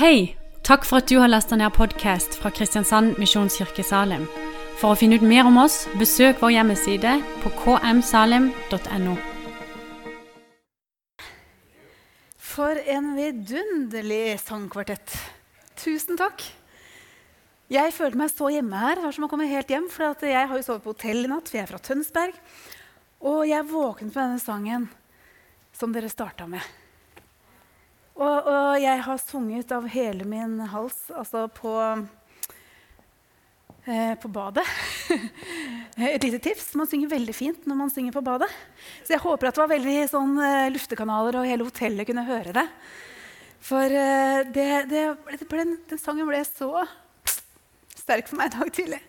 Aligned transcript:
Hei! 0.00 0.34
Takk 0.64 0.86
for 0.88 1.02
at 1.02 1.10
du 1.10 1.18
har 1.20 1.28
lasta 1.28 1.58
ned 1.60 1.74
podkast 1.76 2.38
fra 2.40 2.48
Kristiansand 2.56 3.18
Misjonskirke 3.20 3.84
Salim. 3.84 4.22
For 4.80 4.94
å 4.94 4.96
finne 4.96 5.18
ut 5.20 5.26
mer 5.28 5.44
om 5.44 5.58
oss, 5.60 5.82
besøk 6.00 6.40
vår 6.40 6.54
hjemmeside 6.54 7.18
på 7.42 7.52
kmsalim.no. 7.58 9.18
For 12.40 12.80
en 12.96 13.12
vidunderlig 13.18 14.40
sangkvartett. 14.40 15.20
Tusen 15.84 16.16
takk. 16.16 16.48
Jeg 17.68 17.92
følte 17.92 18.24
meg 18.24 18.32
så 18.32 18.48
hjemme 18.56 18.80
her. 18.80 18.96
Det 18.96 19.04
var 19.04 19.20
som 19.20 19.28
å 19.28 19.32
komme 19.36 19.52
helt 19.52 19.68
hjem, 19.68 19.92
for 19.92 20.16
jeg 20.24 20.48
har 20.48 20.56
jo 20.56 20.64
sovet 20.64 20.86
på 20.88 20.94
hotell 20.96 21.26
i 21.26 21.34
natt, 21.36 21.52
for 21.52 21.60
jeg 21.60 21.68
er 21.68 21.74
fra 21.76 21.86
Tønsberg. 21.92 22.44
Og 23.20 23.44
jeg 23.52 23.68
våknet 23.76 24.14
med 24.14 24.22
denne 24.22 24.40
sangen 24.48 24.92
som 25.76 25.92
dere 25.92 26.08
starta 26.08 26.48
med. 26.48 26.79
Og, 28.20 28.48
og, 28.52 28.74
jeg 28.76 29.00
har 29.06 29.20
sunget 29.22 29.70
av 29.72 29.86
hele 29.88 30.26
min 30.28 30.58
hals, 30.68 30.98
altså 31.16 31.46
på, 31.56 31.72
eh, 33.88 34.12
på 34.20 34.28
badet. 34.28 34.66
Et 35.96 36.26
lite 36.26 36.42
tips. 36.44 36.74
Man 36.76 36.88
synger 36.90 37.14
veldig 37.14 37.36
fint 37.36 37.64
når 37.68 37.80
man 37.80 37.92
synger 37.92 38.12
på 38.18 38.24
badet. 38.26 38.50
Så 39.06 39.16
jeg 39.16 39.24
håper 39.24 39.48
at 39.48 39.56
det 39.56 39.64
var 39.64 39.72
veldig 39.72 39.96
sånn, 40.12 40.36
eh, 40.44 40.68
luftekanaler, 40.74 41.40
og 41.40 41.48
hele 41.48 41.68
hotellet 41.70 42.10
kunne 42.10 42.28
høre 42.28 42.52
det. 42.60 42.66
For 43.64 43.88
eh, 43.88 44.44
det, 44.52 44.70
det, 44.92 45.04
den, 45.40 45.76
den, 45.88 46.00
sangen 46.00 46.28
ble 46.28 46.44
så 46.44 46.84
sterk 47.96 48.28
for 48.28 48.40
meg 48.40 48.52
i 48.52 48.58
dag 48.58 48.74
tidlig. 48.76 49.04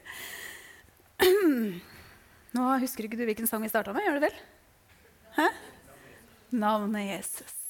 Nå 2.56 2.76
husker 2.80 3.08
ikke 3.08 3.20
du 3.20 3.28
hvilken 3.28 3.48
sang 3.50 3.64
vi 3.64 3.72
starta 3.72 3.92
med? 3.96 4.08
Gjør 4.08 4.22
du 4.22 4.30
vel? 4.30 4.44
Hæ? 5.36 5.52
Navnet 6.64 7.12
Jesus. 7.12 7.61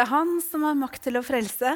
Det 0.00 0.06
er 0.06 0.14
han 0.16 0.38
som 0.40 0.62
har 0.64 0.76
makt 0.80 1.02
til 1.04 1.18
å 1.18 1.20
frelse. 1.20 1.74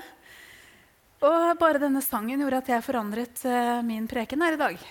Og 1.28 1.59
bare 1.60 1.80
denne 1.83 2.01
sangen 2.01 2.41
gjorde 2.41 2.60
at 2.62 2.70
jeg 2.73 2.84
forandret 2.87 3.42
uh, 3.45 3.83
min 3.84 4.06
preken 4.09 4.41
her 4.41 4.56
i 4.56 4.61
dag. 4.62 4.86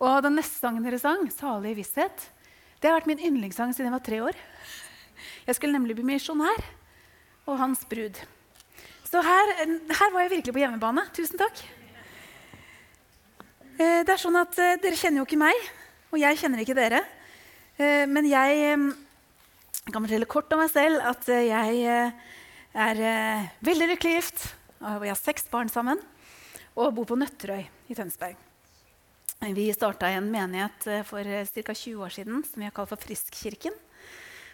Og 0.00 0.14
den 0.24 0.38
neste 0.40 0.56
sangen 0.56 0.80
dere 0.80 0.96
sang, 0.96 1.26
'Salig 1.28 1.74
visshet', 1.76 2.24
det 2.80 2.88
har 2.88 2.96
vært 2.96 3.10
min 3.10 3.20
yndlingssang 3.20 3.76
siden 3.76 3.90
jeg 3.90 3.96
var 3.98 4.04
tre 4.06 4.22
år. 4.30 4.40
Jeg 5.44 5.58
skulle 5.58 5.76
nemlig 5.76 5.98
bli 5.98 6.08
misjonær 6.08 6.64
og 7.44 7.60
hans 7.60 7.84
brud. 7.84 8.16
Så 9.04 9.20
her, 9.20 9.54
her, 9.68 10.16
var 10.16 10.24
jeg 10.24 10.32
virkelig 10.38 10.56
på 10.56 10.64
hjemmebane. 10.64 11.04
Tusen 11.12 11.36
takk. 11.36 11.60
Uh, 13.76 14.00
det 14.08 14.08
er 14.08 14.24
sånn 14.24 14.40
at 14.40 14.56
uh, 14.56 14.78
Dere 14.80 14.96
kjenner 14.96 15.20
jo 15.20 15.28
ikke 15.28 15.44
meg, 15.44 15.68
og 16.08 16.24
jeg 16.24 16.40
kjenner 16.40 16.64
ikke 16.64 16.80
dere. 16.80 17.04
men 18.08 18.24
jeg 18.24 18.78
jeg 19.82 19.96
kan 19.96 20.04
fortelle 20.04 20.30
kort 20.30 20.52
om 20.54 20.60
meg 20.62 20.70
selv 20.70 21.02
at 21.10 21.26
eh, 21.32 21.48
jeg 21.48 21.78
eh, 21.90 22.34
er 22.86 23.00
eh, 23.02 23.46
veldig 23.66 23.88
lykkelig 23.90 24.14
gift. 24.14 24.44
Vi 24.78 25.10
har 25.10 25.18
seks 25.18 25.48
barn 25.50 25.70
sammen 25.70 25.98
og 26.78 26.94
bor 26.94 27.06
på 27.06 27.18
Nøtterøy 27.18 27.60
i 27.90 27.96
Tønsberg. 27.98 28.38
Vi 29.42 29.66
starta 29.74 30.08
en 30.14 30.28
menighet 30.30 30.86
for 31.06 31.26
ca. 31.26 31.74
20 31.74 31.98
år 31.98 32.14
siden 32.14 32.44
som 32.46 32.62
vi 32.62 32.66
har 32.66 32.74
kalt 32.74 32.90
for 32.92 33.02
Friskkirken. 33.02 33.74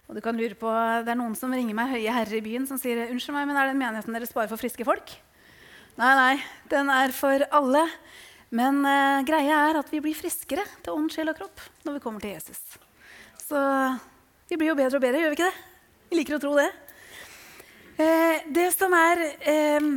Og 0.08 0.16
du 0.16 0.22
kan 0.24 0.36
lure 0.36 0.56
på, 0.56 0.68
Det 1.04 1.12
er 1.12 1.20
noen 1.20 1.36
som 1.36 1.52
ringer 1.52 1.76
meg 1.76 1.92
høye 1.92 2.12
herrer 2.12 2.40
i 2.40 2.44
byen 2.44 2.64
som 2.68 2.80
sier 2.80 3.04
unnskyld 3.06 3.36
meg, 3.36 3.48
men 3.50 3.60
er 3.60 3.68
den 3.68 3.80
menigheten 3.80 4.16
dere 4.16 4.28
sparer 4.28 4.48
for 4.48 4.60
friske 4.60 4.84
folk? 4.88 5.12
Nei, 6.00 6.12
nei, 6.16 6.34
den 6.72 6.88
er 6.92 7.12
for 7.12 7.44
alle. 7.52 7.84
Men 8.48 8.80
uh, 8.80 9.24
greia 9.28 9.64
er 9.68 9.82
at 9.82 9.92
vi 9.92 10.00
blir 10.00 10.16
friskere 10.16 10.64
til 10.80 10.96
ånd, 10.96 11.12
sjel 11.12 11.28
og 11.28 11.36
kropp 11.36 11.64
når 11.84 11.98
vi 11.98 12.04
kommer 12.04 12.24
til 12.24 12.32
Jesus. 12.32 12.64
Så 13.44 13.60
vi 14.48 14.56
blir 14.56 14.70
jo 14.70 14.78
bedre 14.78 14.96
og 14.96 15.04
bedre, 15.04 15.20
gjør 15.22 15.32
vi 15.32 15.36
ikke 15.38 15.48
det? 15.48 15.64
Vi 16.08 16.18
liker 16.18 16.38
å 16.38 16.40
tro 16.40 16.54
det. 16.56 16.68
Eh, 18.00 18.46
det 18.54 18.68
som 18.72 18.94
er 18.96 19.20
eh, 19.44 19.88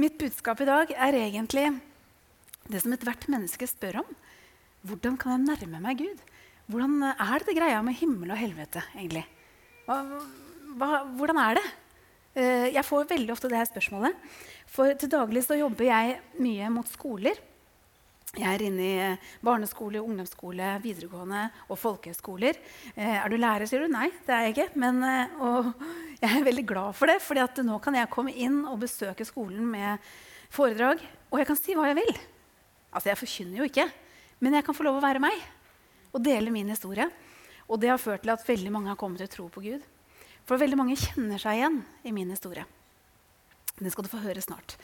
mitt 0.00 0.16
budskap 0.18 0.62
i 0.64 0.68
dag, 0.68 0.90
er 0.90 1.18
egentlig 1.20 1.68
det 2.70 2.82
som 2.82 2.94
ethvert 2.94 3.28
menneske 3.30 3.68
spør 3.70 4.00
om. 4.02 4.08
Hvordan 4.86 5.18
kan 5.20 5.36
jeg 5.36 5.46
nærme 5.46 5.82
meg 5.84 6.00
Gud? 6.00 6.24
Hvordan 6.70 7.04
er 7.10 7.44
det 7.46 7.56
greia 7.58 7.82
med 7.86 7.98
himmel 8.00 8.32
og 8.32 8.40
helvete? 8.40 8.82
egentlig? 8.96 9.26
Hva, 9.86 10.00
hva, 10.78 10.90
hvordan 11.18 11.40
er 11.42 11.60
det? 11.60 11.66
Eh, 12.34 12.66
jeg 12.74 12.86
får 12.86 13.10
veldig 13.10 13.34
ofte 13.34 13.50
det 13.50 13.58
her 13.60 13.70
spørsmålet. 13.70 14.26
For 14.70 14.94
til 14.98 15.10
daglig 15.12 15.44
så 15.46 15.58
jobber 15.58 15.86
jeg 15.86 16.18
mye 16.42 16.70
mot 16.72 16.90
skoler 16.90 17.38
jeg 18.38 18.46
er 18.46 18.62
inne 18.62 18.84
i 18.84 18.98
eh, 19.02 19.30
barneskole, 19.42 19.98
ungdomsskole, 19.98 20.76
videregående 20.84 21.48
og 21.66 21.78
folkehøyskoler. 21.82 22.60
Eh, 22.94 23.16
er 23.16 23.26
du 23.26 23.34
lærer, 23.34 23.66
sier 23.66 23.82
du? 23.82 23.90
Nei, 23.90 24.06
det 24.26 24.34
er 24.36 24.44
jeg 24.46 24.54
ikke. 24.54 24.66
Men, 24.78 25.00
eh, 25.02 25.70
jeg 26.22 26.30
er 26.38 26.46
veldig 26.46 26.64
glad 26.68 26.94
for 26.94 27.10
det, 27.10 27.18
for 27.24 27.66
nå 27.66 27.80
kan 27.82 27.98
jeg 27.98 28.12
komme 28.12 28.30
inn 28.30 28.62
og 28.70 28.78
besøke 28.84 29.26
skolen 29.26 29.66
med 29.72 30.06
foredrag. 30.54 31.02
Og 31.32 31.42
jeg 31.42 31.50
kan 31.50 31.58
si 31.58 31.74
hva 31.74 31.90
jeg 31.90 31.98
vil. 31.98 32.14
Altså, 32.94 33.10
Jeg 33.10 33.18
forkynner 33.18 33.64
jo 33.64 33.68
ikke, 33.70 33.90
men 34.38 34.54
jeg 34.54 34.66
kan 34.66 34.78
få 34.78 34.86
lov 34.86 35.00
å 35.00 35.04
være 35.04 35.22
meg 35.22 35.34
og 36.14 36.22
dele 36.22 36.54
min 36.54 36.70
historie. 36.70 37.10
Og 37.66 37.82
det 37.82 37.90
har 37.90 38.02
ført 38.02 38.22
til 38.22 38.34
at 38.34 38.46
veldig 38.46 38.70
mange 38.70 38.94
har 38.94 38.98
kommet 38.98 39.18
til 39.18 39.30
å 39.30 39.34
tro 39.34 39.50
på 39.50 39.62
Gud. 39.66 39.82
For 40.46 40.58
veldig 40.58 40.78
mange 40.78 40.98
kjenner 40.98 41.38
seg 41.38 41.58
igjen 41.58 41.82
i 42.06 42.14
min 42.14 42.30
historie. 42.30 42.62
Det 43.78 43.90
skal 43.90 44.06
du 44.06 44.10
få 44.10 44.22
høre 44.22 44.42
snart. 44.42 44.74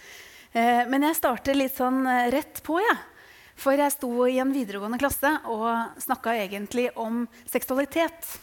Men 0.54 1.02
jeg 1.02 1.18
starter 1.18 1.58
litt 1.58 1.74
sånn 1.74 2.06
rett 2.32 2.62
på, 2.64 2.78
jeg. 2.80 2.94
Ja. 2.94 3.15
For 3.56 3.76
jeg 3.78 3.94
sto 3.94 4.10
i 4.28 4.38
en 4.42 4.52
videregående 4.52 5.00
klasse 5.00 5.30
og 5.48 5.96
snakka 6.02 6.34
egentlig 6.36 6.90
om 7.00 7.24
seksualitet. 7.48 8.36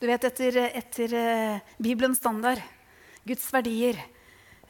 Du 0.00 0.06
vet, 0.08 0.24
etter, 0.24 0.60
etter 0.78 1.14
uh, 1.18 1.72
Bibelens 1.82 2.20
standard, 2.22 2.62
Guds 3.28 3.44
verdier, 3.52 3.98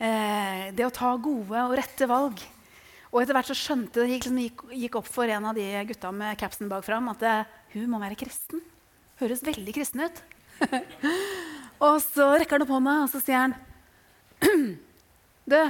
eh, 0.02 0.70
det 0.74 0.82
å 0.82 0.94
ta 0.94 1.12
gode 1.20 1.60
og 1.62 1.76
rette 1.78 2.08
valg. 2.10 2.40
Og 3.12 3.20
etter 3.22 3.36
hvert 3.36 3.50
så 3.52 3.56
skjønte 3.56 4.02
det 4.02 4.16
gikk, 4.16 4.26
gikk, 4.42 4.64
gikk 4.82 4.98
opp 4.98 5.06
for 5.08 5.30
en 5.30 5.46
av 5.48 5.56
de 5.56 5.66
gutta 5.88 6.10
med 6.12 6.36
capsen 6.40 6.68
bak 6.70 6.82
fram 6.86 7.06
at 7.12 7.22
det, 7.22 7.36
hun 7.76 7.86
må 7.92 8.00
være 8.02 8.18
kristen. 8.18 8.64
Høres 9.20 9.44
veldig 9.46 9.74
kristen 9.76 10.04
ut. 10.04 10.20
og 11.86 12.00
så 12.02 12.32
rekker 12.34 12.58
han 12.58 12.66
opp 12.66 12.74
hånda 12.74 12.96
og 13.04 13.10
så 13.12 13.22
sier 13.22 13.44
han 13.44 13.54
Du, 15.48 15.60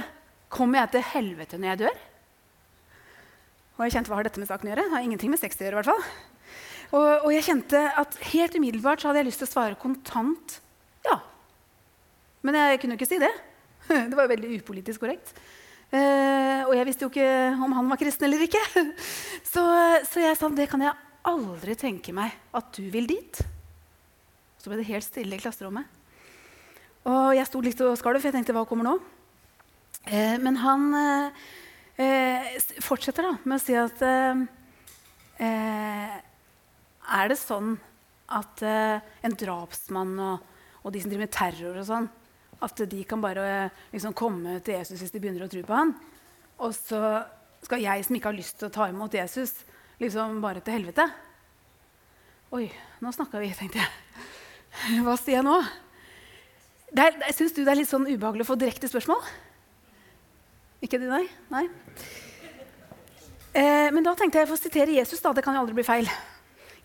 kommer 0.49 0.81
jeg 0.81 0.95
til 0.95 1.05
helvete 1.13 1.59
når 1.59 1.71
jeg 1.71 1.81
dør? 1.85 2.01
Og 3.79 3.85
jeg 3.87 3.95
kjente 3.95 4.11
hva 4.11 4.17
har 4.19 4.27
dette 4.27 4.41
med 4.41 4.49
saken 4.49 4.67
å 4.67 4.71
gjøre? 4.73 4.83
Det 4.89 4.91
har 4.91 5.05
ingenting 5.07 5.31
med 5.31 5.39
sex 5.39 5.55
å 5.55 5.63
gjøre. 5.63 5.77
i 5.77 5.79
hvert 5.79 5.87
fall. 5.87 6.01
Og, 6.89 7.05
og, 7.05 7.29
jeg 7.31 7.45
kjente 7.45 7.79
at 8.01 8.17
helt 8.33 8.57
umiddelbart 8.57 8.99
så 8.99 9.07
hadde 9.07 9.21
jeg 9.21 9.29
lyst 9.29 9.39
til 9.43 9.47
å 9.47 9.51
svare 9.53 9.77
kontant 9.79 10.57
ja. 11.05 11.19
Men 12.43 12.57
jeg 12.57 12.79
kunne 12.81 12.95
jo 12.95 12.99
ikke 12.99 13.07
si 13.07 13.19
det. 13.21 13.31
Det 14.09 14.17
var 14.17 14.25
jo 14.25 14.33
veldig 14.33 14.49
upolitisk 14.57 15.05
korrekt. 15.05 15.31
Eh, 15.89 16.65
og 16.67 16.73
jeg 16.75 16.85
visste 16.89 17.05
jo 17.05 17.09
ikke 17.09 17.29
om 17.65 17.77
han 17.77 17.87
var 17.93 18.01
kristen 18.01 18.27
eller 18.27 18.43
ikke. 18.45 18.61
Så, 19.53 19.63
så, 20.05 20.19
jeg 20.21 20.35
sa 20.37 20.49
det 20.53 20.67
kan 20.69 20.83
jeg 20.83 20.93
aldri 21.29 21.73
tenke 21.79 22.13
meg 22.13 22.35
at 22.53 22.67
du 22.75 22.83
vil 22.93 23.07
dit. 23.09 23.39
Så 24.59 24.69
ble 24.69 24.81
det 24.81 24.89
helt 24.91 25.07
stille 25.07 25.39
i 25.39 25.41
klasserommet. 25.41 25.87
Og 27.09 27.31
jeg 27.33 27.47
sto 27.47 27.63
litt 27.63 27.79
og 27.81 27.95
skalv, 27.97 28.19
for 28.19 28.29
jeg 28.29 28.35
tenkte 28.35 28.53
hva 28.53 28.67
kommer 28.69 28.85
nå? 28.85 28.93
Eh, 30.05 30.35
men 30.43 30.59
han 30.61 30.85
eh, 30.99 31.47
eh, 31.99 32.55
fortsetter 32.83 33.27
da 33.27 33.35
med 33.43 33.57
å 33.57 33.61
si 33.61 33.75
at 33.77 34.01
eh, 34.05 34.43
eh, 35.43 36.15
Er 37.09 37.31
det 37.31 37.39
sånn 37.39 37.75
at 38.29 38.61
eh, 38.65 39.01
en 39.25 39.35
drapsmann 39.35 40.13
og, 40.21 40.45
og, 40.83 40.91
de 40.93 41.01
som 41.01 41.11
driver 41.11 41.25
med 41.25 41.33
terror 41.33 41.79
og 41.81 41.87
sånn, 41.87 42.07
at 42.61 42.83
de 42.91 43.01
kan 43.07 43.21
bare 43.23 43.69
liksom, 43.93 44.13
komme 44.13 44.59
til 44.61 44.77
Jesus 44.77 45.01
hvis 45.01 45.15
de 45.15 45.21
begynner 45.23 45.47
å 45.47 45.51
tro 45.51 45.63
på 45.65 45.75
han? 45.75 45.95
Og 46.59 46.75
så 46.75 47.01
skal 47.65 47.81
jeg 47.83 48.05
som 48.05 48.15
ikke 48.15 48.29
har 48.29 48.37
lyst 48.37 48.59
til 48.59 48.69
å 48.69 48.73
ta 48.73 48.87
imot 48.91 49.15
Jesus, 49.15 49.55
liksom 49.99 50.39
bare 50.43 50.61
til 50.63 50.77
helvete? 50.77 51.07
Oi, 52.55 52.67
nå 53.03 53.11
snakka 53.13 53.41
vi, 53.41 53.51
tenkte 53.57 53.81
jeg. 53.81 54.23
Hva 55.05 55.17
sier 55.19 55.39
jeg 55.39 55.47
nå? 55.47 55.57
Syns 57.35 57.53
du 57.53 57.61
det 57.61 57.73
er 57.73 57.81
litt 57.81 57.89
sånn 57.91 58.07
ubehagelig 58.09 58.47
å 58.47 58.51
få 58.53 58.57
direkte 58.59 58.89
spørsmål? 58.89 59.21
Ikke 60.79 60.99
de, 60.99 61.09
nei? 61.11 61.25
nei? 61.51 61.65
Eh, 63.51 63.89
men 63.91 64.05
da 64.05 64.13
tenkte 64.15 64.39
jeg 64.39 64.47
å 64.47 64.51
få 64.53 64.59
sitere 64.59 64.95
Jesus. 64.95 65.21
da, 65.21 65.33
Det 65.33 65.43
kan 65.43 65.57
jo 65.57 65.63
aldri 65.63 65.75
bli 65.79 65.87
feil. 65.87 66.09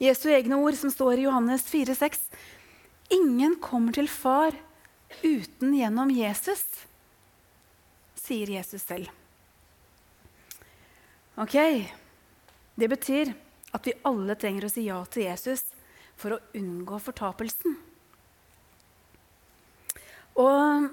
Jesu 0.03 0.29
egne 0.35 0.59
ord 0.59 0.75
som 0.79 0.91
står 0.91 1.21
i 1.21 1.27
Johannes 1.29 1.67
4,6. 1.71 2.27
Ingen 3.15 3.59
kommer 3.63 3.95
til 3.95 4.09
far 4.11 4.57
uten 5.23 5.75
gjennom 5.77 6.11
Jesus, 6.11 6.65
sier 8.19 8.51
Jesus 8.57 8.83
selv. 8.83 9.11
Ok, 11.37 11.55
Det 12.75 12.89
betyr 12.91 13.31
at 13.75 13.87
vi 13.87 13.93
alle 14.03 14.35
trenger 14.35 14.65
å 14.67 14.71
si 14.73 14.89
ja 14.89 14.97
til 15.07 15.29
Jesus 15.29 15.69
for 16.19 16.35
å 16.35 16.43
unngå 16.59 16.99
fortapelsen. 16.99 17.77
Og 20.35 20.89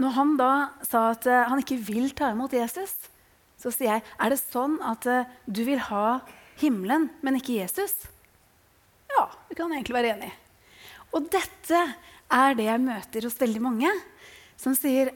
når 0.00 0.14
han 0.16 0.32
da 0.38 0.52
sa 0.86 1.08
at 1.12 1.26
uh, 1.30 1.44
han 1.50 1.60
ikke 1.62 1.78
vil 1.86 2.10
ta 2.16 2.32
imot 2.34 2.54
Jesus, 2.56 2.96
så 3.60 3.70
sier 3.72 3.96
jeg, 3.96 4.06
er 4.18 4.32
det 4.32 4.40
sånn 4.40 4.78
at 4.84 5.06
uh, 5.06 5.28
du 5.46 5.62
vil 5.66 5.82
ha 5.90 6.20
himmelen, 6.60 7.08
men 7.22 7.38
ikke 7.38 7.60
Jesus? 7.60 8.08
Ja, 9.14 9.28
vi 9.48 9.58
kan 9.58 9.72
egentlig 9.72 9.96
være 9.96 10.14
enige. 10.16 10.34
Og 11.14 11.28
dette 11.30 11.80
er 12.34 12.56
det 12.58 12.66
jeg 12.66 12.82
møter 12.82 13.28
hos 13.28 13.38
veldig 13.38 13.62
mange, 13.62 13.92
som 14.58 14.74
sier 14.74 15.12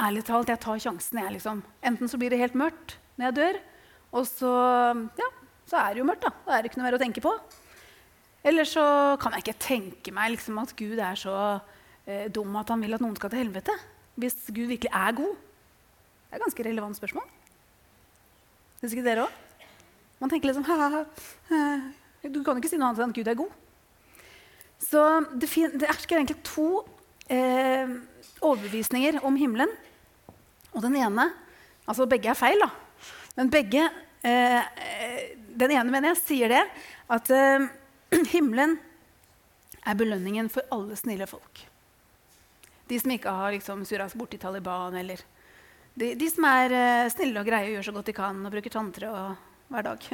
ærlig 0.00 0.22
talt, 0.28 0.50
jeg 0.50 0.62
tar 0.62 0.82
sjansen. 0.82 1.18
Jeg, 1.18 1.34
liksom. 1.38 1.64
Enten 1.82 2.10
så 2.10 2.18
blir 2.20 2.32
det 2.32 2.40
helt 2.40 2.58
mørkt 2.58 2.96
når 3.18 3.26
jeg 3.26 3.38
dør, 3.40 3.58
og 4.16 4.26
så, 4.26 4.52
ja, 5.18 5.28
så 5.70 5.80
er 5.82 5.94
det 5.94 6.02
jo 6.02 6.06
mørkt. 6.08 6.24
Da 6.24 6.32
Da 6.46 6.56
er 6.56 6.62
det 6.62 6.70
ikke 6.70 6.80
noe 6.80 6.88
mer 6.88 6.98
å 6.98 7.02
tenke 7.02 7.22
på. 7.24 7.34
Eller 8.46 8.64
så 8.64 8.82
kan 9.20 9.34
jeg 9.36 9.44
ikke 9.44 9.60
tenke 9.60 10.14
meg 10.16 10.32
liksom, 10.34 10.58
at 10.62 10.72
Gud 10.78 10.98
er 10.98 11.18
så 11.18 11.34
eh, 12.06 12.30
dum 12.32 12.54
at 12.56 12.70
han 12.72 12.80
vil 12.80 12.96
at 12.96 13.02
noen 13.04 13.18
skal 13.18 13.32
til 13.32 13.42
helvete. 13.42 13.74
Hvis 14.18 14.36
Gud 14.48 14.66
virkelig 14.70 14.90
er 14.92 15.12
god. 15.16 15.36
Det 15.36 16.36
er 16.36 16.40
et 16.40 16.44
ganske 16.46 16.64
relevant 16.66 16.96
spørsmål. 16.96 17.26
Syns 18.80 18.94
ikke 18.96 19.06
dere 19.06 19.26
òg? 19.26 19.38
Man 20.20 20.30
tenker 20.32 20.50
liksom 20.50 20.64
ha, 20.68 21.02
Du 22.28 22.42
kan 22.44 22.58
ikke 22.60 22.68
si 22.68 22.78
noe 22.80 22.90
annet 22.90 23.02
enn 23.04 23.12
at 23.12 23.16
Gud 23.16 23.30
er 23.30 23.38
god. 23.38 23.52
Så 24.80 25.04
det, 25.36 25.48
det 25.76 25.88
er 25.88 25.96
egentlig 26.16 26.40
to 26.44 26.68
eh, 27.28 27.88
overbevisninger 28.40 29.20
om 29.24 29.36
himmelen. 29.36 29.72
Og 30.72 30.82
den 30.82 30.96
ene 30.96 31.30
Altså 31.88 32.04
begge 32.06 32.28
er 32.30 32.38
feil, 32.38 32.60
da. 32.60 32.68
Men 33.34 33.50
begge 33.50 33.80
eh, 34.22 34.60
Den 35.58 35.72
ene, 35.74 35.90
mener 35.90 36.12
jeg, 36.12 36.20
sier 36.22 36.52
det 36.52 36.62
at 37.10 37.32
eh, 37.34 37.66
himmelen 38.34 38.76
er 39.80 39.96
belønningen 39.98 40.50
for 40.52 40.66
alle 40.70 40.96
snille 40.98 41.26
folk. 41.26 41.64
De 42.90 42.98
som 42.98 43.12
ikke 43.14 43.32
har 43.34 43.54
liksom, 43.54 43.84
surra 43.86 44.08
seg 44.10 44.18
bort 44.18 44.34
i 44.34 44.40
Taliban, 44.42 44.96
eller 44.98 45.22
de, 45.94 46.14
de 46.18 46.30
som 46.30 46.46
er 46.48 46.74
uh, 46.74 47.10
snille 47.12 47.38
og 47.38 47.46
greie 47.46 47.68
og 47.68 47.76
gjør 47.76 47.86
så 47.88 47.94
godt 47.94 48.10
de 48.10 48.16
kan 48.16 48.40
og 48.46 48.54
bruker 48.54 48.74
tanntråd 48.74 49.36
hver 49.70 49.86
dag. 49.86 50.08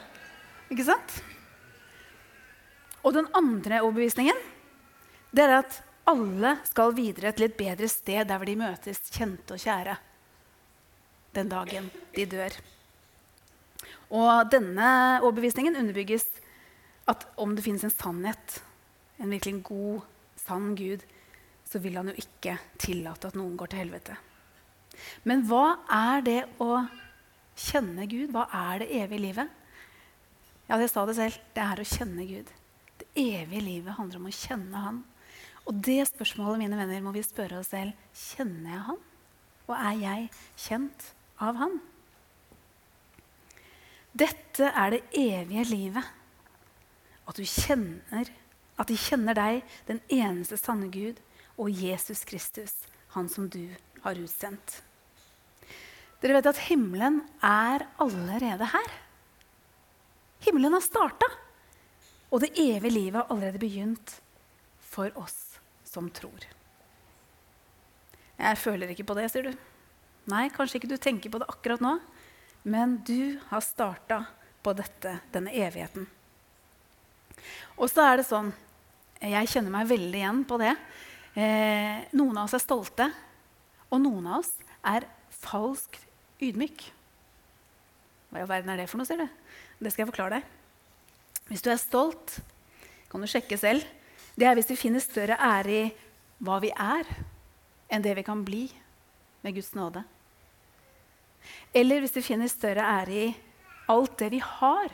ikke 0.72 0.88
sant? 0.88 1.20
Og 3.00 3.14
den 3.16 3.30
andre 3.36 3.80
overbevisningen 3.84 4.36
det 5.30 5.46
er 5.46 5.60
at 5.60 5.78
alle 6.10 6.56
skal 6.66 6.94
videre 6.96 7.30
til 7.36 7.46
et 7.46 7.56
bedre 7.58 7.88
sted 7.90 8.26
der 8.26 8.40
hvor 8.40 8.48
de 8.48 8.58
møtes 8.58 9.02
kjente 9.14 9.54
og 9.54 9.62
kjære 9.62 9.94
den 11.36 11.50
dagen 11.52 11.86
de 12.16 12.26
dør. 12.26 12.56
Og 14.10 14.50
denne 14.50 14.88
overbevisningen 15.22 15.78
underbygges 15.78 16.26
at 17.10 17.28
om 17.38 17.54
det 17.54 17.64
finnes 17.64 17.84
en 17.86 17.94
sannhet, 17.94 18.58
en 19.22 19.30
virkelig 19.30 19.62
god, 19.68 20.02
sann 20.42 20.74
Gud, 20.78 21.04
så 21.70 21.78
vil 21.82 21.98
han 22.00 22.10
jo 22.10 22.18
ikke 22.18 22.56
tillate 22.80 23.30
at 23.30 23.36
noen 23.38 23.54
går 23.58 23.70
til 23.70 23.84
helvete. 23.84 24.16
Men 25.28 25.44
hva 25.48 25.80
er 25.94 26.24
det 26.26 26.40
å 26.60 26.82
kjenne 27.60 28.06
Gud? 28.10 28.32
Hva 28.34 28.48
er 28.72 28.82
det 28.82 28.90
evige 29.00 29.22
livet? 29.22 29.52
Ja, 30.66 30.78
jeg 30.78 30.90
sa 30.90 31.04
det 31.06 31.16
selv. 31.18 31.38
Det 31.54 31.62
er 31.62 31.82
å 31.82 31.86
kjenne 31.86 32.26
Gud. 32.26 32.50
Det 33.00 33.08
evige 33.14 33.62
livet 33.64 33.96
handler 33.96 34.20
om 34.20 34.28
å 34.30 34.34
kjenne 34.34 34.82
Han. 34.84 35.00
Og 35.68 35.78
det 35.86 36.02
spørsmålet 36.10 36.64
mine 36.64 36.78
venner, 36.78 37.02
må 37.04 37.14
vi 37.14 37.22
spørre 37.24 37.60
oss 37.60 37.70
selv. 37.72 37.94
Kjenner 38.16 38.74
jeg 38.74 38.84
Han? 38.88 39.00
Og 39.70 39.74
er 39.76 39.96
jeg 40.02 40.28
kjent 40.66 41.08
av 41.42 41.58
Han? 41.60 41.78
Dette 44.10 44.72
er 44.74 44.96
det 44.96 45.02
evige 45.14 45.68
livet. 45.70 46.14
At 47.30 47.38
du 47.38 47.46
kjenner 47.46 48.30
at 48.80 48.88
de 48.88 48.96
kjenner 48.96 49.36
deg, 49.36 49.60
den 49.88 50.00
eneste 50.08 50.56
sanne 50.56 50.88
Gud, 50.92 51.18
og 51.60 51.70
Jesus 51.70 52.24
Kristus, 52.24 52.72
han 53.12 53.28
som 53.28 53.48
du 53.52 53.68
har 54.04 54.16
utsendt. 54.16 54.80
Dere 56.20 56.38
vet 56.38 56.50
at 56.50 56.62
himmelen 56.68 57.20
er 57.44 57.86
allerede 58.00 58.68
her. 58.72 58.90
Himmelen 60.44 60.76
har 60.76 60.84
starta, 60.84 61.28
og 62.30 62.40
det 62.44 62.54
evige 62.60 62.94
livet 62.94 63.20
har 63.20 63.28
allerede 63.32 63.60
begynt 63.60 64.16
for 64.80 65.12
oss 65.20 65.60
som 65.84 66.08
tror. 66.14 66.44
Jeg 68.40 68.56
føler 68.56 68.92
ikke 68.92 69.04
på 69.08 69.16
det, 69.18 69.28
sier 69.32 69.50
du. 69.50 69.52
Nei, 70.30 70.46
kanskje 70.52 70.80
ikke 70.80 70.92
du 70.92 70.96
tenker 71.00 71.32
på 71.32 71.40
det 71.42 71.48
akkurat 71.50 71.82
nå, 71.84 71.96
men 72.68 72.98
du 73.04 73.40
har 73.50 73.64
starta 73.64 74.22
på 74.64 74.72
dette, 74.76 75.18
denne 75.32 75.52
evigheten. 75.56 76.06
Og 77.80 77.88
så 77.88 78.04
er 78.04 78.20
det 78.20 78.28
sånn 78.28 78.50
Jeg 79.20 79.48
kjenner 79.52 79.72
meg 79.72 79.88
veldig 79.88 80.16
igjen 80.16 80.42
på 80.48 80.56
det. 80.60 80.74
Eh, 81.38 82.06
noen 82.16 82.38
av 82.38 82.48
oss 82.48 82.56
er 82.58 82.62
stolte, 82.62 83.06
og 83.90 84.00
noen 84.02 84.26
av 84.26 84.40
oss 84.40 84.50
er 84.86 85.06
falskt 85.42 86.00
ydmyk. 86.42 86.88
Hva 88.30 88.40
i 88.40 88.44
all 88.44 88.50
verden 88.50 88.72
er 88.72 88.80
det 88.80 88.88
for 88.90 88.98
noe, 88.98 89.06
sier 89.06 89.22
du? 89.22 89.28
Det 89.80 89.92
skal 89.92 90.04
jeg 90.04 90.10
forklare 90.10 90.40
deg. 90.40 90.48
Hvis 91.50 91.62
du 91.66 91.70
er 91.70 91.82
stolt, 91.82 92.38
kan 93.10 93.22
du 93.22 93.28
sjekke 93.30 93.58
selv. 93.58 93.86
Det 94.38 94.46
er 94.46 94.56
hvis 94.58 94.70
vi 94.70 94.78
finner 94.78 95.02
større 95.02 95.38
ære 95.42 95.74
i 95.74 95.84
hva 96.40 96.60
vi 96.62 96.70
er, 96.70 97.06
enn 97.90 98.02
det 98.04 98.14
vi 98.18 98.24
kan 98.26 98.42
bli 98.46 98.64
med 99.44 99.54
Guds 99.56 99.72
nåde. 99.74 100.02
Eller 101.74 102.02
hvis 102.02 102.14
vi 102.16 102.24
finner 102.24 102.50
større 102.50 102.86
ære 102.86 103.16
i 103.18 103.30
alt 103.90 104.18
det 104.20 104.30
vi 104.34 104.42
har, 104.44 104.92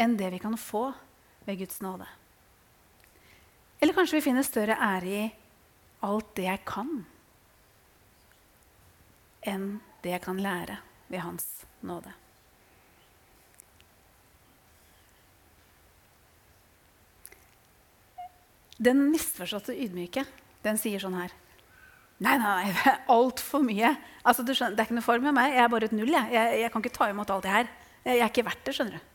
enn 0.00 0.16
det 0.18 0.32
vi 0.34 0.40
kan 0.42 0.56
få 0.60 0.90
ved 1.46 1.60
Guds 1.60 1.80
nåde. 1.84 2.08
Eller 3.82 3.96
kanskje 3.96 4.20
vi 4.20 4.26
finner 4.28 4.46
større 4.46 4.76
ære 4.76 5.12
i 5.12 5.22
alt 6.02 6.32
det 6.36 6.48
jeg 6.48 6.62
kan, 6.68 7.04
enn 9.46 9.68
det 10.02 10.16
jeg 10.16 10.24
kan 10.24 10.40
lære 10.42 10.80
ved 11.10 11.22
Hans 11.22 11.46
nåde. 11.86 12.12
Den 18.82 19.04
misforståtte 19.12 19.76
ydmyke 19.78 20.24
den 20.64 20.78
sier 20.80 21.02
sånn 21.02 21.14
her 21.18 21.34
Nei, 22.22 22.36
nei, 22.38 22.68
nei, 22.70 22.92
altfor 23.10 23.64
mye. 23.66 23.88
Altså, 24.22 24.44
skjønner, 24.46 24.76
det 24.76 24.82
er 24.84 24.86
ikke 24.86 24.94
noe 24.94 25.02
for 25.02 25.22
med 25.24 25.34
meg. 25.34 25.56
Jeg 25.56 25.64
er 25.64 25.70
bare 25.72 25.88
et 25.88 25.94
null. 25.96 26.12
Jeg. 26.14 26.28
Jeg, 26.30 26.58
jeg 26.60 26.70
kan 26.70 26.84
ikke 26.84 26.94
ta 26.94 27.08
imot 27.10 27.32
alt 27.34 27.42
det 27.42 27.50
her. 27.50 27.70
Jeg, 28.04 28.12
jeg 28.12 28.22
er 28.22 28.30
ikke 28.30 28.44
verdt 28.46 28.60
det. 28.68 28.74
skjønner 28.76 28.94
du. 28.94 29.08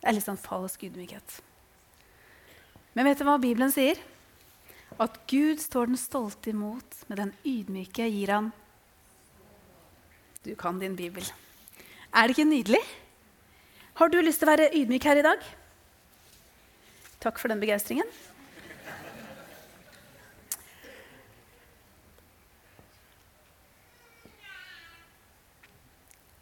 Det 0.00 0.08
er 0.10 0.16
litt 0.16 0.26
sånn 0.26 0.40
falsk 0.40 0.82
ydmykhet. 0.88 1.36
Men 2.98 3.06
vet 3.06 3.22
du 3.22 3.26
hva 3.28 3.36
Bibelen 3.38 3.70
sier? 3.70 4.02
At 5.00 5.16
Gud 5.26 5.58
står 5.58 5.90
den 5.90 5.98
stolte 5.98 6.52
imot, 6.52 7.00
med 7.08 7.18
den 7.18 7.32
ydmyke 7.42 8.06
gir 8.06 8.30
han 8.30 8.52
Du 10.44 10.54
kan 10.54 10.78
din 10.78 10.94
bibel. 10.94 11.24
Er 12.14 12.28
det 12.28 12.36
ikke 12.36 12.46
nydelig? 12.46 12.80
Har 13.94 14.08
du 14.08 14.20
lyst 14.20 14.42
til 14.42 14.46
å 14.46 14.52
være 14.52 14.70
ydmyk 14.76 15.06
her 15.08 15.18
i 15.18 15.24
dag? 15.24 15.42
Takk 17.24 17.40
for 17.40 17.50
den 17.50 17.62
begeistringen. 17.62 18.06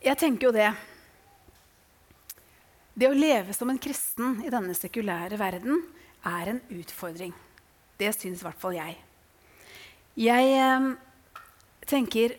Jeg 0.03 0.19
tenker 0.19 0.49
jo 0.49 0.57
det 0.57 0.73
det 2.93 3.09
å 3.09 3.17
leve 3.17 3.55
som 3.57 3.71
en 3.73 3.81
kristen 3.81 4.43
i 4.45 4.51
denne 4.53 4.75
sekulære 4.77 5.39
verden 5.41 5.79
er 6.29 6.51
en 6.53 6.61
utfordring. 6.75 7.33
Det 8.03 8.11
syns 8.17 8.43
i 8.43 8.47
hvert 8.47 8.59
fall 8.59 8.75
jeg. 8.75 8.97
Jeg 10.19 10.53
eh, 10.59 10.87
tenker 11.89 12.35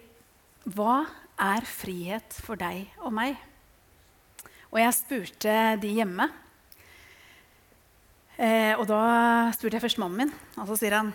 Hva 0.75 1.03
er 1.39 1.65
frihet 1.67 2.35
for 2.43 2.59
deg 2.59 2.91
og 2.99 3.15
meg? 3.15 3.37
Og 4.73 4.81
jeg 4.81 4.97
spurte 4.97 5.55
de 5.79 5.95
hjemme. 5.99 6.27
Eh, 8.35 8.73
og 8.75 8.85
da 8.89 9.01
spurte 9.55 9.77
jeg 9.77 9.85
først 9.85 10.01
mannen 10.01 10.23
min, 10.23 10.35
og 10.57 10.67
så 10.67 10.77
sier 10.81 10.97
han 10.97 11.11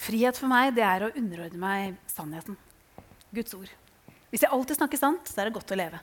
frihet 0.00 0.38
for 0.38 0.48
meg 0.48 0.72
det 0.76 0.84
er 0.86 1.04
å 1.04 1.12
underordne 1.12 1.60
meg 1.60 1.98
sannheten. 2.08 2.56
Guds 3.34 3.56
ord. 3.58 3.70
Hvis 4.30 4.46
jeg 4.46 4.54
alltid 4.54 4.78
snakker 4.78 5.00
sant, 5.00 5.26
så 5.26 5.42
er 5.42 5.50
det 5.50 5.56
godt 5.58 5.74
å 5.74 5.78
leve. 5.78 5.98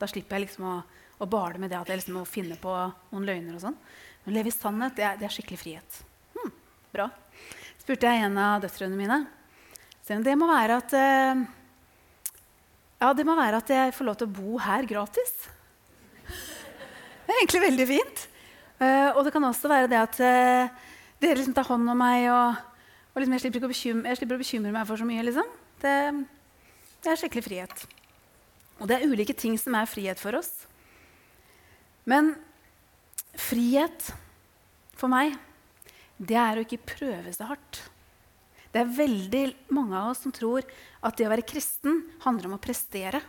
Da 0.00 0.08
slipper 0.10 0.36
jeg 0.36 0.48
liksom 0.48 0.66
å 0.66 0.80
å 1.20 1.28
bale 1.28 1.60
med 1.60 1.68
det 1.70 1.78
at 1.78 1.90
jeg 1.90 2.00
liksom 2.00 2.16
må 2.16 2.26
finne 2.28 2.56
på 2.60 2.72
noen 2.72 3.26
løgner. 3.28 3.58
og 3.58 3.64
sånn. 3.66 3.76
Men 4.24 4.32
å 4.32 4.36
leve 4.38 4.48
i 4.48 4.54
sannhet, 4.56 4.96
det 4.96 5.04
er, 5.04 5.18
det 5.20 5.28
er 5.28 5.34
skikkelig 5.34 5.60
frihet. 5.60 5.98
Bra. 6.90 7.06
spurte 7.78 8.10
jeg 8.10 8.24
en 8.26 8.38
av 8.40 8.62
døtrene 8.64 8.98
mine. 8.98 9.22
Det 10.10 10.34
må 10.34 10.48
være 10.50 10.76
at 10.80 10.94
eh, 10.98 11.42
ja, 13.00 13.12
det 13.14 13.24
må 13.24 13.36
være 13.38 13.60
at 13.62 13.70
jeg 13.70 13.94
får 13.94 14.08
lov 14.08 14.16
til 14.18 14.26
å 14.26 14.34
bo 14.40 14.58
her 14.60 14.88
gratis. 14.90 15.30
Det 17.24 17.30
er 17.30 17.38
egentlig 17.38 17.62
veldig 17.62 17.86
fint. 17.86 18.24
Uh, 18.80 19.12
og 19.12 19.20
det 19.26 19.30
kan 19.34 19.44
også 19.44 19.68
være 19.70 19.90
det 19.92 19.98
at 20.00 20.16
uh, 20.24 20.88
dere 21.20 21.36
liksom 21.36 21.52
tar 21.54 21.68
hånd 21.68 21.84
om 21.92 21.98
meg, 22.00 22.24
og, 22.32 22.56
og 23.12 23.20
liksom 23.20 23.34
jeg, 23.36 23.42
slipper 23.44 23.68
bekymre, 23.68 24.08
jeg, 24.08 24.18
slipper 24.18 24.38
å 24.38 24.40
bekymre 24.40 24.72
meg 24.74 24.88
for 24.88 24.98
så 24.98 25.06
mye. 25.06 25.24
Liksom. 25.28 25.50
Det, 25.82 25.94
det 27.04 27.12
er 27.12 27.20
skikkelig 27.20 27.44
frihet. 27.44 27.84
Og 28.80 28.88
det 28.88 28.96
er 28.96 29.04
ulike 29.06 29.36
ting 29.36 29.54
som 29.60 29.76
er 29.78 29.86
frihet 29.86 30.18
for 30.18 30.40
oss. 30.40 30.48
Men 32.08 32.32
frihet 33.38 34.10
for 34.98 35.12
meg, 35.12 35.36
det 36.20 36.36
er 36.36 36.58
å 36.58 36.64
ikke 36.66 36.82
prøve 36.84 37.32
seg 37.32 37.48
hardt. 37.48 37.80
Det 38.70 38.82
er 38.82 38.92
veldig 38.94 39.44
mange 39.74 39.96
av 39.98 40.12
oss 40.12 40.20
som 40.22 40.34
tror 40.34 40.66
at 41.02 41.16
det 41.16 41.26
å 41.26 41.32
være 41.32 41.46
kristen 41.48 42.04
handler 42.26 42.50
om 42.50 42.58
å 42.58 42.62
prestere. 42.62 43.22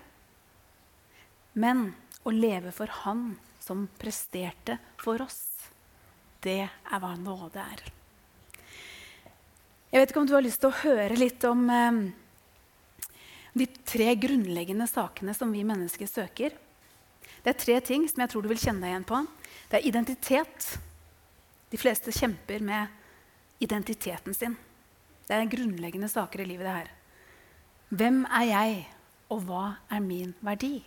Men 1.58 1.90
å 2.28 2.34
leve 2.36 2.74
for 2.76 2.92
Han 3.06 3.32
som 3.62 3.88
presterte 3.98 4.78
for 5.02 5.22
oss, 5.24 5.42
det 6.44 6.66
er 6.68 7.02
hva 7.02 7.14
nåde 7.18 7.62
er. 7.62 7.84
Jeg 9.92 10.02
vet 10.02 10.12
ikke 10.12 10.22
om 10.22 10.30
du 10.30 10.36
har 10.38 10.46
lyst 10.46 10.62
til 10.64 10.72
å 10.72 10.82
høre 10.84 11.18
litt 11.20 11.44
om 11.48 11.66
eh, 11.70 12.00
de 13.54 13.68
tre 13.88 14.14
grunnleggende 14.16 14.88
sakene 14.90 15.36
som 15.38 15.52
vi 15.52 15.66
mennesker 15.68 16.10
søker. 16.10 16.56
Det 17.42 17.52
er 17.52 17.60
tre 17.60 17.80
ting 17.86 18.08
som 18.10 18.24
jeg 18.24 18.32
tror 18.32 18.46
du 18.46 18.52
vil 18.52 18.62
kjenne 18.62 18.86
deg 18.86 18.94
igjen 18.94 19.10
på. 19.10 19.20
Det 19.70 19.80
er 19.80 19.90
identitet. 19.90 20.72
De 21.72 21.80
fleste 21.80 22.12
kjemper 22.12 22.64
med 22.64 23.64
identiteten 23.64 24.36
sin. 24.36 24.58
Det 25.28 25.38
er 25.38 25.48
grunnleggende 25.48 26.10
saker 26.12 26.44
i 26.44 26.50
livet, 26.50 26.66
det 26.68 26.76
her. 26.76 26.90
Hvem 27.92 28.24
er 28.28 28.48
jeg, 28.50 28.80
og 29.32 29.46
hva 29.48 29.66
er 29.92 30.04
min 30.04 30.34
verdi? 30.44 30.82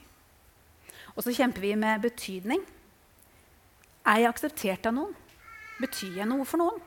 Og 1.14 1.25
så 1.25 1.33
kjemper 1.33 1.64
vi 1.64 1.75
med 1.79 2.03
betydning. 2.05 2.61
Er 4.05 4.21
jeg 4.21 4.33
akseptert 4.35 4.88
av 4.91 4.97
noen? 4.97 5.14
Betyr 5.81 6.21
jeg 6.21 6.29
noe 6.29 6.45
for 6.49 6.61
noen? 6.61 6.81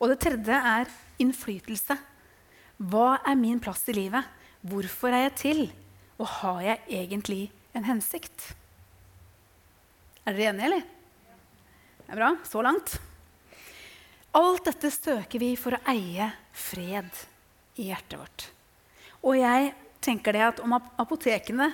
Og 0.00 0.10
det 0.10 0.18
tredje 0.24 0.56
er 0.56 0.90
innflytelse. 1.20 1.96
Hva 2.90 3.20
er 3.28 3.36
min 3.38 3.60
plass 3.62 3.84
i 3.92 3.94
livet? 3.94 4.26
Hvorfor 4.66 5.12
er 5.12 5.28
jeg 5.28 5.36
til? 5.38 5.60
Og 6.18 6.26
har 6.40 6.62
jeg 6.64 6.80
egentlig 7.02 7.42
en 7.76 7.86
hensikt? 7.86 8.54
Er 10.24 10.34
dere 10.34 10.50
enige, 10.50 10.70
eller? 10.70 10.88
Det 12.10 12.16
er 12.16 12.24
bra. 12.24 12.32
Så 12.42 12.58
langt. 12.66 12.96
Alt 14.34 14.64
dette 14.66 14.88
søker 14.90 15.38
vi 15.38 15.52
for 15.54 15.76
å 15.76 15.78
eie 15.92 16.24
fred 16.50 17.06
i 17.78 17.84
hjertet 17.86 18.16
vårt. 18.18 18.46
Og 19.22 19.36
jeg 19.38 19.68
tenker 20.02 20.34
det 20.34 20.40
at 20.42 20.62
om 20.64 20.74
apotekene 20.74 21.68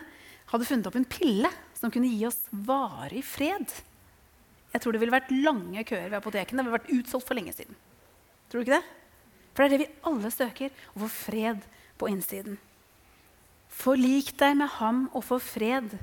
hadde 0.50 0.66
funnet 0.68 0.90
opp 0.90 0.98
en 1.00 1.06
pille 1.08 1.48
som 1.78 1.88
kunne 1.94 2.10
gi 2.12 2.26
oss 2.28 2.42
varig 2.52 3.22
fred 3.24 3.64
Jeg 4.74 4.82
tror 4.82 4.92
det 4.92 5.00
ville 5.00 5.14
vært 5.14 5.32
lange 5.32 5.86
køer 5.88 6.10
ved 6.10 6.18
apotekene. 6.18 6.60
Det 6.60 6.66
ville 6.66 6.76
vært 6.76 6.92
utsolgt 6.98 7.30
for 7.30 7.38
lenge 7.38 7.54
siden. 7.56 7.78
Tror 8.52 8.60
du 8.60 8.66
ikke 8.66 8.76
det? 8.76 8.84
For 9.54 9.64
det 9.64 9.70
er 9.70 9.72
det 9.72 9.86
vi 9.86 10.10
alle 10.10 10.34
søker 10.34 10.84
å 10.92 11.00
få 11.06 11.08
fred 11.14 11.64
på 11.96 12.10
innsiden. 12.12 12.60
Forlik 13.72 14.34
deg 14.36 14.60
med 14.60 14.68
ham 14.76 15.06
og 15.14 15.24
få 15.30 15.40
fred. 15.40 15.96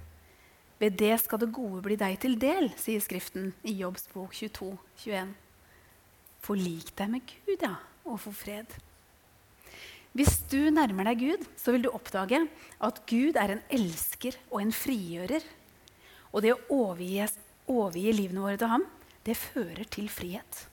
Ved 0.84 0.98
det 1.00 1.14
skal 1.22 1.40
det 1.40 1.54
gode 1.56 1.80
bli 1.86 1.96
deg 1.96 2.18
til 2.20 2.34
del, 2.36 2.66
sier 2.76 3.00
Skriften 3.00 3.54
i 3.64 3.72
Jobbs 3.80 4.10
bok 4.12 4.34
22, 4.36 4.74
21. 5.06 5.30
Forlik 6.44 6.90
deg 6.98 7.12
med 7.14 7.22
Gud, 7.30 7.62
ja, 7.64 7.78
og 8.04 8.18
få 8.20 8.34
fred. 8.36 8.74
Hvis 10.12 10.42
du 10.52 10.68
nærmer 10.76 11.08
deg 11.08 11.22
Gud, 11.22 11.46
så 11.56 11.72
vil 11.72 11.86
du 11.86 11.94
oppdage 11.94 12.42
at 12.84 13.00
Gud 13.08 13.40
er 13.40 13.54
en 13.54 13.62
elsker 13.72 14.36
og 14.50 14.60
en 14.60 14.74
frigjører. 14.76 15.46
Og 16.34 16.44
det 16.44 16.52
å 16.52 16.60
overgi, 16.76 17.30
overgi 17.72 18.12
livene 18.18 18.44
våre 18.44 18.60
til 18.60 18.72
ham, 18.74 18.84
det 19.24 19.38
fører 19.40 19.88
til 19.88 20.10
frihet. 20.12 20.66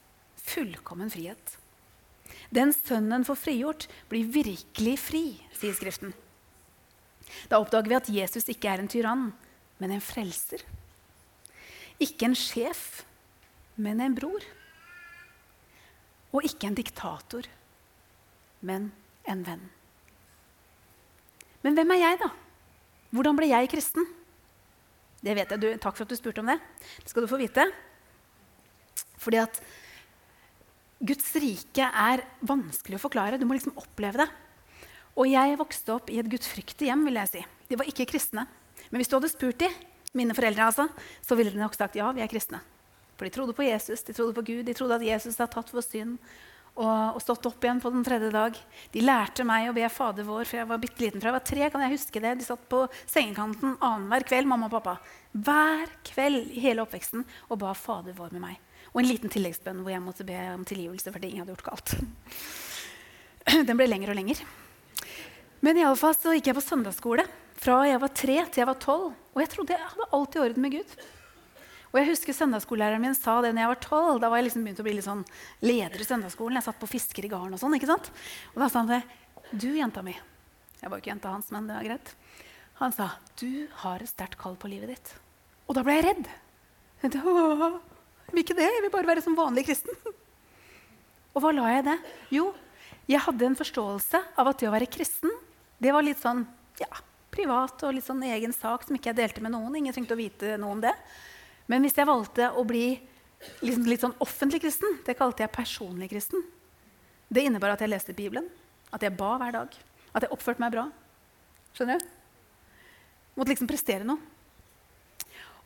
Fullkommen 0.43 1.13
frihet. 1.15 1.55
Den 2.51 2.75
sønnen 2.75 3.23
får 3.29 3.39
frigjort, 3.39 3.87
blir 4.11 4.27
virkelig 4.35 4.97
fri, 5.05 5.23
sier 5.55 5.79
Skriften. 5.79 6.11
Da 7.47 7.63
oppdager 7.63 7.93
vi 7.93 7.99
at 8.01 8.11
Jesus 8.11 8.51
ikke 8.51 8.75
er 8.75 8.83
en 8.83 8.91
tyrann, 8.91 9.31
men 9.81 9.97
en 9.97 10.05
frelser. 10.05 10.63
Ikke 12.01 12.29
en 12.29 12.37
sjef, 12.39 13.03
men 13.81 14.01
en 14.05 14.15
bror. 14.17 14.45
Og 16.31 16.47
ikke 16.47 16.69
en 16.69 16.79
diktator, 16.79 17.49
men 18.63 18.91
en 19.29 19.45
venn. 19.47 19.67
Men 21.65 21.77
hvem 21.77 21.93
er 21.97 22.03
jeg, 22.05 22.21
da? 22.23 22.31
Hvordan 23.11 23.37
ble 23.37 23.51
jeg 23.51 23.71
kristen? 23.73 24.07
Det 25.21 25.35
vet 25.37 25.51
jeg. 25.53 25.61
Du, 25.61 25.69
takk 25.83 25.99
for 25.99 26.07
at 26.07 26.13
du 26.13 26.17
spurte 26.17 26.41
om 26.41 26.49
det. 26.49 26.57
Det 27.03 27.13
skal 27.13 27.27
du 27.27 27.31
få 27.31 27.41
vite. 27.41 27.67
Fordi 29.21 29.41
at 29.43 29.59
Guds 31.01 31.29
rike 31.41 31.85
er 31.85 32.23
vanskelig 32.47 32.97
å 32.97 33.03
forklare. 33.03 33.41
Du 33.41 33.45
må 33.49 33.57
liksom 33.57 33.77
oppleve 33.81 34.23
det. 34.23 34.29
Og 35.21 35.29
jeg 35.29 35.59
vokste 35.61 35.97
opp 35.97 36.11
i 36.13 36.21
et 36.23 36.31
gudfryktig 36.31 36.89
hjem. 36.89 37.05
vil 37.09 37.21
jeg 37.21 37.33
si. 37.35 37.45
De 37.69 37.79
var 37.81 37.89
ikke 37.91 38.09
kristne. 38.09 38.47
Men 38.91 39.01
hvis 39.01 39.11
du 39.11 39.17
hadde 39.17 39.31
spurt 39.33 39.63
dem, 39.63 39.75
mine 40.19 40.35
foreldre 40.35 40.67
altså, 40.67 40.89
så 41.23 41.39
ville 41.39 41.55
de 41.55 41.63
nok 41.63 41.77
sagt 41.79 41.99
ja, 41.99 42.11
vi 42.15 42.23
er 42.25 42.31
kristne. 42.31 42.61
For 43.15 43.29
de 43.29 43.35
trodde 43.35 43.55
på 43.55 43.67
Jesus, 43.67 44.03
de 44.03 44.15
trodde 44.17 44.35
på 44.35 44.47
Gud, 44.47 44.65
de 44.67 44.75
trodde 44.75 44.97
at 44.99 45.07
Jesus 45.07 45.39
hadde 45.39 45.53
tatt 45.55 45.71
vår 45.75 45.85
synd 45.87 46.17
og, 46.81 47.17
og, 47.17 47.19
stått 47.23 47.47
opp 47.51 47.65
igjen 47.65 47.81
på 47.83 47.91
den 47.93 48.05
tredje 48.07 48.31
dag. 48.33 48.57
De 48.95 49.03
lærte 49.05 49.45
meg 49.47 49.69
å 49.69 49.75
be 49.77 49.85
Fader 49.93 50.25
vår 50.25 50.49
fra 50.49 50.63
jeg 50.63 50.69
var 50.71 50.81
bitte 50.81 51.03
liten. 51.03 51.21
Fra 51.21 51.29
jeg 51.29 51.37
var 51.37 51.45
tre, 51.51 51.67
kan 51.73 51.85
jeg 51.85 51.95
huske 51.97 52.23
det. 52.23 52.33
De 52.41 52.47
satt 52.47 52.63
på 52.71 52.85
sengekanten 53.11 53.75
annenhver 53.77 54.25
kveld, 54.31 54.49
mamma 54.49 54.71
og 54.71 54.77
pappa. 54.79 54.97
Hver 55.35 55.93
kveld 56.07 56.55
i 56.55 56.63
hele 56.65 56.87
oppveksten 56.87 57.27
og 57.51 57.61
ba 57.61 57.75
Fader 57.77 58.17
vår 58.17 58.33
med 58.39 58.45
meg. 58.47 58.63
Og 58.95 59.03
en 59.03 59.11
liten 59.11 59.33
tilleggsbønn 59.33 59.83
hvor 59.85 59.93
jeg 59.93 60.03
måtte 60.03 60.27
be 60.27 60.39
om 60.55 60.65
tilgivelse 60.67 61.13
for 61.13 61.23
ting 61.23 61.37
jeg 61.37 61.45
hadde 61.45 61.55
gjort 61.59 61.69
galt. 61.69 61.95
Den 63.69 63.77
ble 63.77 63.91
lengre 63.91 64.15
og 64.15 64.19
lengre. 64.19 64.49
Men 65.61 65.77
i 65.77 65.85
alle 65.85 66.01
fall 66.01 66.17
så 66.17 66.33
gikk 66.33 66.49
jeg 66.51 66.57
på 66.57 66.65
søndagsskole 66.65 67.27
fra 67.61 67.81
jeg 67.89 68.01
var 68.01 68.13
tre 68.17 68.37
til 68.49 68.63
jeg 68.63 68.69
var 68.71 68.79
tolv. 68.81 69.17
Og 69.35 69.43
jeg 69.43 69.51
trodde 69.53 69.77
jeg 69.77 69.91
hadde 69.93 70.11
alt 70.17 70.37
i 70.37 70.43
orden 70.43 70.65
med 70.65 70.77
Gud. 70.79 70.95
Og 71.91 71.99
jeg 71.99 72.09
husker 72.13 72.37
Søndagsskolelæreren 72.37 73.03
min 73.03 73.17
sa 73.19 73.41
det 73.43 73.51
når 73.55 73.65
jeg 73.65 73.73
var 73.73 73.81
tolv. 73.85 74.21
Da 74.23 74.31
var 74.31 74.41
jeg 74.41 74.49
liksom 74.49 74.67
begynt 74.67 74.83
å 74.83 74.87
bli 74.87 74.95
litt 74.97 75.07
sånn 75.07 75.25
leder 75.67 76.03
i 76.03 76.07
søndagsskolen. 76.07 76.59
Jeg 76.61 76.69
satt 76.69 76.79
på 76.81 76.91
fisker 76.91 77.27
i 77.27 77.33
garn 77.33 77.57
og 77.57 77.61
sånn. 77.63 77.75
ikke 77.77 77.91
sant? 77.91 78.13
Og 78.55 78.63
da 78.63 78.71
sa 78.71 78.85
han 78.85 78.93
det. 78.93 79.01
Du, 79.51 79.67
jenta 79.75 80.05
mi 80.07 80.15
Jeg 80.15 80.89
var 80.89 80.97
jo 80.97 81.03
ikke 81.03 81.11
jenta 81.11 81.33
hans, 81.35 81.51
men 81.51 81.67
det 81.67 81.75
var 81.75 81.89
greit. 81.89 82.15
Han 82.81 82.93
sa, 82.97 83.11
'Du 83.37 83.69
har 83.83 84.01
et 84.01 84.09
sterkt 84.09 84.39
kall 84.39 84.57
på 84.57 84.71
livet 84.71 84.89
ditt.' 84.89 85.13
Og 85.69 85.75
da 85.77 85.83
ble 85.85 85.99
jeg 85.99 86.07
redd. 86.07 86.29
Jeg 87.03 87.13
tenkte, 87.13 87.81
vil 88.33 88.43
ikke 88.45 88.57
det. 88.57 88.71
Jeg 88.71 88.83
vil 88.87 88.95
bare 88.95 89.11
være 89.11 89.23
som 89.23 89.37
vanlig 89.37 89.67
kristen. 89.67 89.93
Og 91.35 91.43
hva 91.43 91.53
la 91.53 91.69
jeg 91.75 91.83
i 91.83 91.89
det? 91.91 91.99
Jo, 92.31 92.55
jeg 93.11 93.21
hadde 93.21 93.47
en 93.47 93.59
forståelse 93.59 94.23
av 94.39 94.51
at 94.51 94.59
det 94.59 94.69
å 94.71 94.73
være 94.73 94.91
kristen, 94.91 95.31
det 95.83 95.93
var 95.93 96.07
litt 96.07 96.21
sånn 96.23 96.47
ja, 96.81 96.91
privat 97.35 97.83
og 97.87 97.95
litt 97.95 98.07
sånn 98.07 98.23
egen 98.27 98.55
sak 98.55 98.87
som 98.87 98.97
ikke 98.97 99.13
jeg 99.13 99.21
delte 99.21 99.45
med 99.45 99.55
noen. 99.55 99.77
Ingen 99.79 99.95
trengte 99.95 100.17
å 100.17 100.21
vite 100.21 100.57
noe 100.61 100.77
om 100.77 100.83
det. 100.83 100.95
Men 101.71 101.85
hvis 101.87 101.97
jeg 101.99 102.09
valgte 102.09 102.51
å 102.51 102.65
bli 102.67 102.99
liksom 103.63 103.87
litt 103.89 104.03
sånn 104.03 104.17
offentlig 104.23 104.63
kristen, 104.65 104.99
det 105.07 105.17
kalte 105.19 105.45
jeg 105.45 105.55
personlig 105.55 106.11
kristen. 106.13 106.43
Det 107.31 107.45
innebar 107.47 107.77
at 107.77 107.85
jeg 107.85 107.93
leste 107.93 108.17
Bibelen, 108.17 108.49
at 108.91 109.05
jeg 109.07 109.15
ba 109.17 109.37
hver 109.39 109.55
dag, 109.55 109.77
at 110.11 110.27
jeg 110.27 110.35
oppførte 110.35 110.63
meg 110.63 110.75
bra. 110.75 110.89
Skjønner 111.77 112.01
du? 112.03 112.09
Måtte 113.39 113.53
liksom 113.53 113.71
prestere 113.71 114.07
noe. 114.07 114.19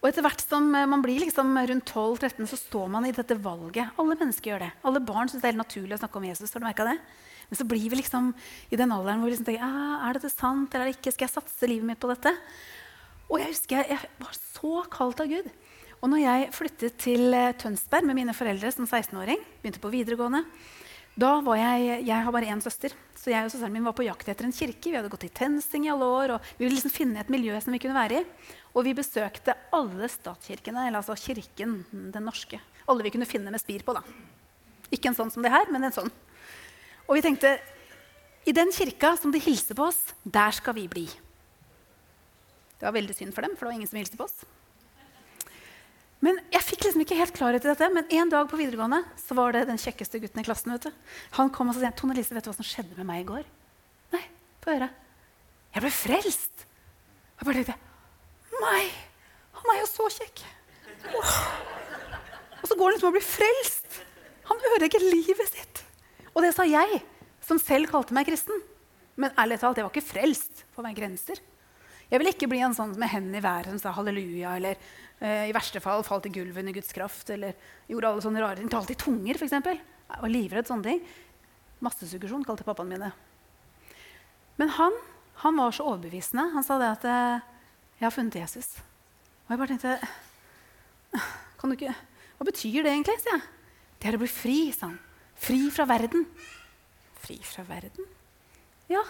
Og 0.05 0.11
etter 0.11 0.21
hvert 0.21 0.43
som 0.45 0.67
eh, 0.77 0.85
man 0.85 1.01
blir 1.01 1.23
liksom 1.23 1.55
rundt 1.57 1.89
12-13, 1.89 2.45
så 2.51 2.59
står 2.61 2.91
man 2.93 3.07
i 3.09 3.13
dette 3.17 3.39
valget. 3.41 3.95
Alle 3.97 4.19
mennesker 4.21 4.51
gjør 4.51 4.67
det. 4.67 4.73
Alle 4.85 5.01
barn 5.01 5.31
syns 5.33 5.41
det 5.41 5.49
er 5.49 5.55
helt 5.55 5.63
naturlig 5.63 5.97
å 5.97 6.01
snakke 6.03 6.21
om 6.21 6.27
Jesus. 6.29 6.53
har 6.53 6.61
du 6.61 6.83
det? 6.91 6.99
Men 7.49 7.57
så 7.57 7.65
blir 7.69 7.89
vi 7.89 7.97
liksom 8.03 8.29
i 8.69 8.77
den 8.77 8.93
alderen 8.93 9.23
hvor 9.23 9.31
vi 9.31 9.33
liksom 9.33 9.49
tenker 9.49 9.65
ah, 9.65 10.05
er 10.05 10.19
dette 10.19 10.29
sant 10.29 10.77
eller 10.77 10.93
ikke. 10.93 11.09
Skal 11.09 11.25
jeg 11.25 11.33
satse 11.39 11.71
livet 11.71 11.89
mitt 11.89 12.03
på 12.05 12.13
dette? 12.13 12.35
Og 13.33 13.41
jeg 13.41 13.49
husker 13.55 13.81
jeg, 13.81 13.97
jeg 13.97 14.13
var 14.21 14.37
så 14.37 14.85
kalt 14.93 15.25
av 15.25 15.33
Gud. 15.33 15.49
Og 16.05 16.13
når 16.13 16.21
jeg 16.21 16.53
flyttet 16.53 17.01
til 17.01 17.33
eh, 17.33 17.55
Tønsberg 17.57 18.05
med 18.05 18.21
mine 18.21 18.37
foreldre 18.37 18.77
som 18.77 18.85
16-åring, 18.85 19.41
begynte 19.63 19.81
på 19.81 19.93
videregående, 19.95 20.45
da 21.15 21.31
var 21.47 21.59
jeg, 21.61 22.01
jeg 22.09 22.27
har 22.27 22.35
bare 22.35 22.49
én 22.51 22.63
søster, 22.63 22.95
så 23.15 23.31
jeg 23.31 23.47
og 23.47 23.53
søsteren 23.53 23.75
min 23.77 23.85
var 23.87 23.95
på 23.95 24.07
jakt 24.07 24.27
etter 24.31 24.49
en 24.49 24.55
kirke. 24.55 24.91
Vi 24.91 24.97
hadde 24.99 25.11
gått 25.13 25.27
i 25.29 25.31
TenSing 25.31 25.87
i 25.87 25.93
alle 25.93 26.09
år, 26.11 26.33
og 26.35 26.49
vi 26.59 26.65
ville 26.65 26.75
liksom 26.75 26.91
finne 26.91 27.21
et 27.23 27.31
miljø 27.31 27.55
som 27.63 27.75
vi 27.75 27.79
kunne 27.83 27.95
være 27.95 28.19
i. 28.19 28.51
Og 28.75 28.83
vi 28.89 28.97
besøkte 28.99 29.55
alle 29.75 30.09
statskirkene, 30.11 30.89
eller 30.89 30.99
altså 30.99 31.15
kirken, 31.15 31.85
den 31.93 32.27
norske. 32.27 32.59
Alle 32.91 33.07
vi 33.07 33.15
kunne 33.15 33.31
finne 33.31 33.55
med 33.55 33.63
spir 33.63 33.87
på. 33.87 33.95
da. 33.95 34.03
Ikke 34.91 35.13
en 35.13 35.19
sånn 35.21 35.31
som 35.31 35.47
det 35.47 35.55
her, 35.55 35.71
men 35.71 35.87
en 35.87 35.95
sånn. 35.95 36.11
Og 37.07 37.15
vi 37.15 37.23
tenkte 37.23 37.55
i 38.45 38.53
den 38.57 38.75
kirka 38.75 39.15
som 39.21 39.31
de 39.31 39.39
hilste 39.41 39.77
på 39.79 39.87
oss, 39.87 40.03
der 40.27 40.51
skal 40.57 40.75
vi 40.75 40.89
bli. 40.91 41.07
Det 42.75 42.89
var 42.89 42.99
veldig 42.99 43.15
synd 43.15 43.37
for 43.37 43.47
dem, 43.47 43.55
for 43.55 43.65
det 43.65 43.71
var 43.71 43.79
ingen 43.79 43.93
som 43.93 44.03
hilste 44.03 44.19
på 44.19 44.27
oss. 44.27 44.43
Men 46.25 46.39
jeg 46.55 46.65
fikk 46.65 46.87
liksom 46.87 47.03
ikke 47.05 47.19
helt 47.19 47.35
klarhet 47.37 47.67
i 47.67 47.69
dette. 47.69 47.89
Men 47.93 48.09
en 48.19 48.31
dag 48.33 48.49
på 48.49 48.59
videregående 48.59 49.03
så 49.21 49.37
var 49.37 49.53
det 49.53 49.67
den 49.69 49.81
kjekkeste 49.81 50.21
gutten 50.23 50.41
i 50.41 50.47
klassen. 50.47 50.73
vet 50.73 50.89
du. 50.89 51.09
Han 51.37 51.53
kom 51.53 51.69
og 51.69 51.77
sa 51.77 51.91
Tone 51.93 52.17
Lise, 52.17 52.33
vet 52.37 52.47
du 52.47 52.51
hva 52.51 52.57
som 52.57 52.67
skjedde 52.67 52.97
med 52.97 53.09
meg 53.11 53.25
i 53.25 53.29
går? 53.29 53.49
Nei, 54.15 54.23
få 54.65 54.73
høre. 54.73 54.89
Jeg 55.75 55.85
ble 55.85 55.93
frelst. 55.93 56.67
Jeg 57.35 57.49
bare 57.49 57.61
tenkte 57.61 57.81
Nei, 58.63 58.85
han 59.59 59.73
er 59.73 59.81
jo 59.83 59.89
så 59.91 60.07
kjekk. 60.15 60.45
Oh. 61.11 61.33
Og 62.63 62.69
så 62.71 62.77
går 62.79 62.87
han 62.87 62.95
liksom 62.95 63.11
og 63.11 63.17
blir 63.19 63.27
frelst. 63.27 63.99
Han 64.49 64.63
ødelegger 64.71 65.05
livet 65.05 65.51
sitt. 65.51 65.83
Og 66.33 66.45
det 66.47 66.55
sa 66.57 66.65
jeg, 66.69 67.03
som 67.45 67.61
selv 67.61 67.91
kalte 67.91 68.15
meg 68.17 68.31
kristen. 68.31 68.63
Men 69.21 69.35
ærlig 69.39 69.59
talt, 69.61 69.77
jeg 69.79 69.87
var 69.87 69.93
ikke 69.93 70.13
frelst 70.15 70.65
for 70.75 70.87
meg 70.87 70.97
grenser. 70.97 71.43
Jeg 72.11 72.21
vil 72.21 72.31
ikke 72.31 72.49
bli 72.51 72.61
en 72.65 72.77
sånn 72.77 72.95
med 73.01 73.11
hendene 73.11 73.41
i 73.41 73.45
været 73.45 73.73
som 73.73 73.81
sa 73.81 73.95
halleluja, 73.97 74.57
eller 74.59 74.79
eh, 75.19 75.49
i 75.49 75.55
verste 75.57 75.81
fall 75.83 76.05
falt 76.07 76.29
i 76.29 76.33
gulvet 76.35 76.63
under 76.63 76.77
Guds 76.77 76.93
kraft, 76.95 77.31
eller 77.33 77.57
gjorde 77.91 78.11
alle 78.11 78.25
sånne 78.25 78.43
rare 78.45 78.61
ting. 78.61 78.71
Talte 78.73 78.95
i 78.95 79.01
tunger, 79.01 79.41
f.eks. 79.41 79.57
Var 80.15 80.31
livredd 80.33 80.69
sånne 80.69 80.91
ting. 80.91 81.01
Massesuggesjon 81.85 82.45
kalte 82.47 82.67
pappaen 82.67 82.93
mine. 82.93 83.11
Men 84.61 84.71
han, 84.77 84.95
han 85.43 85.57
var 85.59 85.75
så 85.75 85.89
overbevisende. 85.89 86.47
Han 86.55 86.67
sa 86.67 86.79
det 86.79 86.93
at 86.93 87.09
uh, 87.09 87.55
jeg 87.99 88.07
har 88.07 88.15
funnet 88.15 88.39
Jesus. 88.39 88.77
Og 89.45 89.55
jeg 89.55 89.61
bare 89.61 89.75
tenkte 89.75 89.99
kan 91.61 91.71
du 91.71 91.77
ikke, 91.79 91.95
Hva 92.39 92.47
betyr 92.49 92.83
det 92.85 92.93
egentlig? 92.93 93.19
sier 93.23 93.39
jeg. 93.39 93.45
Det 94.03 94.11
er 94.11 94.17
å 94.19 94.21
bli 94.21 94.29
fri, 94.29 94.59
sa 94.75 94.91
han. 94.91 94.99
Fri 95.41 95.59
fra 95.73 95.87
verden. 95.89 96.27
Fri 97.25 97.39
fra 97.47 97.65
verden? 97.67 98.09
Ja. 98.91 99.03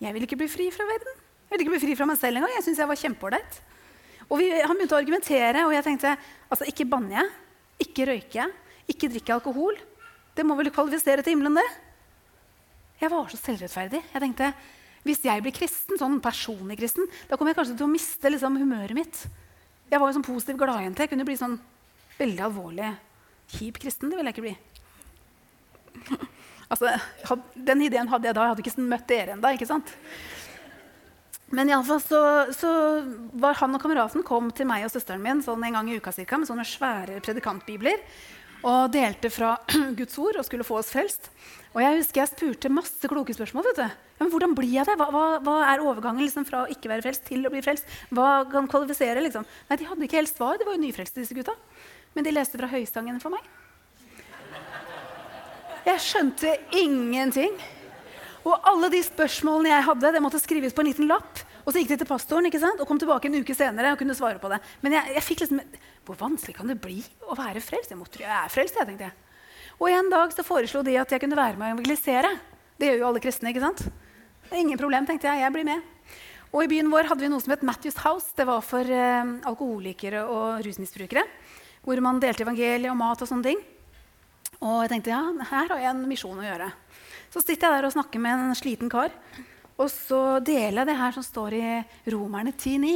Jeg 0.00 0.14
vil 0.14 0.24
ikke 0.24 0.38
bli 0.40 0.48
fri 0.50 0.68
fra 0.72 0.86
verden. 0.88 1.18
Jeg 1.48 1.56
vil 1.56 1.64
ikke 1.64 1.72
bli 1.72 1.80
fri 1.86 1.96
fra 1.96 2.06
meg 2.08 2.18
selv 2.20 2.38
engang. 2.38 2.52
Jeg 2.58 2.64
synes 2.66 2.80
jeg 2.82 2.90
var 2.90 3.00
kjempeålreit. 3.00 3.60
Og 4.28 4.36
vi, 4.36 4.48
han 4.52 4.76
begynte 4.76 4.96
å 4.96 5.00
argumentere, 5.00 5.64
og 5.64 5.72
jeg 5.72 5.84
tenkte 5.86 6.10
altså, 6.52 6.66
ikke 6.68 6.84
banner 6.90 7.22
jeg, 7.22 7.30
ikke 7.86 8.08
røyker 8.10 8.40
jeg, 8.42 8.56
ikke 8.92 9.08
drikker 9.14 9.32
jeg 9.32 9.38
alkohol. 9.38 9.78
Det 10.36 10.44
må 10.44 10.56
vel 10.58 10.68
kvalifisere 10.74 11.24
til 11.24 11.34
himmelen, 11.34 11.56
det? 11.56 11.64
Jeg 13.00 13.12
var 13.14 13.30
så 13.30 13.40
selvrettferdig. 13.40 14.02
Jeg 14.12 14.24
tenkte, 14.24 14.52
Hvis 15.06 15.22
jeg 15.24 15.40
blir 15.40 15.54
kristen, 15.54 15.96
sånn 15.96 16.18
personlig 16.20 16.76
kristen, 16.76 17.06
da 17.30 17.38
kommer 17.38 17.54
jeg 17.54 17.60
kanskje 17.60 17.76
til 17.78 17.86
å 17.86 17.92
miste 17.92 18.28
liksom, 18.28 18.58
humøret 18.60 18.96
mitt. 18.98 19.20
Jeg 19.88 20.00
var 20.02 20.10
jo 20.10 20.16
sånn 20.18 20.26
positiv 20.26 20.58
gladjente. 20.60 21.06
Jeg 21.06 21.12
kunne 21.14 21.24
bli 21.24 21.36
sånn 21.38 21.54
veldig 22.18 22.42
alvorlig 22.44 22.90
kjip 23.54 23.78
kristen. 23.80 24.10
Det 24.10 24.18
ville 24.18 24.28
jeg 24.28 24.36
ikke 24.36 24.44
bli. 24.44 24.56
altså, 26.74 26.92
den 27.54 27.86
ideen 27.86 28.10
hadde 28.10 28.28
jeg 28.28 28.36
da. 28.36 28.44
Jeg 28.44 28.52
hadde 28.52 28.66
ikke 28.66 28.88
møtt 28.90 29.08
dere 29.08 29.38
ennå. 29.38 29.54
Men 31.56 31.70
iallfall 31.70 32.00
så, 32.04 32.20
så 32.52 32.70
var 33.40 33.56
han 33.62 33.76
og 33.76 33.80
kameraten 33.80 34.24
kom 34.26 34.50
til 34.52 34.68
meg 34.68 34.84
og 34.84 34.92
søsteren 34.92 35.22
min 35.24 35.40
sånn 35.44 35.62
en 35.64 35.78
gang 35.78 35.88
i 35.88 35.96
uka 35.96 36.12
cirka, 36.12 36.36
med 36.36 36.50
sånne 36.50 36.66
svære 36.68 37.22
predikantbibler 37.24 38.02
og 38.66 38.90
delte 38.92 39.30
fra 39.30 39.54
Guds 39.98 40.18
ord 40.20 40.40
og 40.40 40.46
skulle 40.46 40.66
få 40.66 40.80
oss 40.80 40.90
frelst. 40.92 41.30
Og 41.76 41.80
jeg 41.84 42.00
husker 42.00 42.22
jeg 42.22 42.30
spurte 42.32 42.72
masse 42.72 43.10
kloke 43.10 43.34
spørsmål. 43.36 43.68
vet 43.70 43.80
du. 43.80 43.84
Ja, 44.18 44.24
men 44.24 44.32
hvordan 44.32 44.56
blir 44.58 44.72
jeg 44.72 44.88
det? 44.88 44.96
Hva, 44.98 45.06
hva, 45.14 45.24
hva 45.44 45.56
er 45.68 45.84
overgangen 45.84 46.24
liksom, 46.24 46.46
fra 46.48 46.64
å 46.64 46.72
ikke 46.72 46.90
være 46.90 47.04
frelst 47.06 47.28
til 47.28 47.46
å 47.46 47.52
bli 47.54 47.62
frelst? 47.62 47.86
Hva 48.10 48.42
kan 48.50 48.66
kvalifisere? 48.70 49.22
Liksom? 49.22 49.46
Nei, 49.68 49.78
De 49.78 49.86
hadde 49.88 50.08
ikke 50.08 50.18
helt 50.18 50.32
svar. 50.32 50.58
De 50.58 50.66
var 50.66 50.74
jo 50.74 50.82
nyfrelste, 50.82 51.22
disse 51.22 51.36
gutta. 51.38 51.54
Men 52.16 52.26
de 52.26 52.34
leste 52.34 52.58
fra 52.58 52.70
Høysangen 52.72 53.22
for 53.22 53.36
meg. 53.36 53.46
Jeg 55.86 56.02
skjønte 56.04 56.56
ingenting. 56.76 57.54
Og 58.46 58.68
alle 58.70 58.90
de 58.92 59.00
spørsmålene 59.02 59.72
jeg 59.72 59.86
hadde, 59.88 60.12
det 60.14 60.22
måtte 60.22 60.40
skrives 60.42 60.74
på 60.74 60.84
en 60.84 60.90
liten 60.90 61.08
lapp. 61.10 61.42
Og 61.64 61.72
så 61.72 61.82
gikk 61.82 61.90
de 61.92 61.98
til 62.00 62.08
pastoren 62.08 62.48
ikke 62.48 62.60
sant? 62.62 62.80
og 62.80 62.88
kom 62.88 63.00
tilbake 63.00 63.28
en 63.28 63.40
uke 63.42 63.56
senere 63.56 63.92
og 63.92 64.00
kunne 64.00 64.16
svare 64.16 64.40
på 64.40 64.50
det. 64.52 64.60
Men 64.84 64.96
jeg, 64.96 65.16
jeg 65.18 65.24
fikk 65.26 65.42
liksom, 65.44 65.62
hvor 66.08 66.20
vanskelig 66.20 66.56
kan 66.56 66.70
det 66.70 66.78
bli 66.80 67.02
å 67.28 67.36
være 67.36 67.60
frelst? 67.64 67.92
Jeg, 67.92 68.00
måtte, 68.00 68.22
jeg 68.22 68.32
er 68.32 68.52
frelst, 68.52 68.78
jeg, 68.78 68.88
tenkte 68.88 69.10
jeg. 69.10 69.44
Og 69.78 69.90
en 69.92 70.08
dag 70.10 70.32
så 70.34 70.46
foreslo 70.46 70.82
de 70.86 70.96
at 70.98 71.12
jeg 71.12 71.22
kunne 71.22 71.38
være 71.38 71.58
med 71.58 71.68
og 71.68 71.76
evangelisere. 71.76 72.32
Det 72.78 72.88
gjør 72.88 73.02
jo 73.02 73.08
alle 73.10 73.22
kristne. 73.22 73.52
ikke 73.52 73.62
sant? 73.62 73.84
Ingen 74.54 74.80
problem, 74.80 75.06
tenkte 75.06 75.28
jeg. 75.28 75.44
Jeg 75.44 75.54
blir 75.54 75.66
med. 75.68 75.84
Og 76.48 76.64
i 76.64 76.70
byen 76.70 76.88
vår 76.88 77.10
hadde 77.10 77.20
vi 77.20 77.28
noe 77.28 77.44
som 77.44 77.52
het 77.52 77.66
Matthews 77.66 77.98
House. 78.00 78.32
Det 78.34 78.46
var 78.48 78.64
for 78.64 78.88
eh, 78.88 79.32
alkoholikere 79.50 80.24
og 80.24 80.62
rusmisbrukere. 80.64 81.26
Hvor 81.84 82.00
man 82.04 82.20
delte 82.22 82.46
evangeliet 82.46 82.88
og 82.90 82.96
mat 82.98 83.22
og 83.22 83.28
sånne 83.28 83.50
ting. 83.50 83.60
Og 84.58 84.80
jeg 84.82 84.94
tenkte 84.94 85.12
ja, 85.12 85.20
her 85.52 85.68
har 85.70 85.82
jeg 85.84 85.92
en 85.92 86.06
misjon 86.08 86.40
å 86.40 86.46
gjøre. 86.46 86.72
Så 87.32 87.42
sitter 87.44 87.68
jeg 87.68 87.76
der 87.76 87.88
og 87.88 87.94
snakker 87.94 88.22
med 88.22 88.40
en 88.48 88.56
sliten 88.58 88.90
kar. 88.92 89.12
Og 89.78 89.90
så 89.92 90.40
deler 90.42 90.82
jeg 90.82 90.90
det 90.90 90.98
her 90.98 91.14
som 91.14 91.24
står 91.26 91.56
i 91.58 91.64
Romerne 92.10 92.54
10,9. 92.54 92.94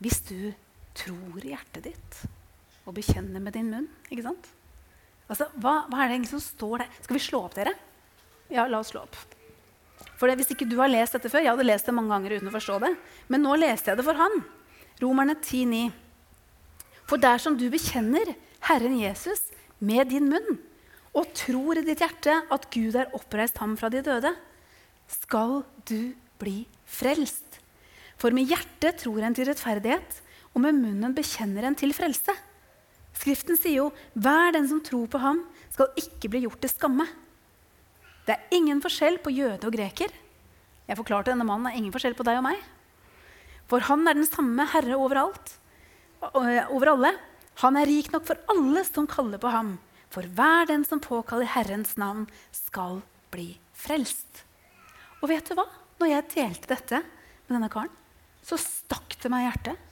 Hvis 0.00 0.20
du 0.28 0.52
tror 0.96 1.44
i 1.44 1.52
hjertet 1.52 1.90
ditt 1.90 2.22
og 2.88 2.96
bekjenner 2.96 3.42
med 3.42 3.54
din 3.54 3.68
munn 3.70 3.86
ikke 4.10 4.24
sant? 4.24 4.48
Altså, 5.30 5.46
hva, 5.62 5.84
hva, 5.86 6.00
er 6.00 6.10
det 6.10 6.16
egentlig 6.16 6.32
som 6.32 6.42
står 6.42 6.82
der? 6.82 6.94
Skal 7.04 7.16
vi 7.16 7.22
slå 7.22 7.42
opp, 7.46 7.54
dere? 7.54 7.74
Ja, 8.50 8.64
la 8.66 8.80
oss 8.80 8.90
slå 8.90 9.04
opp. 9.04 9.18
For 10.18 10.28
det, 10.28 10.40
Hvis 10.40 10.50
ikke 10.52 10.68
du 10.68 10.76
har 10.80 10.90
lest 10.90 11.14
dette 11.16 11.30
før 11.32 11.44
Jeg 11.44 11.52
hadde 11.52 11.68
lest 11.68 11.86
det 11.86 11.94
mange 11.96 12.12
ganger 12.12 12.36
uten 12.36 12.50
å 12.50 12.56
forstå 12.56 12.78
det. 12.82 12.90
Men 13.28 13.44
nå 13.46 13.54
leste 13.60 13.92
jeg 13.92 14.00
det 14.00 14.06
for 14.08 14.18
han. 14.18 14.40
Romerne 15.00 15.36
10,9. 15.38 15.84
For 17.08 17.20
dersom 17.20 17.56
du 17.58 17.68
bekjenner 17.72 18.34
Herren 18.66 18.98
Jesus 18.98 19.48
med 19.78 20.10
din 20.10 20.28
munn 20.28 20.58
og 21.16 21.32
tror 21.34 21.80
i 21.80 21.84
ditt 21.86 22.02
hjerte 22.02 22.36
at 22.54 22.68
Gud 22.70 22.94
har 22.98 23.14
oppreist 23.16 23.58
ham 23.62 23.76
fra 23.78 23.90
de 23.90 24.02
døde, 24.06 24.30
skal 25.10 25.62
du 25.88 26.12
bli 26.38 26.62
frelst. 26.86 27.58
For 28.20 28.34
med 28.36 28.50
hjertet 28.50 29.00
tror 29.02 29.24
en 29.24 29.34
til 29.34 29.48
rettferdighet, 29.48 30.20
og 30.54 30.62
med 30.62 30.76
munnen 30.78 31.14
bekjenner 31.16 31.66
en 31.66 31.78
til 31.78 31.94
frelse. 31.96 32.34
Skriften 33.16 33.58
sier 33.58 33.82
jo 33.82 33.92
'hver 34.14 34.52
den 34.52 34.68
som 34.68 34.80
tror 34.80 35.06
på 35.06 35.18
ham, 35.18 35.44
skal 35.70 35.92
ikke 35.96 36.30
bli 36.30 36.46
gjort 36.46 36.60
til 36.60 36.70
skamme'. 36.70 37.08
Det 38.26 38.36
er 38.36 38.56
ingen 38.56 38.80
forskjell 38.80 39.18
på 39.18 39.32
jøde 39.34 39.66
og 39.66 39.72
greker. 39.72 40.10
Jeg 40.88 40.96
forklarte 40.96 41.32
denne 41.32 41.44
mannen 41.44 41.66
det 41.66 41.74
er 41.74 41.78
ingen 41.78 41.92
forskjell 41.92 42.14
på 42.14 42.24
deg 42.26 42.38
og 42.38 42.44
meg. 42.44 42.58
For 43.68 43.80
han 43.80 44.06
er 44.08 44.14
den 44.14 44.26
samme 44.26 44.66
herre 44.66 44.96
overalt, 44.96 45.58
over 46.34 46.88
alle. 46.90 47.12
Han 47.62 47.76
er 47.76 47.86
rik 47.86 48.12
nok 48.12 48.26
for 48.26 48.36
alle 48.48 48.84
som 48.84 49.06
kaller 49.06 49.38
på 49.38 49.50
ham. 49.50 49.78
For 50.10 50.26
hver 50.26 50.66
den 50.70 50.84
som 50.86 51.02
påkaller 51.02 51.48
Herrens 51.52 51.94
navn, 52.00 52.26
skal 52.50 52.98
bli 53.30 53.52
frelst. 53.78 54.42
Og 55.20 55.30
vet 55.30 55.46
du 55.46 55.54
hva? 55.58 55.68
Når 56.00 56.10
jeg 56.10 56.28
delte 56.34 56.72
dette 56.72 57.02
med 57.04 57.54
denne 57.54 57.70
karen, 57.70 57.92
så 58.42 58.58
stakk 58.58 59.14
det 59.20 59.30
meg 59.30 59.44
i 59.44 59.48
hjertet. 59.50 59.86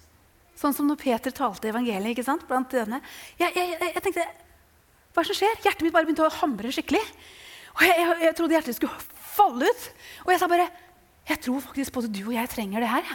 Sånn 0.59 0.75
som 0.75 0.89
når 0.89 0.99
Peter 0.99 1.35
talte 1.35 1.71
evangeliet 1.71 2.17
ikke 2.17 2.27
sant? 2.27 2.47
blant 2.49 2.73
denne. 2.75 2.99
Jeg, 3.39 3.53
jeg, 3.55 3.77
jeg, 3.77 3.93
jeg, 3.95 4.03
tenkte 4.07 4.25
Hva 4.25 5.23
er 5.23 5.27
det 5.27 5.31
som 5.31 5.39
skjer? 5.39 5.61
Hjertet 5.63 5.85
mitt 5.87 5.95
bare 5.95 6.09
begynte 6.09 6.27
å 6.27 6.39
hamre 6.41 6.73
skikkelig. 6.75 7.03
Og 7.77 7.85
jeg, 7.87 8.33
trodde 8.35 8.57
hjertet 8.57 8.79
skulle 8.79 9.23
falle 9.37 9.69
ut. 9.69 9.85
Og 10.27 10.33
jeg 10.35 10.43
sa 10.43 10.49
bare 10.51 10.67
Jeg 11.29 11.43
tror 11.45 11.63
faktisk 11.69 11.95
både 11.95 12.11
du 12.11 12.25
og 12.25 12.35
jeg 12.35 12.51
trenger 12.51 12.83
det 12.83 12.91
her. 12.91 13.15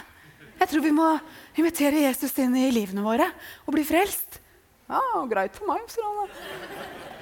Jeg 0.62 0.70
tror 0.70 0.84
vi 0.86 0.94
må 0.94 1.10
invitere 1.58 2.06
Jesus 2.06 2.32
inn 2.40 2.54
i 2.56 2.70
livene 2.72 3.04
våre 3.04 3.26
og 3.66 3.74
bli 3.74 3.84
frelst. 3.84 4.38
Ja, 4.90 5.24
greit 5.30 5.56
for 5.56 5.70
meg, 5.70 5.84
sier 5.92 6.04
han. 6.04 6.32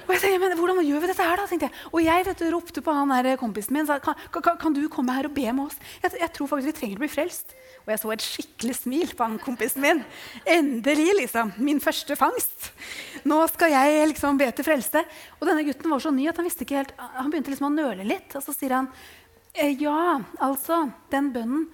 Og 0.02 0.10
jeg 0.16 0.22
tenkte, 0.22 0.38
men 0.42 0.58
Hvordan 0.58 0.80
gjør 0.82 1.02
vi 1.02 1.08
dette 1.12 1.24
her, 1.24 1.38
da? 1.38 1.46
tenkte 1.46 1.68
jeg. 1.68 1.82
Og 1.92 2.00
jeg 2.02 2.24
vet 2.26 2.40
du, 2.42 2.46
ropte 2.50 2.82
på 2.82 2.94
han 2.94 3.12
der 3.14 3.38
kompisen 3.40 3.76
min 3.76 3.86
sa, 3.86 3.98
kan, 4.02 4.18
kan, 4.34 4.56
kan, 4.58 4.74
du 4.74 4.82
komme 4.90 5.14
her 5.14 5.28
og 5.28 5.34
be 5.36 5.46
med 5.46 5.68
oss. 5.68 5.78
Jeg, 6.02 6.16
jeg, 6.18 6.30
tror 6.34 6.50
faktisk 6.50 6.72
vi 6.72 6.74
trenger 6.78 6.98
å 6.98 7.04
bli 7.04 7.10
frelst. 7.12 7.54
Og 7.84 7.92
jeg 7.92 8.02
så 8.02 8.12
et 8.14 8.24
skikkelig 8.26 8.76
smil 8.78 9.14
på 9.16 9.26
han 9.26 9.38
kompisen 9.42 9.84
min. 9.84 10.02
Endelig, 10.56 11.08
liksom. 11.20 11.54
Min 11.62 11.80
første 11.82 12.18
fangst. 12.18 12.72
Nå 13.30 13.38
skal 13.54 13.74
jeg 13.74 14.10
liksom 14.10 14.40
be 14.42 14.50
til 14.50 14.66
frelste. 14.66 15.04
Og 15.38 15.46
denne 15.48 15.64
gutten 15.66 15.94
var 15.94 16.02
så 16.02 16.14
ny 16.14 16.26
at 16.30 16.38
han 16.40 16.48
visste 16.50 16.66
ikke 16.66 16.80
helt, 16.80 16.94
han 16.98 17.30
begynte 17.30 17.54
liksom 17.54 17.70
å 17.70 17.74
nøle 17.74 18.06
litt. 18.06 18.34
Og 18.38 18.44
så 18.44 18.54
sier 18.56 18.74
han 18.80 18.90
«Eh, 19.52 19.76
ja, 19.82 20.16
altså, 20.40 20.86
den 21.12 21.28
bønnen 21.34 21.66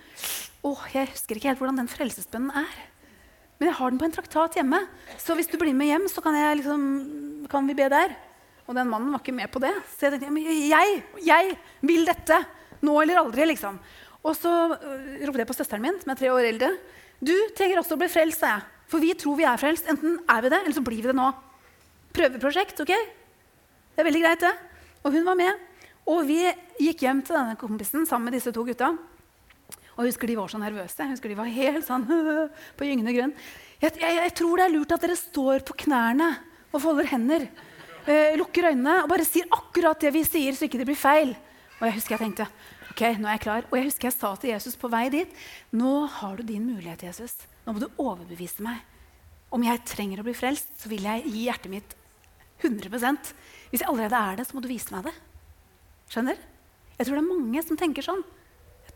Å, 0.66 0.72
jeg 0.90 1.12
husker 1.12 1.38
ikke 1.38 1.52
helt 1.52 1.60
hvordan 1.62 1.78
den 1.78 1.90
frelsesbønnen 1.92 2.64
er. 2.64 2.87
Men 3.58 3.70
jeg 3.70 3.78
har 3.80 3.90
den 3.90 3.98
på 3.98 4.06
en 4.06 4.14
traktat 4.14 4.56
hjemme. 4.58 4.78
Så 5.18 5.34
hvis 5.34 5.50
du 5.50 5.56
blir 5.58 5.74
med 5.74 5.90
hjem, 5.90 6.06
så 6.10 6.22
kan, 6.22 6.36
liksom, 6.58 6.82
kan 7.50 7.66
vi 7.66 7.76
be 7.78 7.88
der. 7.90 8.14
Og 8.68 8.76
den 8.76 8.90
mannen 8.90 9.10
var 9.10 9.22
ikke 9.22 9.34
med 9.34 9.50
på 9.50 9.62
det. 9.64 9.72
Så 9.96 10.06
jeg 10.06 10.20
tenkte 10.20 10.54
jeg, 10.68 11.02
jeg 11.26 11.56
vil 11.82 12.06
dette. 12.06 12.38
Nå 12.86 12.94
eller 13.02 13.22
aldri. 13.24 13.48
liksom. 13.50 13.80
Og 14.22 14.34
så 14.36 14.52
uh, 14.70 14.78
ropte 15.26 15.42
jeg 15.42 15.50
på 15.50 15.56
søsteren 15.56 15.82
min, 15.82 15.98
som 16.02 16.12
er 16.12 16.20
tre 16.20 16.30
år 16.34 16.50
eldre. 16.52 16.70
Du 17.18 17.34
trenger 17.58 17.80
også 17.80 17.96
å 17.96 18.00
bli 18.02 18.10
frelst, 18.12 18.42
sa 18.42 18.54
jeg. 18.54 18.66
For 18.88 19.02
vi 19.02 19.12
tror 19.18 19.38
vi 19.40 19.46
er 19.48 19.60
frelst. 19.60 19.88
Enten 19.90 20.20
er 20.22 20.44
vi 20.44 20.52
det, 20.52 20.62
eller 20.62 20.76
så 20.76 20.84
blir 20.84 21.02
vi 21.02 21.10
det 21.10 21.16
nå. 21.18 21.32
Prøveprosjekt, 22.14 22.84
ok? 22.84 22.92
Det 22.94 24.04
er 24.04 24.06
veldig 24.06 24.22
greit, 24.22 24.44
det. 24.44 24.54
Og 25.02 25.16
hun 25.16 25.26
var 25.26 25.38
med. 25.38 25.66
Og 26.08 26.22
vi 26.28 26.40
gikk 26.80 27.02
hjem 27.04 27.24
til 27.26 27.36
denne 27.36 27.58
kompisen 27.60 28.06
sammen 28.08 28.30
med 28.30 28.38
disse 28.38 28.52
to 28.54 28.62
gutta. 28.64 28.94
Og 29.98 30.06
jeg 30.06 30.14
husker 30.14 30.30
De 30.30 30.36
var 30.38 30.50
så 30.52 30.60
nervøse. 30.62 31.02
Jeg 31.02 31.10
husker 31.10 31.32
de 31.32 31.36
var 31.40 31.50
helt 31.50 31.86
sånn 31.86 32.04
på 32.78 32.86
gyngende 32.86 33.14
grunn. 33.16 33.34
Jeg, 33.82 33.96
jeg, 33.98 34.14
jeg, 34.22 34.34
tror 34.38 34.60
det 34.60 34.68
er 34.68 34.74
lurt 34.76 34.94
at 34.94 35.02
dere 35.02 35.18
står 35.18 35.64
på 35.66 35.74
knærne 35.82 36.28
og 36.70 36.82
folder 36.84 37.08
hender. 37.10 37.48
Eh, 38.06 38.36
lukker 38.38 38.70
øynene 38.70 39.00
og 39.02 39.10
bare 39.10 39.26
sier 39.26 39.48
akkurat 39.52 39.98
det 40.00 40.12
vi 40.14 40.22
sier, 40.26 40.54
så 40.54 40.68
ikke 40.68 40.78
det 40.80 40.86
blir 40.86 40.98
feil. 40.98 41.34
Og 41.80 41.88
jeg 41.88 41.96
husker 41.98 42.14
jeg 42.14 42.22
tenkte 42.28 42.46
ok, 42.92 43.02
nå 43.18 43.26
er 43.26 43.34
jeg 43.34 43.44
klar. 43.48 43.66
Og 43.66 43.74
jeg 43.78 43.88
husker 43.90 44.08
jeg 44.08 44.16
sa 44.16 44.32
til 44.38 44.54
Jesus 44.54 44.78
på 44.78 44.90
vei 44.92 45.08
dit 45.14 45.34
nå 45.74 45.92
har 46.20 46.38
du 46.38 46.46
din 46.46 46.70
mulighet, 46.70 47.02
Jesus. 47.10 47.34
Nå 47.66 47.74
må 47.74 47.82
du 47.82 47.90
overbevise 47.98 48.62
meg. 48.64 48.78
Om 49.50 49.66
jeg 49.66 49.82
trenger 49.88 50.22
å 50.22 50.28
bli 50.28 50.36
frelst, 50.36 50.70
så 50.78 50.90
vil 50.92 51.06
jeg 51.08 51.26
gi 51.26 51.46
hjertet 51.48 51.72
mitt 51.72 51.94
100% 52.62 53.34
Hvis 53.70 53.82
jeg 53.82 53.88
allerede 53.88 54.18
er 54.18 54.38
det, 54.38 54.46
så 54.46 54.54
må 54.54 54.62
du 54.62 54.70
vise 54.70 54.94
meg 54.94 55.10
det. 55.10 55.14
Skjønner? 56.12 56.38
Jeg 56.98 57.06
tror 57.06 57.18
det 57.18 57.22
er 57.22 57.32
mange 57.34 57.62
som 57.66 57.78
tenker 57.78 58.06
sånn 58.06 58.24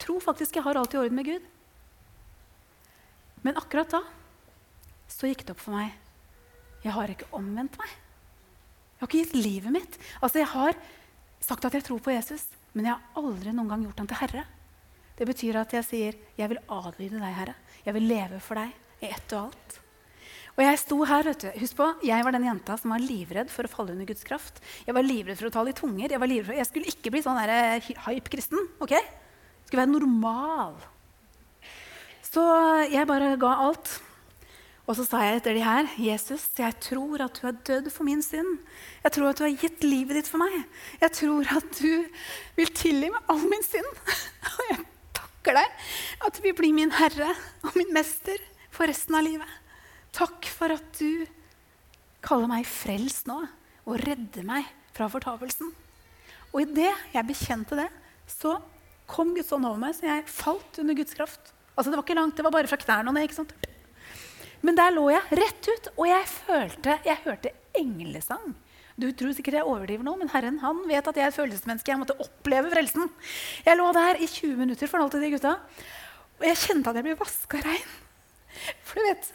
tror 0.03 0.23
faktisk 0.25 0.59
jeg 0.59 0.67
har 0.67 0.79
alt 0.79 0.95
i 0.95 1.01
orden 1.01 1.19
med 1.19 1.29
Gud. 1.31 1.51
Men 3.43 3.59
akkurat 3.59 3.91
da 3.95 4.03
så 5.11 5.29
gikk 5.29 5.45
det 5.47 5.55
opp 5.55 5.63
for 5.65 5.77
meg 5.77 5.93
jeg 6.83 6.95
har 6.97 7.13
ikke 7.13 7.31
omvendt 7.39 7.77
meg. 7.79 7.91
Jeg 7.93 9.03
har 9.03 9.11
ikke 9.11 9.21
gitt 9.23 9.37
livet 9.39 9.75
mitt. 9.75 9.99
Altså, 10.21 10.43
Jeg 10.43 10.51
har 10.51 10.75
sagt 11.43 11.65
at 11.65 11.75
jeg 11.75 11.85
tror 11.87 12.01
på 12.03 12.15
Jesus, 12.15 12.47
men 12.75 12.87
jeg 12.87 12.95
har 12.95 13.23
aldri 13.23 13.53
noen 13.55 13.71
gang 13.71 13.85
gjort 13.87 14.03
han 14.03 14.11
til 14.11 14.21
herre. 14.23 14.45
Det 15.19 15.27
betyr 15.29 15.61
at 15.61 15.73
jeg 15.73 15.85
sier, 15.85 16.15
'Jeg 16.39 16.49
vil 16.49 16.59
adlyde 16.69 17.21
deg, 17.21 17.35
Herre. 17.35 17.55
Jeg 17.85 17.95
vil 17.95 18.09
leve 18.09 18.41
for 18.41 18.55
deg 18.55 18.73
i 19.03 19.07
ett 19.07 19.33
og 19.33 19.53
alt.' 19.53 19.79
Og 20.57 20.65
jeg 20.65 20.79
sto 20.79 21.05
her, 21.05 21.23
vet 21.23 21.39
du, 21.39 21.51
husk 21.61 21.77
på, 21.77 21.87
jeg 22.05 22.25
var 22.25 22.33
den 22.33 22.45
jenta 22.45 22.77
som 22.77 22.91
var 22.91 23.01
livredd 23.01 23.49
for 23.49 23.65
å 23.65 23.69
falle 23.69 23.93
under 23.93 24.05
Guds 24.05 24.25
kraft. 24.25 24.61
Jeg 24.85 24.95
var 24.95 25.03
livredd 25.03 25.39
for 25.39 25.47
å 25.49 25.51
tale 25.51 25.71
i 25.71 25.73
tunger. 25.73 26.11
Jeg, 26.11 26.21
var 26.21 26.29
for, 26.45 26.53
jeg 26.53 26.67
skulle 26.67 26.93
ikke 26.93 27.11
bli 27.11 27.23
sånn 27.23 27.41
hype-kristen. 27.41 28.69
ok? 28.81 28.93
Skulle 29.73 29.87
være 29.87 29.97
normal. 29.97 30.75
Så 32.21 32.43
jeg 32.93 33.09
bare 33.09 33.37
ga 33.41 33.53
alt. 33.65 33.93
Og 34.83 34.97
så 34.99 35.05
sa 35.07 35.23
jeg 35.25 35.39
etter 35.39 35.55
de 35.57 35.63
her, 35.65 35.87
'Jesus, 35.97 36.51
jeg 36.59 36.75
tror 36.81 37.23
at 37.25 37.39
du 37.41 37.47
er 37.47 37.57
dødd 37.57 37.89
for 37.91 38.05
min 38.05 38.21
synd.' 38.21 38.59
'Jeg 39.05 39.13
tror 39.13 39.29
at 39.29 39.39
du 39.39 39.45
har 39.45 39.57
gitt 39.57 39.85
livet 39.85 40.17
ditt 40.17 40.29
for 40.29 40.43
meg.' 40.43 40.67
'Jeg 41.01 41.13
tror 41.13 41.57
at 41.57 41.69
du 41.81 42.05
vil 42.57 42.67
tilgi 42.67 43.09
meg 43.09 43.23
all 43.31 43.41
min 43.49 43.63
synd.' 43.63 43.97
Og 44.59 44.63
jeg 44.69 44.85
takker 45.15 45.57
deg 45.57 45.69
at 46.27 46.37
du 46.37 46.43
vil 46.43 46.55
bli 46.55 46.73
min 46.73 46.91
herre 46.91 47.31
og 47.63 47.73
min 47.77 47.95
mester 47.95 48.37
for 48.71 48.85
resten 48.85 49.15
av 49.15 49.25
livet. 49.25 49.49
Takk 50.13 50.45
for 50.53 50.69
at 50.69 50.85
du 50.99 51.25
kaller 52.21 52.51
meg 52.51 52.67
frelst 52.67 53.27
nå 53.27 53.47
og 53.87 54.05
redder 54.05 54.45
meg 54.45 54.67
fra 54.93 55.09
fortapelsen. 55.09 55.73
Og 56.53 56.61
idet 56.61 56.93
jeg 57.15 57.27
bekjente 57.27 57.79
det, 57.79 57.89
så 58.29 58.59
kom 59.13 59.35
Guds 59.37 59.53
ånd 59.55 59.69
over 59.69 59.81
meg, 59.83 59.95
så 59.97 60.09
jeg 60.09 60.27
falt 60.31 60.81
under 60.83 60.97
Guds 60.99 61.15
kraft. 61.17 61.53
Altså 61.77 61.91
Det 61.91 61.99
var 61.99 62.05
ikke 62.07 62.19
langt, 62.19 62.37
det 62.37 62.47
var 62.47 62.55
bare 62.55 62.71
fra 62.71 62.81
knærne 62.81 63.13
og 63.13 63.17
ned. 63.17 63.29
ikke 63.29 63.41
sant? 63.41 63.55
Men 64.63 64.79
der 64.79 64.95
lå 64.95 65.09
jeg 65.11 65.39
rett 65.41 65.69
ut, 65.69 65.89
og 65.97 66.05
jeg 66.07 66.29
følte 66.31 66.99
Jeg 67.05 67.25
hørte 67.25 67.55
englesang. 67.79 68.53
Du 69.01 69.09
tror 69.17 69.33
sikkert 69.35 69.57
jeg 69.57 69.67
overdriver 69.67 70.05
nå, 70.05 70.15
men 70.21 70.31
Herren 70.31 70.59
han 70.61 70.83
vet 70.87 71.07
at 71.09 71.17
jeg 71.17 71.25
er 71.25 71.33
et 71.33 71.37
følelsesmenneske. 71.39 71.91
Jeg 71.91 72.01
måtte 72.03 72.19
oppleve 72.21 72.71
frelsen. 72.71 73.09
Jeg 73.65 73.79
lå 73.79 73.87
der 73.97 74.21
i 74.21 74.29
20 74.29 74.61
minutter, 74.61 74.91
fortalte 74.91 75.23
de 75.23 75.33
gutta. 75.33 75.55
Og 76.39 76.45
jeg 76.47 76.61
kjente 76.61 76.93
at 76.93 77.01
jeg 77.01 77.07
ble 77.09 77.17
vaska 77.19 77.63
rein. 77.65 77.97
For 78.85 79.01
du 79.01 79.09
vet, 79.09 79.33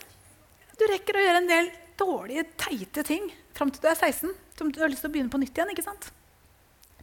du 0.78 0.86
rekker 0.92 1.18
å 1.18 1.26
gjøre 1.26 1.42
en 1.42 1.50
del 1.50 1.72
dårlige, 1.98 2.46
teite 2.62 3.04
ting 3.08 3.26
fram 3.58 3.74
til 3.74 3.82
du 3.82 3.90
er 3.90 3.98
16. 3.98 4.36
Som 4.58 4.70
du 4.72 4.80
har 4.82 4.94
lyst 4.94 5.04
til 5.06 5.10
å 5.10 5.16
begynne 5.16 5.34
på 5.34 5.42
nytt 5.42 5.58
igjen. 5.58 5.74
ikke 5.74 5.86
sant? 5.86 6.12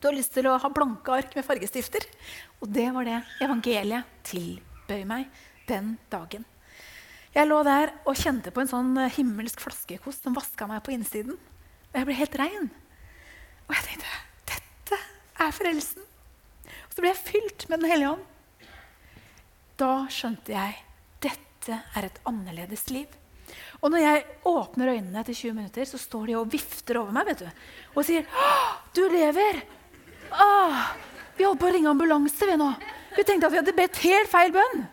Du 0.05 0.11
har 0.11 0.19
lyst 0.19 0.35
til 0.37 0.45
å 0.45 0.59
ha 0.61 0.69
blanke 0.69 1.15
ark 1.17 1.31
med 1.33 1.47
fargestifter. 1.47 2.05
Og 2.61 2.69
det 2.69 2.91
var 2.93 3.07
det 3.09 3.23
evangeliet 3.41 4.09
tilbød 4.29 5.07
meg 5.09 5.31
den 5.65 5.95
dagen. 6.13 6.43
Jeg 7.33 7.49
lå 7.49 7.63
der 7.65 7.95
og 8.05 8.19
kjente 8.21 8.51
på 8.53 8.61
en 8.61 8.69
sånn 8.69 8.91
eh, 9.01 9.15
himmelsk 9.15 9.63
flaskekost 9.65 10.27
som 10.27 10.35
vaska 10.37 10.67
meg 10.69 10.83
på 10.85 10.93
innsiden. 10.93 11.39
Og 11.39 11.97
jeg 11.97 12.09
ble 12.11 12.17
helt 12.19 12.37
rein. 12.37 12.67
Og 13.65 13.73
jeg 13.79 13.87
tenkte 13.87 14.19
dette 14.51 14.99
er 15.47 15.55
frelsen. 15.57 16.05
Og 16.69 16.93
så 16.93 17.01
ble 17.01 17.09
jeg 17.09 17.23
fylt 17.23 17.65
med 17.71 17.81
Den 17.81 17.93
hellige 17.95 18.11
ånd. 18.19 18.67
Da 19.81 19.89
skjønte 20.13 20.53
jeg 20.53 20.83
dette 21.25 21.79
er 21.81 22.11
et 22.11 22.19
annerledes 22.29 22.91
liv. 22.93 23.09
Og 23.81 23.89
når 23.89 24.05
jeg 24.05 24.27
åpner 24.53 24.93
øynene 24.99 25.25
etter 25.25 25.41
20 25.41 25.57
minutter, 25.63 25.89
så 25.89 26.03
står 26.03 26.29
de 26.29 26.37
og 26.43 26.53
vifter 26.53 27.01
over 27.01 27.17
meg 27.17 27.33
vet 27.33 27.47
du, 27.47 27.49
og 27.97 28.05
sier 28.05 28.29
'Du 28.93 29.09
lever!' 29.09 29.65
Åh, 30.41 30.81
vi 31.37 31.47
holdt 31.47 31.61
på 31.61 31.69
å 31.69 31.75
ringe 31.75 31.91
ambulanse 31.91 32.49
vi 32.49 32.57
nå. 32.59 32.73
Vi 33.15 33.25
tenkte 33.27 33.49
at 33.49 33.55
vi 33.55 33.61
hadde 33.61 33.77
bedt 33.77 34.01
helt 34.03 34.31
feil 34.31 34.55
bønn. 34.55 34.85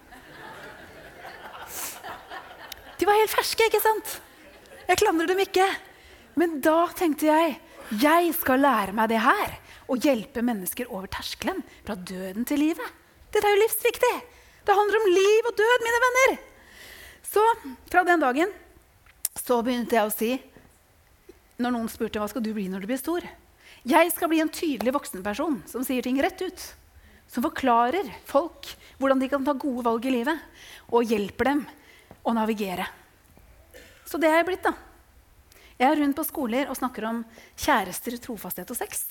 De 3.02 3.08
var 3.10 3.18
helt 3.18 3.34
ferske, 3.34 3.66
ikke 3.66 3.82
sant? 3.82 4.20
Jeg 4.86 5.00
klandrer 5.02 5.32
dem 5.32 5.42
ikke. 5.42 5.66
Men 6.38 6.60
da 6.64 6.86
tenkte 6.98 7.30
jeg 7.32 7.58
jeg 8.00 8.32
skal 8.38 8.62
lære 8.64 8.94
meg 8.96 9.10
det 9.12 9.24
her. 9.24 9.58
Og 9.92 10.06
hjelpe 10.06 10.44
mennesker 10.46 10.92
over 10.92 11.10
terskelen 11.12 11.64
fra 11.84 11.98
døden 11.98 12.46
til 12.48 12.62
livet. 12.62 12.86
Dette 13.34 13.48
er 13.48 13.56
jo 13.56 13.64
livsviktig. 13.64 14.14
Det 14.68 14.78
handler 14.78 15.02
om 15.02 15.10
liv 15.10 15.50
og 15.50 15.58
død, 15.58 15.84
mine 15.84 16.02
venner. 16.06 16.38
Så 17.32 17.44
fra 17.90 18.04
den 18.08 18.22
dagen 18.22 18.54
så 19.40 19.62
begynte 19.64 19.98
jeg 19.98 20.08
å 20.08 20.14
si 20.14 20.32
når 21.62 21.74
noen 21.76 21.90
spurte 21.92 22.20
hva 22.22 22.28
skal 22.30 22.44
du 22.44 22.52
bli 22.56 22.68
når 22.70 22.84
du 22.84 22.90
blir 22.90 23.00
stor, 23.00 23.26
jeg 23.88 24.12
skal 24.14 24.30
bli 24.30 24.42
en 24.44 24.52
tydelig 24.54 24.94
voksenperson 24.94 25.62
som 25.70 25.86
sier 25.86 26.06
ting 26.06 26.20
rett 26.22 26.42
ut. 26.42 26.66
Som 27.32 27.46
forklarer 27.48 28.10
folk 28.30 28.70
hvordan 29.02 29.22
de 29.22 29.30
kan 29.32 29.46
ta 29.46 29.56
gode 29.58 29.86
valg 29.88 30.06
i 30.06 30.14
livet, 30.14 30.38
og 30.92 31.08
hjelper 31.08 31.48
dem 31.48 31.64
å 32.28 32.34
navigere. 32.38 32.86
Så 34.06 34.20
det 34.22 34.30
er 34.30 34.42
jeg 34.42 34.50
blitt, 34.52 34.68
da. 34.68 34.76
Jeg 35.80 35.88
er 35.88 35.98
rundt 35.98 36.18
på 36.20 36.28
skoler 36.28 36.70
og 36.70 36.78
snakker 36.78 37.08
om 37.10 37.24
kjærester, 37.58 38.20
trofasthet 38.22 38.70
og 38.70 38.78
sex. 38.78 39.08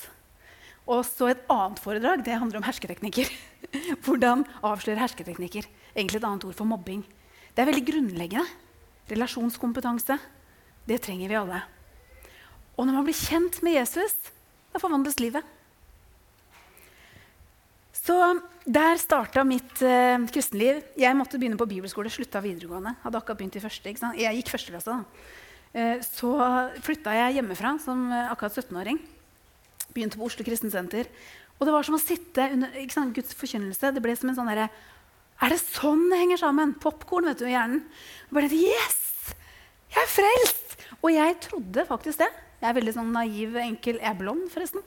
Og 0.87 1.03
så 1.05 1.31
et 1.33 1.43
annet 1.51 1.81
foredrag 1.81 2.23
det 2.23 2.37
handler 2.37 2.61
om 2.61 2.65
hersketeknikker. 2.65 3.27
Hvordan 4.05 4.45
avsløre 4.63 5.01
hersketeknikker. 5.01 5.67
Egentlig 5.91 6.21
et 6.21 6.27
annet 6.29 6.47
ord 6.47 6.55
for 6.55 6.69
mobbing. 6.69 7.03
Det 7.51 7.63
er 7.63 7.67
veldig 7.73 7.87
grunnleggende. 7.89 8.47
Relasjonskompetanse. 9.11 10.15
Det 10.87 11.01
trenger 11.03 11.27
vi 11.27 11.39
alle. 11.41 11.59
Og 12.79 12.87
når 12.87 13.01
man 13.01 13.09
blir 13.09 13.19
kjent 13.19 13.59
med 13.65 13.75
Jesus, 13.75 14.15
da 14.71 14.81
forvandles 14.81 15.19
livet. 15.21 15.45
Så 18.01 18.15
der 18.65 18.97
starta 19.01 19.43
mitt 19.45 19.81
eh, 19.85 20.17
kristenliv. 20.33 20.81
Jeg 20.97 21.17
måtte 21.17 21.37
begynne 21.41 21.59
på 21.59 21.69
bibelskole, 21.69 22.09
slutta 22.09 22.41
videregående. 22.41 22.95
Hadde 23.03 23.19
akkurat 23.19 23.39
begynt 23.39 23.57
i 23.59 23.63
første, 23.63 23.93
Jeg 24.17 24.37
gikk 24.37 24.49
første 24.49 24.73
klasse. 24.73 24.97
Uh, 25.71 26.01
så 26.03 26.31
flytta 26.83 27.13
jeg 27.15 27.37
hjemmefra 27.37 27.77
som 27.79 28.09
eh, 28.11 28.31
akkurat 28.31 28.57
17-åring. 28.57 28.97
Begynte 29.95 30.19
på 30.19 30.25
Oslo 30.25 30.43
Kristensenter. 30.43 31.07
Og 31.59 31.67
det 31.67 31.75
var 31.75 31.85
som 31.85 31.95
å 31.95 32.01
sitte 32.01 32.49
under 32.51 32.73
sant, 32.91 33.13
Guds 33.15 33.37
forkynnelse. 33.37 33.93
Det 33.93 34.03
ble 34.03 34.15
som 34.17 34.31
en 34.31 34.39
sånn 34.39 34.49
derre 34.51 34.67
Er 35.41 35.53
det 35.53 35.61
sånn 35.61 36.09
det 36.11 36.19
henger 36.19 36.41
sammen? 36.41 36.73
Popkorn 36.73 37.29
vet 37.29 37.39
du, 37.39 37.47
i 37.47 37.53
hjernen. 37.53 37.85
Og 38.29 38.39
bare 38.39 38.49
Yes! 38.51 38.99
Jeg 39.93 40.03
er 40.03 40.11
frelst! 40.11 40.75
Og 41.01 41.13
jeg 41.13 41.37
trodde 41.43 41.85
faktisk 41.87 42.21
det. 42.21 42.29
Jeg 42.61 42.69
er 42.69 42.77
veldig 42.77 42.93
sånn 42.93 43.09
naiv, 43.15 43.57
enkel. 43.57 43.97
Jeg 43.97 44.09
er 44.11 44.19
blond, 44.19 44.45
forresten. 44.53 44.85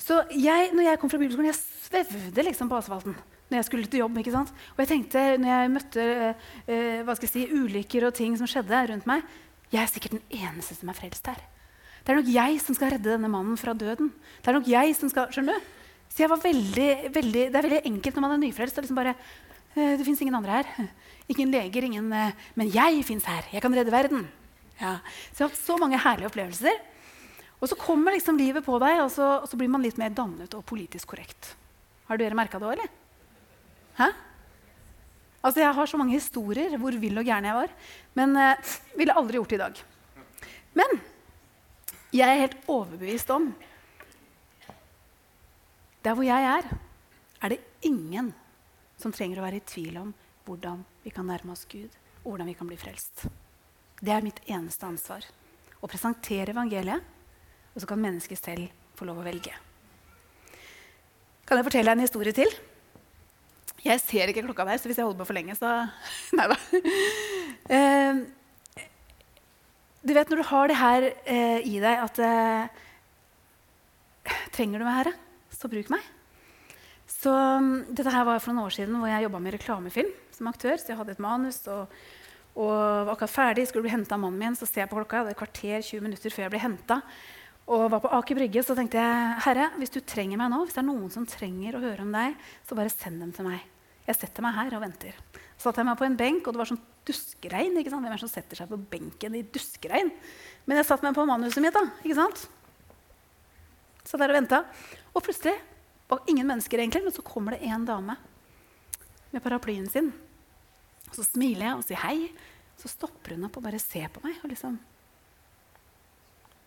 Så 0.00 0.22
jeg, 0.32 0.70
når 0.72 0.88
jeg 0.88 1.00
kom 1.00 1.12
fra 1.12 1.20
bibelskolen, 1.20 1.50
jeg 1.50 1.60
svevde 1.60 2.46
liksom 2.46 2.70
på 2.70 2.78
asfalten 2.80 3.18
når 3.50 3.58
jeg 3.58 3.66
skulle 3.66 3.90
til 3.90 4.04
jobb. 4.04 4.18
ikke 4.20 4.34
sant? 4.34 4.52
Og 4.76 4.82
jeg 4.84 4.90
tenkte, 4.92 5.22
når 5.42 5.50
jeg 5.50 5.70
møtte 5.74 6.04
uh, 6.30 7.00
hva 7.06 7.16
skal 7.18 7.26
jeg 7.26 7.32
si, 7.32 7.46
ulykker 7.50 8.06
og 8.06 8.14
ting 8.14 8.36
som 8.38 8.48
skjedde 8.50 8.84
rundt 8.92 9.08
meg 9.10 9.24
Jeg 9.72 9.82
er 9.82 9.90
sikkert 9.90 10.16
den 10.16 10.38
eneste 10.38 10.76
som 10.78 10.90
er 10.90 10.98
frelst 10.98 11.26
her. 11.30 11.42
Det 12.00 12.14
er 12.14 12.20
nok 12.20 12.30
jeg 12.32 12.60
som 12.62 12.74
skal 12.78 12.94
redde 12.94 13.10
denne 13.10 13.30
mannen 13.30 13.58
fra 13.60 13.74
døden. 13.76 14.08
Det 14.40 14.50
er 14.50 14.56
nok 14.56 14.70
jeg 14.70 14.94
som 14.98 15.10
skal, 15.12 15.28
skjønner 15.34 15.58
du? 15.58 15.68
Så 16.10 16.24
jeg 16.24 16.30
var 16.30 16.40
veldig, 16.42 16.88
veldig, 17.14 17.44
Det 17.52 17.58
er 17.58 17.66
veldig 17.66 17.82
enkelt 17.90 18.16
når 18.16 18.24
man 18.24 18.34
er 18.34 18.42
nyfrelst. 18.46 18.78
Det, 18.78 18.86
liksom 18.86 18.98
bare, 18.98 19.14
uh, 19.76 19.92
det 19.98 20.06
fins 20.06 20.22
ingen 20.22 20.38
andre 20.38 20.60
her. 20.60 20.90
Ingen 21.30 21.52
leger, 21.54 21.86
ingen 21.86 22.08
uh, 22.10 22.46
Men 22.58 22.70
jeg 22.74 23.04
fins 23.06 23.26
her. 23.30 23.46
Jeg 23.52 23.62
kan 23.62 23.74
redde 23.74 23.94
verden. 23.94 24.26
Ja. 24.80 24.96
Så 25.34 25.42
jeg 25.42 25.44
har 25.44 25.52
hatt 25.52 25.62
så 25.66 25.76
mange 25.78 26.00
herlige 26.02 26.30
opplevelser. 26.30 26.80
Og 27.60 27.68
så 27.68 27.76
kommer 27.76 28.16
liksom 28.16 28.38
livet 28.40 28.64
på 28.64 28.78
deg, 28.80 29.02
og 29.04 29.10
så, 29.12 29.28
og 29.42 29.48
så, 29.48 29.58
blir 29.60 29.68
man 29.68 29.84
litt 29.84 30.00
mer 30.00 30.12
dannet 30.16 30.54
og 30.56 30.64
politisk 30.68 31.12
korrekt. 31.12 31.54
Har 32.08 32.20
dere 32.20 32.36
merka 32.36 32.58
det 32.58 32.68
òg, 32.68 32.74
eller? 32.78 32.92
Hæ? 34.00 34.08
Altså, 35.40 35.60
Jeg 35.60 35.76
har 35.76 35.86
så 35.86 36.00
mange 36.00 36.16
historier 36.16 36.76
hvor 36.80 36.96
vill 37.00 37.20
og 37.20 37.24
gæren 37.24 37.48
jeg 37.48 37.56
var. 37.56 37.72
Men 38.16 38.36
eh, 38.36 38.72
ville 38.96 39.16
aldri 39.16 39.36
gjort 39.36 39.52
det 39.52 39.58
i 39.58 39.64
dag. 39.64 39.82
Men 40.80 41.00
jeg 42.16 42.26
er 42.28 42.42
helt 42.42 42.56
overbevist 42.70 43.30
om 43.30 43.52
Der 46.00 46.16
hvor 46.16 46.24
jeg 46.24 46.44
er, 46.48 46.64
er 47.44 47.52
det 47.52 47.60
ingen 47.84 48.32
som 48.96 49.12
trenger 49.12 49.40
å 49.40 49.44
være 49.44 49.60
i 49.60 49.68
tvil 49.68 49.98
om 50.00 50.14
hvordan 50.46 50.80
vi 51.04 51.12
kan 51.12 51.28
nærme 51.28 51.52
oss 51.52 51.66
Gud, 51.68 51.92
og 52.24 52.32
hvordan 52.32 52.48
vi 52.48 52.54
kan 52.56 52.68
bli 52.68 52.78
frelst. 52.80 53.26
Det 54.00 54.12
er 54.12 54.24
mitt 54.24 54.40
eneste 54.48 54.88
ansvar. 54.88 55.26
Å 55.80 55.88
presentere 55.88 56.54
evangeliet 56.54 57.04
og 57.74 57.82
så 57.82 57.88
kan 57.88 58.02
mennesket 58.02 58.40
selv 58.40 58.68
få 58.98 59.06
lov 59.08 59.20
å 59.22 59.26
velge. 59.26 59.54
Kan 61.48 61.58
jeg 61.58 61.66
fortelle 61.66 61.90
deg 61.90 61.98
en 61.98 62.06
historie 62.06 62.34
til? 62.36 62.52
Jeg 63.80 64.02
ser 64.02 64.30
ikke 64.30 64.44
klokka 64.44 64.66
der, 64.68 64.78
så 64.78 64.90
hvis 64.90 64.98
jeg 65.00 65.06
holder 65.06 65.22
på 65.22 65.30
for 65.30 65.38
lenge, 65.38 65.56
så 65.56 65.88
Nei 66.38 66.46
da. 66.50 66.56
Uh, 67.70 68.20
du 70.00 70.14
vet 70.16 70.30
når 70.30 70.40
du 70.40 70.48
har 70.50 70.70
det 70.70 70.78
her 70.80 71.08
uh, 71.10 71.58
i 71.64 71.80
deg 71.80 72.04
at 72.04 72.22
uh, 72.22 72.86
Trenger 74.54 74.82
du 74.82 74.84
meg, 74.84 74.98
Herre, 74.98 75.14
så 75.54 75.68
bruk 75.72 75.88
meg. 75.92 76.04
Så 77.10 77.32
um, 77.32 77.72
Dette 77.88 78.12
her 78.12 78.26
var 78.28 78.40
for 78.42 78.52
noen 78.52 78.68
år 78.68 78.74
siden 78.74 78.98
hvor 79.00 79.08
jeg 79.10 79.24
jobba 79.24 79.40
med 79.42 79.54
reklamefilm 79.56 80.10
som 80.36 80.50
aktør. 80.50 80.76
Så 80.78 80.92
jeg 80.92 80.98
hadde 81.00 81.14
et 81.16 81.22
manus 81.22 81.62
og, 81.72 81.90
og 82.54 82.70
var 82.70 83.14
akkurat 83.14 83.32
ferdig. 83.32 83.66
Skulle 83.68 83.88
bli 83.88 83.94
henta 83.94 84.16
av 84.16 84.22
mannen 84.22 84.40
min. 84.40 84.58
Så 84.58 84.68
ser 84.68 84.84
jeg 84.84 84.92
på 84.92 84.98
klokka, 84.98 85.24
det 85.26 85.34
er 85.34 85.40
kvarter 85.40 85.86
20 85.86 86.04
minutter 86.06 86.34
før 86.34 86.46
jeg 86.46 86.54
blir 86.54 86.64
henta 86.68 87.00
og 87.70 87.86
var 87.92 88.02
på 88.02 88.10
Aker 88.16 88.34
Brygge, 88.34 88.62
så 88.66 88.74
tenkte 88.74 88.98
jeg 88.98 89.42
Herre, 89.44 89.68
hvis 89.78 89.92
du 89.94 90.00
trenger 90.02 90.40
meg 90.40 90.50
nå, 90.50 90.64
hvis 90.64 90.74
det 90.74 90.82
er 90.82 90.88
noen 90.88 91.10
som 91.14 91.26
trenger 91.28 91.76
å 91.76 91.82
høre 91.84 92.02
om 92.02 92.10
deg, 92.14 92.34
så 92.66 92.78
bare 92.78 92.90
send 92.90 93.22
dem 93.22 93.30
til 93.36 93.46
meg. 93.46 93.62
Jeg 94.08 94.18
setter 94.18 94.42
meg 94.42 94.56
her 94.56 94.74
og 94.74 94.82
venter. 94.82 95.18
Så 95.54 95.68
satte 95.68 95.84
jeg 95.84 95.86
meg 95.86 95.98
på 96.00 96.06
en 96.08 96.16
benk, 96.18 96.48
og 96.48 96.56
det 96.56 96.62
var 96.62 96.70
sånn 96.72 96.82
duskregn. 97.06 97.78
ikke 97.78 97.92
sant? 97.92 98.02
Hvem 98.02 98.10
er 98.10 98.18
det 98.18 98.24
som 98.24 98.32
setter 98.32 98.58
seg 98.58 98.72
på 98.72 98.80
benken 98.90 99.36
i 99.38 99.44
duskregn? 99.54 100.10
Men 100.66 100.80
jeg 100.80 100.88
satte 100.88 101.06
meg 101.06 101.14
på 101.14 101.28
manuset 101.30 101.62
mitt. 101.62 101.76
da, 101.76 101.84
ikke 102.02 102.18
sant? 102.18 102.42
Satt 104.02 104.18
der 104.18 104.34
og 104.34 104.40
venta. 104.40 104.64
Og 105.14 105.22
plutselig 105.22 105.54
var 106.10 106.26
ingen 106.26 106.50
mennesker, 106.50 106.82
egentlig, 106.82 107.04
men 107.06 107.14
så 107.14 107.22
kommer 107.22 107.54
det 107.54 107.70
en 107.70 107.86
dame 107.86 108.18
med 109.30 109.44
paraplyen 109.44 109.86
sin. 109.86 110.10
Og 111.06 111.20
så 111.20 111.28
smiler 111.28 111.68
jeg 111.68 111.76
og 111.76 111.86
sier 111.86 112.02
hei. 112.02 112.16
Så 112.80 112.90
stopper 112.90 113.36
hun 113.36 113.46
opp 113.46 113.60
og 113.60 113.68
bare 113.68 113.78
ser 113.78 114.10
på 114.10 114.24
meg. 114.26 114.42
og 114.42 114.50
liksom 114.50 114.80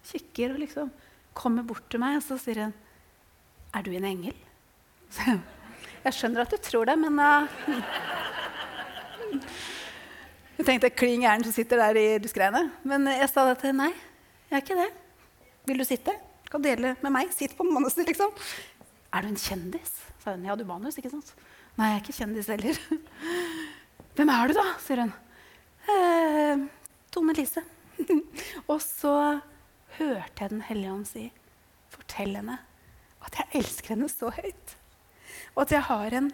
kikker 0.07 0.55
og 0.55 0.61
liksom 0.63 0.91
kommer 1.37 1.65
bort 1.65 1.85
til 1.89 2.01
meg, 2.03 2.19
og 2.19 2.25
så 2.25 2.37
sier 2.41 2.65
hun 2.65 2.73
Er 3.73 3.85
du 3.85 3.91
en 3.93 4.05
engel? 4.05 4.35
jeg 6.03 6.13
skjønner 6.17 6.43
at 6.43 6.53
du 6.53 6.57
tror 6.57 6.85
det, 6.89 6.95
men 6.97 7.19
uh, 7.21 7.47
Jeg 10.57 10.65
tenkte 10.65 10.89
kling 10.93 11.25
gæren 11.25 11.43
som 11.45 11.53
sitter 11.53 11.81
der 11.81 11.97
i 11.97 12.05
duskregnet. 12.21 12.69
Men 12.85 13.07
jeg 13.09 13.29
sa 13.29 13.45
det 13.49 13.57
til 13.61 13.75
nei, 13.77 13.91
jeg 14.49 14.59
er 14.59 14.63
ikke 14.63 14.77
det. 14.77 14.89
Vil 15.69 15.81
du 15.81 15.85
sitte? 15.87 16.13
Kan 16.51 16.61
dele 16.61 16.95
med 17.01 17.13
meg. 17.13 17.31
Sitt 17.33 17.55
på 17.57 17.65
manuset, 17.65 18.05
liksom. 18.05 18.33
Er 19.13 19.25
du 19.25 19.31
en 19.31 19.39
kjendis? 19.39 19.95
sa 20.23 20.35
hun. 20.35 20.45
Ja, 20.45 20.55
du 20.55 20.63
manus, 20.67 20.97
ikke 20.99 21.11
sant? 21.11 21.33
Nei, 21.77 21.89
jeg 21.89 21.97
er 21.97 22.03
ikke 22.03 22.15
kjendis 22.19 22.49
heller. 22.53 22.79
Hvem 24.15 24.31
er 24.33 24.51
du, 24.51 24.55
da? 24.59 24.65
sier 24.83 25.01
hun. 25.03 25.13
Eh, 25.89 26.63
Tone 27.13 27.35
Lise. 27.37 27.63
og 28.71 28.79
så 28.83 29.15
hørte 29.97 30.43
jeg 30.43 30.49
Den 30.53 30.63
hellige 30.67 30.93
ånd 30.93 31.07
si, 31.07 31.27
fortell 31.93 32.35
henne 32.37 32.59
at 33.23 33.37
jeg 33.39 33.61
elsker 33.61 33.93
henne 33.93 34.09
så 34.11 34.31
høyt. 34.33 34.75
Og 35.55 35.63
at 35.63 35.73
jeg 35.75 35.85
har 35.87 36.17
en 36.17 36.31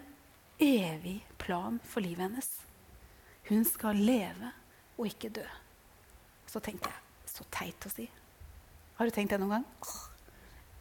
evig 0.59 1.19
plan 1.41 1.79
for 1.85 2.03
livet 2.03 2.25
hennes. 2.25 2.49
Hun 3.49 3.65
skal 3.65 3.99
leve 3.99 4.51
og 4.97 5.07
ikke 5.07 5.31
dø. 5.39 5.45
Så 6.49 6.61
tenkte 6.63 6.89
jeg 6.89 7.05
Så 7.29 7.45
teit 7.53 7.85
å 7.85 7.91
si. 7.93 8.07
Har 8.97 9.05
du 9.05 9.13
tenkt 9.13 9.31
det 9.31 9.37
noen 9.39 9.59
gang? 9.59 9.65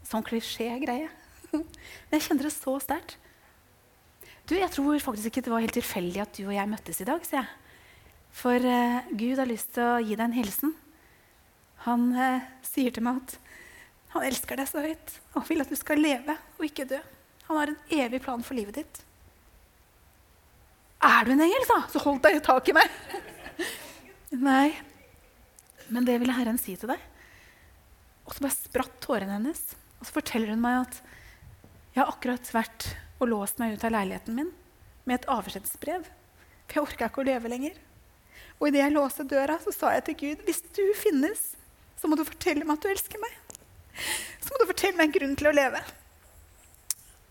Sånn 0.08 0.24
klisjé-greie. 0.24 1.10
Men 1.52 2.16
jeg 2.16 2.24
kjenner 2.24 2.48
det 2.48 2.54
så 2.54 2.72
sterkt. 2.80 3.18
Du, 4.48 4.56
Jeg 4.56 4.72
tror 4.72 4.96
faktisk 5.04 5.28
ikke 5.28 5.44
det 5.44 5.52
var 5.52 5.60
helt 5.60 5.76
tilfeldig 5.76 6.22
at 6.24 6.32
du 6.38 6.46
og 6.46 6.54
jeg 6.56 6.70
møttes 6.72 7.02
i 7.04 7.06
dag. 7.06 7.20
sier 7.28 7.44
jeg. 7.44 7.50
For 8.32 8.56
uh, 8.56 9.04
Gud 9.12 9.38
har 9.38 9.50
lyst 9.50 9.74
til 9.76 9.84
å 9.84 10.00
gi 10.00 10.16
deg 10.16 10.24
en 10.24 10.38
hilsen. 10.40 10.72
Han 11.88 12.08
eh, 12.12 12.48
sier 12.66 12.92
til 12.94 13.04
meg 13.06 13.22
at 13.22 13.36
han 14.12 14.24
elsker 14.28 14.60
deg 14.60 14.68
så 14.68 14.82
høyt 14.84 15.14
og 15.36 15.44
vil 15.48 15.62
at 15.64 15.72
du 15.72 15.76
skal 15.78 16.00
leve 16.00 16.36
og 16.58 16.64
ikke 16.66 16.88
dø. 16.88 16.98
Han 17.48 17.60
har 17.60 17.72
en 17.72 17.94
evig 17.96 18.20
plan 18.24 18.44
for 18.44 18.56
livet 18.58 18.80
ditt. 18.80 19.00
Er 21.04 21.24
du 21.24 21.32
en 21.32 21.44
engel, 21.44 21.64
sa 21.68 21.84
Så 21.92 22.02
holdt 22.02 22.26
deg 22.26 22.40
tak 22.44 22.68
i 22.68 22.74
meg. 22.76 22.94
Nei, 24.48 24.72
men 25.88 26.04
det 26.04 26.18
ville 26.20 26.34
Herren 26.36 26.58
si 26.60 26.74
til 26.76 26.90
deg. 26.90 27.02
Og 28.26 28.34
så 28.34 28.44
bare 28.44 28.56
spratt 28.56 28.96
tårene 29.04 29.38
hennes. 29.38 29.62
Og 29.98 30.08
så 30.08 30.18
forteller 30.18 30.52
hun 30.52 30.64
meg 30.64 30.82
at 30.82 30.98
jeg 31.94 32.02
har 32.02 32.12
akkurat 32.12 32.50
vært 32.52 32.90
og 33.18 33.30
låst 33.32 33.60
meg 33.62 33.74
ut 33.74 33.84
av 33.86 33.94
leiligheten 33.94 34.36
min 34.36 34.50
med 35.08 35.16
et 35.16 35.30
avskjedsbrev. 35.32 36.04
For 36.68 36.76
jeg 36.76 36.84
orka 36.84 37.08
ikke 37.08 37.22
å 37.24 37.28
leve 37.30 37.50
lenger. 37.50 37.78
Og 38.58 38.68
idet 38.68 38.82
jeg 38.82 38.94
låste 38.94 39.26
døra, 39.26 39.56
så 39.62 39.72
sa 39.74 39.94
jeg 39.96 40.04
til 40.08 40.18
Gud 40.22 40.44
hvis 40.46 40.60
du 40.76 40.84
finnes, 40.98 41.54
så 41.98 42.08
må 42.08 42.18
du 42.18 42.24
fortelle 42.26 42.64
meg 42.64 42.78
at 42.78 42.84
du 42.84 42.90
elsker 42.92 43.22
meg. 43.22 43.38
Så 44.42 44.52
må 44.52 44.60
du 44.60 44.68
fortelle 44.70 44.98
meg 44.98 45.08
en 45.08 45.16
grunn 45.16 45.38
til 45.38 45.50
å 45.50 45.54
leve. 45.54 45.80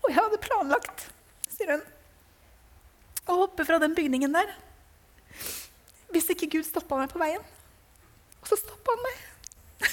Og 0.02 0.10
jeg 0.10 0.18
hadde 0.18 0.40
planlagt, 0.44 1.06
sier 1.50 1.74
hun, 1.74 1.86
å 3.28 3.42
hoppe 3.42 3.66
fra 3.68 3.80
den 3.82 3.96
bygningen 3.96 4.34
der. 4.36 4.52
Hvis 6.12 6.30
ikke 6.32 6.50
Gud 6.54 6.66
stoppa 6.68 7.00
meg 7.00 7.12
på 7.12 7.20
veien. 7.20 7.42
Og 8.40 8.48
så 8.48 8.56
stoppa 8.60 8.94
han 8.94 9.04
meg. 9.04 9.88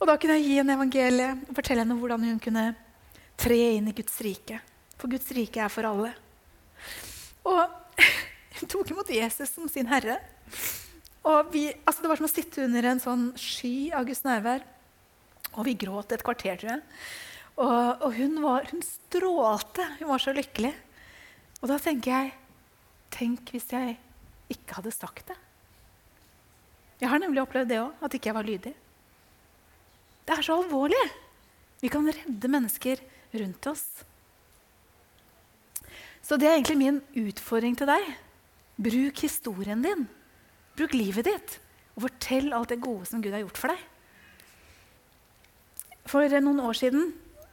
og 0.00 0.08
da 0.08 0.16
kunne 0.20 0.38
jeg 0.38 0.46
gi 0.46 0.56
henne 0.60 0.76
evangeliet 0.78 1.44
og 1.48 1.58
fortelle 1.58 1.84
henne 1.84 1.98
hvordan 2.00 2.24
hun 2.30 2.40
kunne 2.42 2.64
tre 3.40 3.60
inn 3.76 3.90
i 3.90 3.96
Guds 3.96 4.16
rike. 4.24 4.60
For 5.00 5.12
Guds 5.12 5.28
rike 5.36 5.60
er 5.64 5.72
for 5.72 5.88
alle. 5.88 6.12
Og 7.48 7.60
hun 8.60 8.68
tok 8.68 8.92
imot 8.92 9.12
Jesus 9.12 9.52
som 9.52 9.68
sin 9.72 9.88
herre. 9.88 10.18
Vi, 11.52 11.66
altså 11.84 12.02
det 12.02 12.10
var 12.10 12.20
som 12.20 12.28
å 12.28 12.32
sitte 12.32 12.64
under 12.64 12.86
en 12.90 13.02
sånn 13.02 13.24
sky 13.38 13.90
av 13.96 14.06
Guds 14.08 14.22
nærvær. 14.24 14.64
Og 15.56 15.66
vi 15.66 15.74
gråt 15.78 16.14
et 16.14 16.24
kvarter, 16.24 16.56
tror 16.60 16.72
jeg. 16.72 16.82
Og, 17.60 18.04
og 18.06 18.14
hun, 18.16 18.38
var, 18.44 18.68
hun 18.70 18.80
strålte. 18.84 19.84
Hun 19.98 20.10
var 20.12 20.22
så 20.22 20.32
lykkelig. 20.36 20.72
Og 21.60 21.68
da 21.72 21.80
tenker 21.82 22.14
jeg 22.16 22.36
Tenk 23.10 23.48
hvis 23.50 23.64
jeg 23.74 23.96
ikke 24.54 24.76
hadde 24.76 24.92
sagt 24.94 25.32
det. 25.32 25.36
Jeg 27.00 27.10
har 27.10 27.18
nemlig 27.18 27.40
opplevd 27.42 27.72
det 27.72 27.80
òg, 27.82 27.96
at 28.06 28.14
ikke 28.14 28.30
jeg 28.30 28.36
var 28.36 28.46
lydig. 28.46 28.72
Det 30.28 30.36
er 30.36 30.46
så 30.46 30.60
alvorlig. 30.60 31.00
Vi 31.82 31.90
kan 31.90 32.06
redde 32.06 32.52
mennesker 32.52 33.02
rundt 33.40 33.66
oss. 33.66 33.82
Så 36.22 36.38
det 36.38 36.46
er 36.46 36.54
egentlig 36.54 36.78
min 36.78 37.00
utfordring 37.18 37.74
til 37.80 37.90
deg. 37.90 38.12
Bruk 38.78 39.24
historien 39.24 39.82
din. 39.82 40.06
Bruk 40.80 40.94
livet 40.96 41.26
ditt. 41.28 41.58
Og 41.92 42.06
fortell 42.06 42.54
alt 42.56 42.70
det 42.72 42.80
gode 42.80 43.04
som 43.04 43.20
Gud 43.20 43.34
har 43.36 43.42
gjort 43.42 43.58
for 43.60 43.74
deg. 43.74 43.82
For 46.08 46.40
noen 46.40 46.62
år 46.64 46.78
siden 46.78 47.10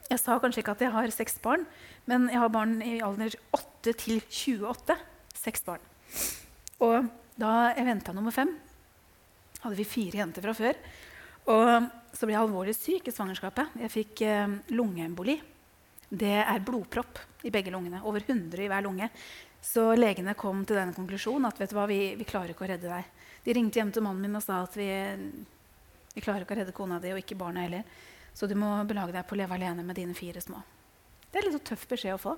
Jeg 0.08 0.22
sa 0.22 0.38
kanskje 0.40 0.62
ikke 0.62 0.72
at 0.72 0.80
jeg 0.80 0.92
har 0.94 1.10
seks 1.12 1.34
barn, 1.44 1.66
men 2.08 2.30
jeg 2.32 2.40
har 2.40 2.48
barn 2.48 2.78
i 2.80 2.94
alder 3.04 3.34
8 3.52 3.92
til 4.00 4.22
28. 4.24 4.94
Seks 5.36 5.66
barn. 5.66 5.82
Og 6.80 7.10
da 7.36 7.74
jeg 7.76 7.84
venta 7.84 8.14
nummer 8.16 8.32
fem, 8.32 8.54
hadde 9.60 9.76
vi 9.76 9.84
fire 9.84 10.22
jenter 10.22 10.46
fra 10.46 10.54
før. 10.56 10.80
Og 11.52 11.90
så 12.16 12.24
ble 12.24 12.38
jeg 12.38 12.40
alvorlig 12.40 12.74
syk 12.78 13.10
i 13.10 13.12
svangerskapet. 13.12 13.76
Jeg 13.84 13.92
fikk 13.92 14.24
eh, 14.24 14.56
lungeemboli. 14.72 15.36
Det 16.08 16.38
er 16.40 16.64
blodpropp 16.64 17.20
i 17.44 17.52
begge 17.52 17.76
lungene. 17.76 18.00
Over 18.08 18.24
100 18.24 18.64
i 18.64 18.72
hver 18.72 18.88
lunge. 18.88 19.10
Så 19.60 19.90
legene 19.98 20.36
kom 20.38 20.64
til 20.64 20.78
denne 20.78 20.96
konklusjonen 20.96 21.50
at 21.50 21.60
vet 21.60 21.72
du 21.72 21.76
hva, 21.76 21.84
vi, 21.90 22.14
vi 22.16 22.26
klarer 22.28 22.54
ikke 22.54 22.64
å 22.64 22.72
redde 22.72 22.88
deg. 22.88 23.17
De 23.48 23.54
ringte 23.56 23.80
hjem 23.80 23.88
til 23.96 24.04
mannen 24.04 24.20
min 24.20 24.36
og 24.36 24.42
sa 24.44 24.58
at 24.60 24.74
vi, 24.76 24.86
vi 26.12 26.20
klarer 26.20 26.44
ikke 26.44 26.52
å 26.52 26.58
redde 26.58 26.74
kona 26.76 26.98
di 27.00 27.14
og 27.14 27.22
ikke 27.22 27.38
barna 27.40 27.62
heller. 27.64 27.86
Så 28.36 28.44
du 28.44 28.52
må 28.60 28.74
belage 28.84 29.14
deg 29.14 29.24
på 29.24 29.32
å 29.32 29.38
leve 29.40 29.56
alene 29.56 29.80
med 29.86 29.96
dine 29.96 30.12
fire 30.12 30.42
små. 30.44 30.60
Det 31.32 31.40
er 31.40 31.46
litt 31.46 31.56
så 31.56 31.62
tøff 31.70 31.86
beskjed 31.88 32.18
å 32.18 32.20
få. 32.20 32.34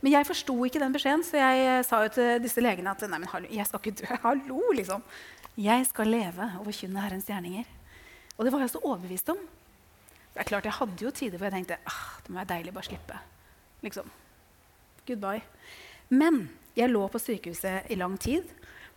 Men 0.00 0.14
jeg 0.14 0.28
forsto 0.30 0.56
ikke 0.64 0.80
den 0.80 0.94
beskjeden, 0.94 1.24
så 1.26 1.36
jeg 1.36 1.66
eh, 1.66 1.82
sa 1.84 2.00
jo 2.06 2.14
til 2.16 2.40
disse 2.40 2.64
legene 2.64 2.94
at 2.94 3.04
nei, 3.04 3.20
men 3.20 3.28
hallo, 3.28 3.50
jeg 3.52 3.68
skal 3.68 3.82
ikke 3.82 3.94
dø. 4.00 4.08
Hallo, 4.24 4.62
liksom. 4.78 5.04
Jeg 5.60 5.84
skal 5.90 6.08
leve 6.08 6.48
og 6.56 6.64
forkynne 6.70 7.04
Herrens 7.04 7.28
gjerninger. 7.28 7.68
Og 8.38 8.46
det 8.46 8.54
var 8.54 8.64
jeg 8.64 8.72
så 8.72 8.80
overbevist 8.80 9.28
om. 9.34 9.44
Det 10.32 10.40
er 10.40 10.48
klart, 10.48 10.64
Jeg 10.64 10.78
hadde 10.78 11.04
jo 11.04 11.12
tider 11.12 11.36
hvor 11.36 11.50
jeg 11.50 11.58
tenkte 11.58 11.76
ah, 11.84 12.16
det 12.24 12.32
må 12.32 12.40
være 12.40 12.54
deilig 12.54 12.72
bare 12.72 12.88
slippe. 12.88 13.20
Liksom. 13.84 14.08
Goodbye. 15.04 15.44
Men 16.08 16.46
jeg 16.78 16.88
lå 16.88 17.04
på 17.12 17.20
sykehuset 17.20 17.92
i 17.92 18.00
lang 18.00 18.16
tid. 18.16 18.48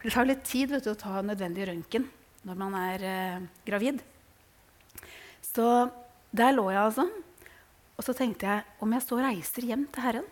Det 0.06 0.12
tar 0.14 0.28
litt 0.30 0.44
tid 0.46 0.70
du, 0.70 0.92
å 0.92 1.00
ta 1.02 1.18
nødvendig 1.26 1.66
røntgen 1.66 2.04
når 2.46 2.58
man 2.60 2.76
er 2.78 3.04
eh, 3.10 3.46
gravid. 3.66 4.04
Så 5.42 5.66
der 6.30 6.54
lå 6.54 6.68
jeg 6.70 6.78
altså. 6.78 7.08
Og 7.96 8.06
så 8.06 8.14
tenkte 8.14 8.46
jeg 8.46 8.84
om 8.86 8.94
jeg 8.94 9.02
så 9.02 9.18
reiser 9.18 9.66
hjem 9.66 9.88
til 9.90 10.06
Herren, 10.06 10.28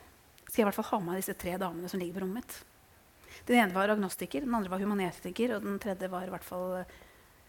skal 0.45 0.61
jeg 0.61 0.67
i 0.67 0.67
hvert 0.67 0.77
fall 0.77 0.89
ha 0.91 0.99
med 1.07 1.17
disse 1.17 1.33
tre 1.41 1.55
damene 1.57 1.89
som 1.89 1.97
ligger 1.97 2.19
på 2.19 2.25
rommet 2.27 2.43
mitt. 2.43 3.41
Den 3.49 3.63
ene 3.63 3.73
var 3.73 3.95
agnostiker, 3.95 4.45
den 4.45 4.53
andre 4.53 4.75
var 4.75 4.85
humanetiker, 4.85 5.55
og 5.55 5.65
den 5.65 5.81
tredje 5.81 6.11
var 6.11 6.29
i 6.29 6.33
hvert 6.35 6.45
fall 6.45 6.83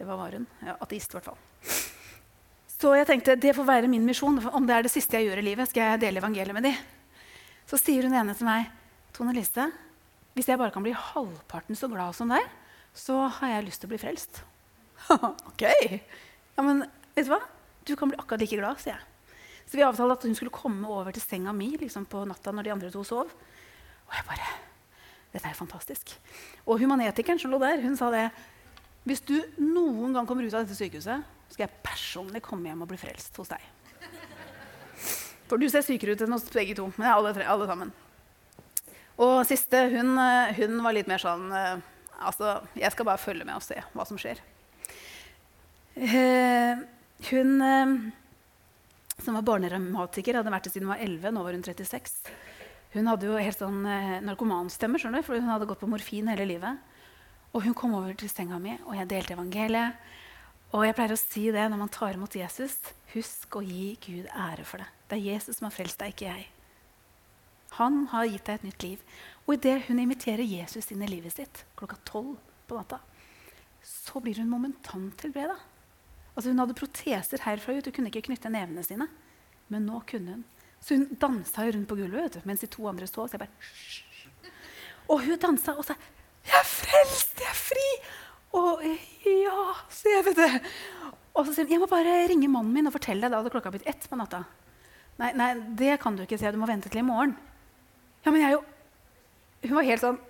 hva 0.01 0.17
var 0.25 0.39
hun? 0.39 0.49
Ja, 0.65 0.79
ateist. 0.81 1.13
I 1.13 1.19
hvert 1.19 1.29
fall. 1.29 1.79
Så 2.73 2.97
jeg 2.97 3.11
tenkte 3.11 3.37
det 3.37 3.53
får 3.59 3.69
være 3.69 3.91
min 3.93 4.09
misjon. 4.09 4.41
Om 4.49 4.65
det 4.65 4.79
er 4.79 4.89
det 4.89 4.97
siste 4.97 5.21
jeg 5.21 5.29
gjør 5.29 5.45
i 5.45 5.49
livet, 5.53 5.69
skal 5.69 5.93
jeg 5.93 6.07
dele 6.09 6.25
evangeliet 6.25 6.57
med 6.57 6.71
dem. 6.71 6.81
Så 7.69 7.77
sier 7.85 8.09
hun 8.09 8.17
ene 8.17 8.33
til 8.33 8.49
meg, 8.49 8.73
Tone 9.13 9.37
Lise, 9.37 9.69
hvis 10.35 10.51
jeg 10.51 10.59
bare 10.59 10.75
kan 10.75 10.85
bli 10.85 10.95
halvparten 10.99 11.79
så 11.79 11.89
glad 11.91 12.17
som 12.19 12.33
deg, 12.33 12.43
så 12.95 13.25
har 13.39 13.57
jeg 13.57 13.67
lyst 13.69 13.83
til 13.83 13.91
å 13.91 13.93
bli 13.95 14.01
frelst. 14.03 14.43
ok. 15.51 15.65
Ja, 15.65 16.63
men 16.63 16.85
vet 17.15 17.27
du 17.27 17.33
hva? 17.33 17.41
Du 17.87 17.95
kan 17.99 18.11
bli 18.11 18.19
akkurat 18.19 18.43
like 18.43 18.59
glad, 18.59 18.81
sier 18.83 18.97
jeg. 18.97 19.11
Så 19.65 19.79
vi 19.79 19.85
avtalte 19.87 20.19
at 20.19 20.27
hun 20.29 20.37
skulle 20.37 20.55
komme 20.55 20.89
over 20.91 21.15
til 21.15 21.25
senga 21.25 21.55
mi 21.57 21.71
liksom 21.81 22.05
på 22.11 22.25
natta 22.29 22.53
når 22.53 22.67
de 22.67 22.73
andre 22.75 22.91
to 22.93 23.03
sov. 23.07 23.31
Og 24.09 24.17
jeg 24.19 24.29
bare 24.29 24.53
Dette 25.35 25.51
er 25.51 25.57
fantastisk. 25.59 26.13
Og 26.63 26.79
humanetikeren 26.79 27.41
som 27.43 27.51
lå 27.51 27.59
der, 27.59 27.81
hun 27.83 27.97
sa 27.99 28.07
det. 28.15 28.29
Hvis 29.03 29.25
du 29.27 29.35
noen 29.59 30.15
gang 30.15 30.29
kommer 30.29 30.47
ut 30.47 30.55
av 30.55 30.63
dette 30.63 30.77
sykehuset, 30.79 31.25
skal 31.51 31.65
jeg 31.65 31.83
personlig 31.83 32.43
komme 32.45 32.71
hjem 32.71 32.85
og 32.87 32.93
bli 32.93 32.99
frelst 33.01 33.35
hos 33.43 33.51
deg. 33.51 33.65
For 35.51 35.59
du 35.59 35.67
ser 35.67 35.83
sykere 35.83 36.15
ut 36.15 36.23
enn 36.23 36.37
oss 36.37 36.47
begge 36.55 36.77
to. 36.79 36.87
Men 36.95 37.11
alle, 37.11 37.35
tre, 37.35 37.49
alle 37.51 37.67
sammen. 37.67 37.91
Og 39.23 39.45
siste, 39.47 39.79
hun, 39.93 40.17
hun, 40.57 40.81
var 40.83 40.97
litt 40.97 41.11
mer 41.11 41.23
sånn 41.23 41.47
eh, 41.55 41.77
Altså, 42.25 42.57
jeg 42.79 42.91
skal 42.95 43.07
bare 43.09 43.21
følge 43.21 43.45
med 43.45 43.59
og 43.59 43.65
se 43.65 43.77
hva 43.93 44.05
som 44.07 44.19
skjer. 44.19 44.39
Eh, 45.99 46.79
hun 47.29 47.51
eh, 47.67 47.95
som 49.19 49.37
var 49.37 49.45
barnereumatiker, 49.47 50.39
hadde 50.39 50.53
vært 50.55 50.69
det 50.69 50.73
siden 50.73 50.87
hun 50.87 50.95
var 50.95 51.03
11. 51.05 51.35
Nå 51.35 51.43
var 51.45 51.59
hun 51.59 51.67
36. 51.67 52.15
Hun 52.95 53.11
hadde 53.11 53.29
jo 53.29 53.43
helt 53.43 53.59
sånn 53.59 53.83
narkomanstemme, 54.25 55.01
skjønner 55.03 55.21
du, 55.21 55.27
for 55.27 55.43
hun 55.43 55.51
hadde 55.51 55.69
gått 55.69 55.83
på 55.83 55.91
morfin 55.91 56.31
hele 56.31 56.47
livet. 56.47 56.95
Og 57.53 57.67
hun 57.67 57.75
kom 57.77 57.99
over 57.99 58.15
til 58.19 58.31
senga 58.31 58.63
mi, 58.63 58.79
og 58.87 58.95
jeg 58.97 59.11
delte 59.11 59.35
evangeliet. 59.37 59.99
Og 60.75 60.87
jeg 60.87 60.97
pleier 60.97 61.15
å 61.15 61.21
si 61.21 61.45
det 61.55 61.69
når 61.71 61.83
man 61.85 61.93
tar 61.93 62.17
imot 62.17 62.35
Jesus. 62.39 62.79
Husk 63.13 63.59
å 63.59 63.63
gi 63.63 63.93
Gud 64.03 64.27
ære 64.31 64.67
for 64.67 64.83
det. 64.83 64.91
Det 65.11 65.19
er 65.19 65.29
Jesus 65.35 65.61
som 65.61 65.69
har 65.69 65.75
frelst 65.75 66.01
deg, 66.01 66.15
ikke 66.15 66.31
jeg. 66.31 66.54
Han 67.79 68.05
har 68.13 68.29
gitt 68.31 68.47
deg 68.47 68.61
et 68.61 68.67
nytt 68.69 68.87
liv. 68.87 69.05
Og 69.45 69.57
idet 69.57 69.85
hun 69.89 70.01
inviterer 70.01 70.47
Jesus 70.47 70.91
inn 70.95 71.03
i 71.05 71.11
livet 71.11 71.35
sitt 71.35 71.65
klokka 71.79 71.99
tolv 72.09 72.37
på 72.69 72.79
natta, 72.79 73.01
så 73.85 74.21
blir 74.25 74.39
hun 74.41 74.49
momentant 74.49 75.21
helbreda. 75.27 75.57
Altså 76.35 76.51
Hun 76.51 76.63
hadde 76.63 76.77
proteser 76.79 77.45
herfra 77.45 77.77
ut. 77.77 77.87
Hun 77.87 77.95
kunne 77.95 78.11
ikke 78.11 78.27
knytte 78.29 78.51
nevene 78.51 78.83
sine. 78.87 79.07
Men 79.73 79.87
nå 79.87 80.01
kunne 80.09 80.39
hun. 80.39 80.45
Så 80.81 80.97
hun 80.97 81.07
dansa 81.21 81.67
rundt 81.69 81.89
på 81.89 81.97
gulvet 81.97 82.41
mens 82.45 82.65
de 82.65 82.69
to 82.71 82.87
andre 82.91 83.07
så. 83.09 83.27
Så 83.27 83.37
jeg 83.37 83.45
bare. 83.45 84.51
Og 85.13 85.23
hun 85.27 85.39
dansa 85.41 85.77
og 85.77 85.85
sa 85.87 85.97
Jeg 86.45 86.59
er 86.59 86.69
frelst! 86.69 87.39
Jeg 87.41 87.51
er 87.51 87.59
fri! 87.59 87.89
Og 88.55 88.83
ja, 89.27 89.63
så 89.91 90.11
jeg, 90.13 90.25
vet 90.29 90.39
du. 90.39 90.69
Og 91.35 91.47
så 91.47 91.55
sier 91.55 91.67
hun 91.67 91.75
jeg 91.75 91.83
må 91.83 91.89
bare 91.91 92.21
ringe 92.31 92.51
mannen 92.51 92.75
min 92.75 92.91
og 92.91 92.95
fortelle 92.95 93.25
deg. 93.27 93.33
Da 93.33 93.41
hadde 93.41 93.53
klokka 93.55 93.73
blitt 93.75 93.89
ett 93.91 94.07
på 94.11 94.19
natta. 94.19 94.45
Nei, 95.19 95.33
nei, 95.39 95.51
det 95.79 95.97
kan 96.03 96.17
du 96.17 96.25
ikke, 96.25 96.39
sier. 96.41 96.55
Du 96.55 96.61
må 96.61 96.69
vente 96.71 96.91
til 96.91 97.03
i 97.03 97.07
morgen. 97.07 97.35
Ja, 98.25 98.33
men 98.33 98.41
jeg 98.41 98.57
jo 98.57 98.63
Hun 99.69 99.77
var 99.79 99.87
helt 99.89 100.03
sånn 100.03 100.21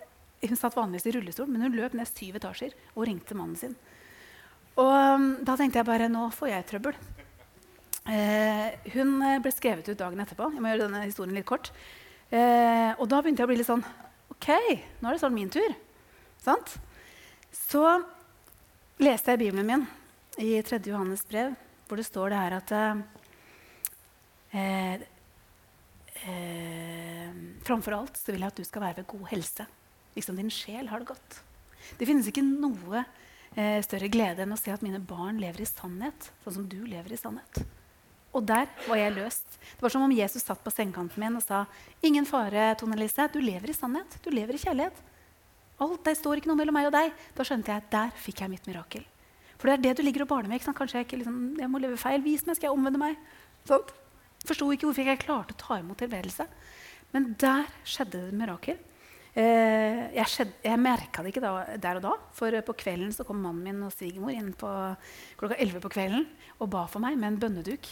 Hun 0.44 0.58
satt 0.60 0.76
vanligvis 0.76 1.06
i 1.08 1.14
rullestol, 1.16 1.48
men 1.50 1.64
hun 1.64 1.76
løp 1.78 1.94
ned 1.96 2.10
syv 2.10 2.36
etasjer 2.40 2.74
og 2.94 3.06
ringte 3.08 3.36
mannen 3.38 3.56
sin. 3.56 3.76
Og 4.76 4.90
um, 4.90 5.28
da 5.46 5.54
tenkte 5.56 5.80
jeg 5.80 5.88
bare 5.88 6.10
Nå 6.12 6.26
får 6.34 6.50
jeg 6.50 6.66
trøbbel. 6.68 6.98
Eh, 8.04 8.74
hun 8.92 9.14
ble 9.40 9.52
skrevet 9.54 9.88
ut 9.88 9.96
dagen 9.96 10.20
etterpå. 10.20 10.50
Jeg 10.52 10.60
må 10.60 10.68
gjøre 10.68 10.84
denne 10.84 11.06
historien 11.06 11.36
litt 11.38 11.48
kort. 11.48 11.70
Eh, 12.28 12.92
og 12.98 13.08
da 13.08 13.22
begynte 13.22 13.40
jeg 13.40 13.48
å 13.48 13.52
bli 13.52 13.56
litt 13.60 13.70
sånn 13.70 13.84
OK, 14.34 14.48
nå 15.00 15.08
er 15.08 15.16
det 15.16 15.22
sånn 15.22 15.36
min 15.36 15.52
tur. 15.52 15.72
Sant? 16.44 16.76
Så 17.54 17.84
leste 19.00 19.32
jeg 19.32 19.40
Bibelen 19.46 19.68
min 19.68 19.86
i 20.42 20.58
3. 20.60 20.82
Johannes 20.90 21.24
brev, 21.28 21.54
hvor 21.88 22.00
det 22.00 22.06
står 22.08 22.34
det 22.34 22.40
her 22.42 22.56
at 22.58 22.74
eh, 24.52 25.04
eh, 26.28 27.30
Framfor 27.64 27.96
alt 27.96 28.18
så 28.20 28.32
vil 28.32 28.44
jeg 28.44 28.52
at 28.52 28.60
du 28.60 28.66
skal 28.66 28.84
være 28.84 29.02
ved 29.02 29.10
god 29.14 29.28
helse, 29.30 29.66
liksom 30.16 30.36
din 30.36 30.52
sjel 30.52 30.90
har 30.90 31.00
det 31.00 31.08
godt. 31.12 31.38
Det 31.98 32.08
finnes 32.08 32.28
ikke 32.28 32.44
noe 32.44 33.00
eh, 33.56 33.80
større 33.84 34.10
glede 34.12 34.44
enn 34.44 34.52
å 34.52 34.60
se 34.60 34.72
at 34.74 34.84
mine 34.84 35.00
barn 35.00 35.40
lever 35.40 35.64
i 35.64 35.68
sannhet, 35.68 36.28
sånn 36.44 36.58
som 36.58 36.68
du 36.68 36.82
lever 36.84 37.16
i 37.16 37.20
sannhet. 37.20 37.64
Og 38.34 38.42
der 38.42 38.66
var 38.88 38.98
jeg 38.98 39.14
løst. 39.14 39.58
Det 39.62 39.84
var 39.84 39.92
som 39.94 40.04
om 40.04 40.12
Jesus 40.12 40.42
satt 40.42 40.62
på 40.64 40.72
sengekanten 40.74 41.22
min 41.22 41.38
og 41.38 41.44
sa 41.44 41.64
ingen 42.04 42.26
fare, 42.26 42.72
Tone 42.80 42.98
Lise, 42.98 43.28
du 43.30 43.38
lever 43.40 43.70
i 43.70 43.76
sannhet. 43.76 44.18
Du 44.24 44.30
lever 44.34 44.58
i 44.58 44.62
kjærlighet. 44.64 44.96
Alt, 45.84 46.02
Det 46.04 46.16
står 46.18 46.40
ikke 46.40 46.50
noe 46.50 46.58
mellom 46.58 46.74
meg 46.74 46.88
og 46.90 46.96
deg. 46.96 47.14
Da 47.34 47.46
skjønte 47.46 47.70
jeg 47.70 47.82
at 47.84 47.92
der 47.94 48.10
fikk 48.18 48.42
jeg 48.42 48.50
mitt 48.50 48.66
mirakel. 48.66 49.06
For 49.54 49.70
det 49.70 49.74
er 49.76 49.84
det 49.86 49.96
du 49.98 50.02
ligger 50.06 50.26
og 50.26 50.32
barner 50.34 50.50
med. 50.50 50.66
Kanskje 50.66 50.98
jeg, 50.98 51.06
ikke, 51.06 51.20
liksom, 51.22 51.38
jeg 51.62 51.70
må 51.70 51.78
leve 51.82 51.98
feil. 52.00 52.22
Vis 52.26 52.42
meg, 52.46 52.58
skal 52.58 52.68
jeg 52.72 52.76
omvende 52.76 53.00
meg? 53.00 53.22
Sånn. 53.70 53.86
Forsto 54.44 54.68
ikke 54.72 54.88
hvorfor 54.88 55.08
jeg 55.08 55.22
klarte 55.22 55.56
å 55.56 55.60
ta 55.60 55.78
imot 55.80 56.00
tilbedelse. 56.02 56.46
Men 57.14 57.32
der 57.40 57.68
skjedde 57.86 58.18
det 58.18 58.32
et 58.32 58.38
mirakel. 58.38 58.80
Eh, 59.34 60.00
jeg, 60.14 60.26
skjedde, 60.30 60.56
jeg 60.62 60.78
merka 60.78 61.24
det 61.24 61.32
ikke 61.32 61.42
da, 61.42 61.52
der 61.82 61.98
og 61.98 62.04
da, 62.04 62.14
for 62.36 62.54
på 62.68 62.76
kvelden 62.84 63.10
så 63.14 63.26
kom 63.26 63.40
mannen 63.42 63.64
min 63.66 63.86
og 63.86 63.90
svigermor 63.94 64.34
inn 64.34 64.52
på 64.58 64.70
klokka 65.40 65.58
11 65.58 65.82
på 65.82 65.90
kvelden 65.90 66.28
og 66.60 66.70
ba 66.70 66.84
for 66.90 67.02
meg 67.02 67.18
med 67.18 67.32
en 67.32 67.40
bønneduk 67.42 67.90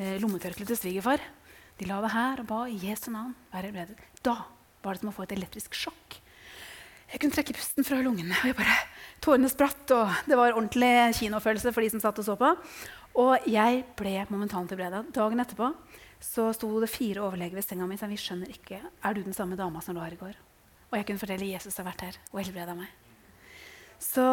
Lommetørkleet 0.00 0.70
til 0.70 0.78
svigerfar. 0.78 1.20
De 1.76 1.84
la 1.88 1.98
det 2.00 2.12
her 2.14 2.40
og 2.40 2.46
ba 2.48 2.60
i 2.70 2.78
Jesu 2.80 3.10
navn. 3.12 3.34
Da 4.24 4.36
var 4.80 4.96
det 4.96 5.02
som 5.02 5.10
å 5.10 5.14
få 5.16 5.26
et 5.26 5.34
elektrisk 5.36 5.76
sjokk. 5.76 6.16
Jeg 7.10 7.20
kunne 7.20 7.34
trekke 7.34 7.56
pusten 7.56 7.84
fra 7.84 7.98
lungene. 8.04 8.36
og 8.38 8.48
jeg 8.48 8.56
bare, 8.56 8.76
Tårene 9.20 9.50
spratt, 9.52 9.90
og 9.92 10.08
det 10.30 10.38
var 10.38 10.54
ordentlig 10.54 11.12
kinofølelse 11.18 11.72
for 11.74 11.84
de 11.84 11.90
som 11.92 12.00
satt 12.00 12.20
og 12.22 12.24
så 12.24 12.36
på. 12.40 12.54
Og 13.18 13.48
jeg 13.50 13.82
ble 13.98 14.14
momentant 14.30 14.70
helbreda. 14.70 15.02
Dagen 15.14 15.42
etterpå 15.42 15.72
så 16.20 16.50
sto 16.54 16.68
det 16.82 16.90
fire 16.92 17.24
overleger 17.24 17.56
ved 17.56 17.64
senga 17.64 17.86
mi 17.88 17.96
og 17.96 18.02
sa 18.02 18.08
vi 18.10 18.18
skjønner 18.20 18.52
ikke, 18.52 18.78
er 18.78 19.16
du 19.16 19.22
den 19.24 19.36
samme 19.36 19.56
dama 19.56 19.80
som 19.80 19.96
lå 19.96 20.04
her 20.04 20.14
i 20.14 20.20
går. 20.20 20.36
Og 20.90 20.98
jeg 20.98 21.06
kunne 21.08 21.22
fortelle 21.22 21.48
Jesus 21.48 21.78
har 21.80 21.86
vært 21.86 22.04
her 22.04 22.18
og 22.28 22.42
helbreda 22.42 22.74
meg. 22.76 22.90
Så 24.00 24.24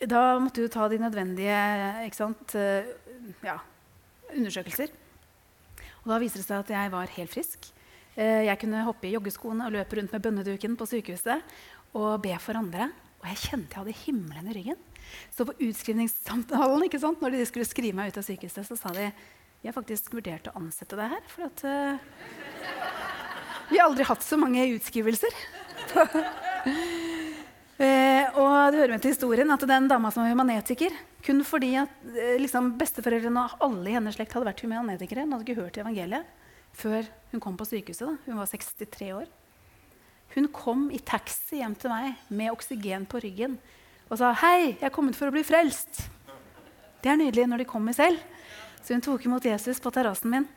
da 0.00 0.22
måtte 0.40 0.64
du 0.64 0.72
ta 0.72 0.88
de 0.88 1.00
nødvendige 1.00 2.12
sant, 2.16 2.54
eh, 2.56 2.88
ja, 3.44 3.58
undersøkelser. 4.32 4.92
Og 6.04 6.10
da 6.12 6.20
viser 6.20 6.40
det 6.40 6.48
seg 6.48 6.64
at 6.64 6.72
jeg 6.74 6.92
var 6.92 7.14
helt 7.16 7.32
frisk. 7.32 7.70
Eh, 8.16 8.44
jeg 8.48 8.58
kunne 8.60 8.84
hoppe 8.86 9.08
i 9.08 9.14
joggeskoene 9.14 9.66
og 9.66 9.76
løpe 9.76 9.98
rundt 9.98 10.12
med 10.12 10.22
bønneduken 10.22 10.76
på 10.76 10.88
sykehuset 10.88 11.42
og 11.94 12.22
be 12.22 12.34
for 12.38 12.56
andre. 12.56 12.90
Og 13.22 13.28
jeg 13.32 13.42
kjente 13.48 13.72
jeg 13.72 13.80
hadde 13.80 14.02
himmelen 14.04 14.50
i 14.50 14.56
ryggen. 14.56 14.80
Så 15.34 15.46
på 15.48 15.54
utskrivningssamtalen 15.66 16.86
ikke 16.86 17.00
sant, 17.02 17.22
når 17.22 17.36
de 17.36 17.46
skulle 17.48 17.68
skrive 17.68 17.96
meg 17.98 18.12
ut 18.12 18.20
av 18.20 18.26
sykehuset, 18.26 18.66
så 18.68 18.78
sa 18.78 18.92
de 18.96 19.08
jeg 19.64 19.72
har 19.72 19.78
faktisk 19.78 20.12
vurdert 20.12 20.50
å 20.50 20.58
ansette 20.60 20.96
deg 20.98 21.08
her. 21.14 21.22
For 21.32 21.46
at 21.46 21.62
uh, 21.64 21.96
vi 23.70 23.78
har 23.78 23.86
aldri 23.88 24.04
hatt 24.04 24.24
så 24.24 24.36
mange 24.36 24.60
utskrivelser. 24.74 25.32
Uh, 25.94 26.18
og 28.42 28.50
det 28.74 28.82
hører 28.82 28.92
med 28.92 29.00
til 29.00 29.14
historien 29.14 29.54
at 29.54 29.64
den 29.70 29.88
dama 29.88 30.10
som 30.12 30.24
var 30.24 30.32
humanetiker 30.32 30.92
Kun 31.24 31.40
fordi 31.48 31.72
at 31.80 31.92
uh, 32.12 32.34
liksom, 32.42 32.74
besteforeldrene 32.80 33.46
og 33.46 33.64
alle 33.64 33.88
i 33.88 33.96
hennes 33.96 34.18
slekt 34.18 34.36
hadde 34.36 34.50
vært 34.50 34.60
humanetikere. 34.66 35.24
Hun 35.24 35.32
hadde 35.32 35.48
ikke 35.48 35.62
hørt 35.62 35.80
evangeliet 35.80 36.28
før 36.76 37.08
hun 37.32 37.40
kom 37.40 37.56
på 37.56 37.70
sykehuset. 37.70 38.04
Da. 38.04 38.20
Hun 38.28 38.42
var 38.42 38.50
63 38.52 39.10
år. 39.16 39.32
Hun 40.34 40.50
kom 40.52 40.90
i 40.92 41.00
taxi 41.00 41.62
hjem 41.62 41.76
til 41.78 41.92
meg 41.94 42.20
med 42.28 42.52
oksygen 42.52 43.08
på 43.08 43.22
ryggen 43.24 43.56
og 44.10 44.18
sa 44.18 44.32
'Hei, 44.32 44.76
jeg 44.80 44.82
er 44.82 44.94
kommet 44.94 45.16
for 45.16 45.28
å 45.28 45.32
bli 45.32 45.42
frelst'. 45.42 46.08
Det 47.02 47.10
er 47.10 47.16
nydelig 47.16 47.48
når 47.48 47.58
de 47.58 47.64
kommer 47.64 47.92
selv. 47.92 48.18
Så 48.82 48.94
hun 48.94 49.00
tok 49.00 49.24
imot 49.26 49.44
Jesus 49.44 49.80
på 49.80 49.92
terrassen 49.92 50.30
min. 50.30 50.48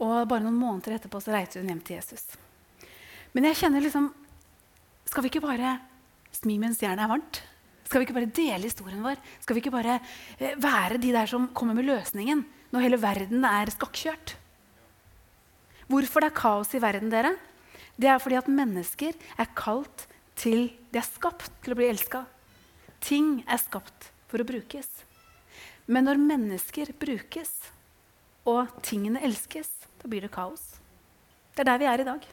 Og 0.00 0.28
bare 0.28 0.44
noen 0.44 0.56
måneder 0.56 0.96
etterpå 0.96 1.20
så 1.20 1.32
reiste 1.32 1.60
hun 1.60 1.68
hjem 1.68 1.80
til 1.84 1.96
Jesus. 1.96 2.24
Men 3.32 3.44
jeg 3.44 3.56
kjenner 3.56 3.84
liksom 3.84 4.12
Skal 5.10 5.22
vi 5.22 5.30
ikke 5.32 5.42
bare 5.42 5.80
Smi 6.30 6.58
mens 6.62 6.78
jernet 6.78 7.04
er 7.04 7.10
varmt. 7.10 7.42
Skal 7.84 8.00
vi 8.00 8.06
ikke 8.06 8.14
bare 8.14 8.30
dele 8.30 8.68
historien 8.68 9.02
vår? 9.02 9.18
Skal 9.42 9.56
vi 9.56 9.60
ikke 9.64 9.74
bare 9.74 9.96
eh, 10.38 10.54
være 10.54 11.00
de 11.02 11.10
der 11.10 11.26
som 11.26 11.48
kommer 11.48 11.74
med 11.74 11.88
løsningen 11.88 12.44
når 12.70 12.84
hele 12.86 13.00
verden 13.02 13.42
er 13.44 13.72
skakkjørt? 13.74 14.36
Hvorfor 15.90 16.22
det 16.22 16.30
er 16.30 16.38
kaos 16.38 16.70
i 16.78 16.80
verden, 16.80 17.10
dere? 17.10 17.34
Det 17.98 18.06
er 18.06 18.22
fordi 18.22 18.38
at 18.38 18.46
mennesker 18.46 19.10
er 19.10 19.50
kalt 19.58 20.06
til 20.38 20.70
De 20.90 20.98
er 20.98 21.06
skapt 21.06 21.50
til 21.64 21.74
å 21.74 21.78
bli 21.78 21.90
elska. 21.90 22.22
Ting 23.00 23.40
er 23.48 23.60
skapt 23.60 24.10
for 24.30 24.42
å 24.42 24.46
brukes. 24.46 24.88
Men 25.90 26.06
når 26.06 26.20
mennesker 26.22 26.92
brukes, 27.00 27.50
og 28.48 28.68
tingene 28.86 29.22
elskes, 29.26 29.68
da 30.00 30.08
blir 30.08 30.24
det 30.24 30.32
kaos. 30.32 30.62
Det 31.54 31.64
er 31.64 31.72
der 31.72 31.80
vi 31.82 31.88
er 31.90 32.02
i 32.02 32.08
dag. 32.08 32.28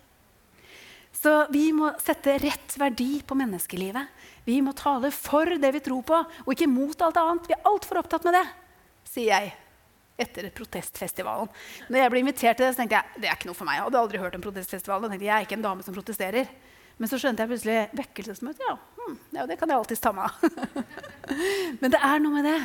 Så 1.18 1.34
vi 1.50 1.72
må 1.74 1.90
sette 2.04 2.36
rett 2.40 2.76
verdi 2.78 3.24
på 3.26 3.36
menneskelivet. 3.38 4.12
Vi 4.46 4.60
må 4.62 4.76
tale 4.78 5.10
for 5.12 5.50
det 5.60 5.72
vi 5.74 5.82
tror 5.84 6.04
på, 6.06 6.20
og 6.46 6.52
ikke 6.54 6.70
mot 6.70 7.02
alt 7.02 7.18
annet. 7.20 7.50
Vi 7.50 7.56
er 7.58 7.66
altfor 7.68 8.04
opptatt 8.04 8.28
med 8.28 8.38
det, 8.38 8.46
sier 9.10 9.34
jeg 9.34 9.56
etter 10.18 10.50
protestfestivalen. 10.54 11.50
Når 11.90 12.02
jeg 12.02 12.12
ble 12.14 12.22
invitert 12.24 12.58
til 12.58 12.68
det, 12.68 12.74
så 12.74 12.82
tenkte 12.82 13.00
jeg 13.00 13.22
det 13.24 13.30
er 13.30 13.38
ikke 13.38 13.50
noe 13.50 13.58
for 13.58 13.70
meg. 13.70 13.78
Jeg 13.78 13.88
hadde 13.88 14.02
aldri 14.02 14.22
hørt 14.22 14.38
om 14.38 14.46
protestfestivalen. 14.46 15.06
Jeg 15.08 15.14
tenkte 15.14 15.30
jeg 15.30 15.36
er 15.36 15.48
ikke 15.48 15.58
en 15.58 15.66
dame 15.66 15.86
som 15.86 15.98
protesterer. 15.98 16.54
Men 16.98 17.10
så 17.10 17.20
skjønte 17.22 17.44
jeg 17.44 17.52
plutselig 17.52 17.78
vekkelsesmøte. 17.98 18.66
Ja, 18.66 18.76
hm, 18.98 19.18
ja, 19.38 19.46
det 19.50 19.58
kan 19.60 19.70
jeg 19.70 19.78
alltids 19.78 20.02
ta 20.02 20.14
meg 20.18 20.30
av. 20.30 20.94
Men 21.82 21.94
det 21.94 22.00
er 22.02 22.22
noe 22.24 22.34
med 22.40 22.48
det. 22.50 22.60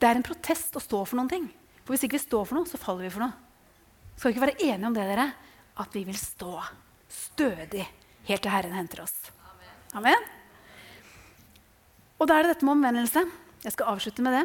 Det 0.00 0.08
er 0.08 0.20
en 0.20 0.26
protest 0.26 0.76
å 0.78 0.82
stå 0.82 1.02
for 1.02 1.18
noen 1.18 1.30
ting. 1.32 1.48
For 1.82 1.94
hvis 1.94 2.06
ikke 2.06 2.18
vi 2.18 2.22
står 2.22 2.46
for 2.46 2.60
noe, 2.60 2.70
så 2.70 2.78
faller 2.80 3.08
vi 3.08 3.14
for 3.14 3.26
noe. 3.26 3.34
Skal 4.14 4.30
vi 4.30 4.36
ikke 4.36 4.46
være 4.46 4.68
enige 4.68 4.86
om 4.86 4.94
det, 4.94 5.08
dere? 5.08 5.26
At 5.82 5.96
vi 5.96 6.04
vil 6.06 6.18
stå 6.20 6.54
stødig 7.10 7.82
helt 8.28 8.44
til 8.44 8.52
Herren 8.52 8.76
henter 8.76 9.02
oss. 9.02 9.16
Amen. 9.98 10.28
Og 12.20 12.28
da 12.28 12.36
er 12.36 12.46
det 12.46 12.54
dette 12.54 12.68
med 12.68 12.76
omvendelse. 12.76 13.24
Jeg 13.64 13.74
skal 13.74 13.90
avslutte 13.94 14.24
med 14.24 14.36
det. 14.38 14.44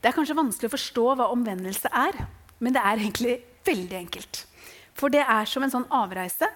Det 0.00 0.08
er 0.08 0.16
kanskje 0.16 0.36
vanskelig 0.38 0.70
å 0.70 0.74
forstå 0.74 1.04
hva 1.20 1.28
omvendelse 1.30 1.90
er, 1.92 2.16
men 2.58 2.74
det 2.74 2.82
er 2.82 3.02
egentlig 3.02 3.34
veldig 3.68 3.98
enkelt. 3.98 4.42
For 4.96 5.12
det 5.12 5.22
er 5.22 5.48
som 5.48 5.64
en 5.64 5.72
sånn 5.72 5.86
avreise. 5.92 6.48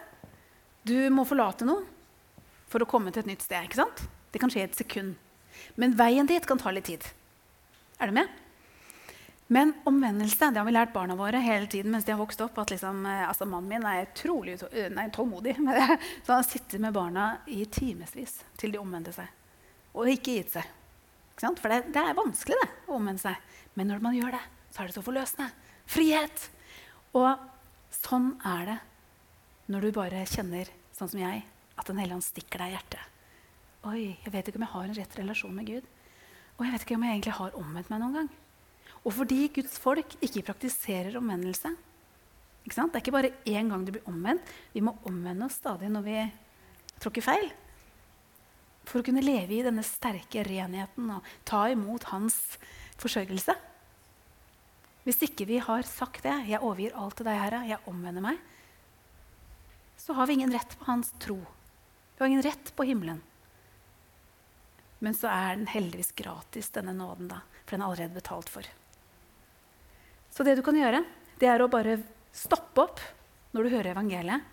Du 0.84 0.96
må 1.10 1.24
forlate 1.24 1.64
noe 1.64 1.80
for 2.68 2.84
å 2.84 2.88
komme 2.88 3.12
til 3.12 3.24
et 3.24 3.30
nytt 3.32 3.44
sted. 3.44 3.64
ikke 3.64 3.80
sant? 3.80 4.04
Det 4.32 4.40
kan 4.42 4.50
skje 4.52 4.64
i 4.64 4.68
et 4.68 4.76
sekund. 4.76 5.14
Men 5.80 5.94
veien 5.96 6.28
dit 6.28 6.44
kan 6.44 6.60
ta 6.60 6.72
litt 6.74 6.90
tid. 6.90 7.04
Er 8.02 8.10
du 8.10 8.16
med? 8.16 8.28
Men 9.46 9.74
omvendelse 9.88 10.50
det 10.50 10.60
har 10.60 10.66
vi 10.66 10.74
lært 10.74 10.92
barna 10.92 11.16
våre 11.16 11.40
hele 11.44 11.68
tiden 11.70 11.92
mens 11.92 12.04
de 12.04 12.12
har 12.12 12.20
vokst 12.20 12.40
opp. 12.44 12.58
at 12.58 12.70
liksom, 12.72 13.04
eh, 13.06 13.28
altså 13.28 13.46
Mannen 13.46 13.68
min 13.68 13.86
er 13.86 14.06
utrolig 14.06 14.58
eh, 14.72 14.90
nei, 14.92 15.08
tålmodig. 15.12 15.56
Så 16.26 16.32
han 16.32 16.44
sitter 16.44 16.78
med 16.78 16.92
barna 16.92 17.38
i 17.46 17.64
timevis 17.64 18.42
til 18.60 18.72
de 18.72 18.80
omvender 18.80 19.12
seg. 19.12 19.28
Og 19.94 20.08
ikke 20.10 20.38
gitt 20.40 20.56
seg. 20.56 20.72
For 21.38 21.68
det, 21.68 21.92
det, 21.94 22.00
er 22.00 22.16
vanskelig 22.16 22.60
det, 22.60 22.70
å 22.88 22.98
omvende 22.98 23.24
seg. 23.24 23.60
Men 23.74 23.92
når 23.92 24.04
man 24.04 24.16
gjør 24.16 24.36
det, 24.36 24.42
så 24.72 24.82
er 24.82 24.90
det 24.90 24.96
så 24.96 25.04
forløsende. 25.04 25.48
Frihet. 25.86 26.48
Og 27.16 27.30
sånn 28.04 28.34
er 28.44 28.68
det 28.68 28.82
når 29.70 29.86
du 29.86 29.96
bare 29.96 30.24
kjenner, 30.28 30.68
sånn 30.96 31.10
som 31.10 31.20
jeg, 31.22 31.44
at 31.74 31.88
Den 31.88 31.98
hellige 31.98 32.18
ånd 32.18 32.24
stikker 32.24 32.60
deg 32.62 32.70
i 32.70 32.76
hjertet. 32.76 33.10
Oi, 33.84 34.02
jeg 34.22 34.32
vet 34.32 34.48
ikke 34.48 34.60
om 34.60 34.64
jeg 34.64 34.74
har 34.74 34.84
en 34.88 34.96
rett 34.96 35.16
relasjon 35.18 35.56
med 35.56 35.66
Gud. 35.68 35.88
Og 36.54 36.62
jeg 36.64 36.72
vet 36.74 36.84
ikke 36.86 36.96
om 36.96 37.04
jeg 37.04 37.16
egentlig 37.16 37.34
har 37.40 37.58
omvendt 37.58 37.90
meg 37.90 38.00
noen 38.00 38.18
gang. 38.20 38.30
Og 39.04 39.12
fordi 39.12 39.40
Guds 39.52 39.74
folk 39.80 40.14
ikke 40.24 40.44
praktiserer 40.46 41.18
omvendelse 41.18 41.74
Det 42.64 42.78
er 42.80 43.02
ikke 43.02 43.12
bare 43.12 43.34
én 43.44 43.68
gang 43.68 43.84
du 43.84 43.92
blir 43.92 44.08
omvendt. 44.08 44.42
Vi 44.72 44.80
må 44.80 44.96
omvende 45.04 45.44
oss 45.44 45.58
stadig 45.60 45.90
når 45.92 46.02
vi 46.06 46.16
tråkker 47.02 47.26
feil. 47.26 47.50
For 48.88 49.00
å 49.00 49.04
kunne 49.04 49.24
leve 49.24 49.58
i 49.58 49.64
denne 49.64 49.84
sterke 49.84 50.44
renheten 50.46 51.10
og 51.12 51.28
ta 51.44 51.66
imot 51.68 52.08
hans 52.14 52.56
forsørgelse. 52.96 53.52
Hvis 55.04 55.20
ikke 55.26 55.44
vi 55.44 55.58
har 55.60 55.82
sagt 55.82 56.22
det, 56.22 56.48
'Jeg 56.48 56.64
overgir 56.64 56.96
alt 56.96 57.16
til 57.16 57.26
deg, 57.26 57.36
Herre. 57.36 57.68
Jeg 57.68 57.84
omvender 57.86 58.22
meg', 58.22 58.40
så 60.04 60.12
har 60.12 60.26
vi 60.26 60.32
ingen 60.32 60.52
rett 60.52 60.78
på 60.78 60.84
hans 60.84 61.14
tro. 61.18 61.36
Vi 62.16 62.18
har 62.18 62.26
ingen 62.26 62.42
rett 62.42 62.76
på 62.76 62.84
himmelen. 62.84 63.22
Men 64.98 65.14
så 65.16 65.30
er 65.32 65.56
den 65.56 65.66
heldigvis 65.66 66.12
gratis, 66.12 66.68
denne 66.76 66.92
nåden, 66.92 67.30
da, 67.30 67.38
for 67.64 67.72
den 67.72 67.84
er 67.84 67.86
allerede 67.86 68.18
betalt 68.18 68.52
for. 68.52 68.68
Så 70.28 70.44
det 70.44 70.58
du 70.58 70.62
kan 70.66 70.76
gjøre, 70.76 71.00
det 71.40 71.48
er 71.48 71.64
å 71.64 71.70
bare 71.72 71.96
stoppe 72.36 72.84
opp 72.84 73.00
når 73.56 73.64
du 73.64 73.72
hører 73.78 73.94
evangeliet, 73.94 74.44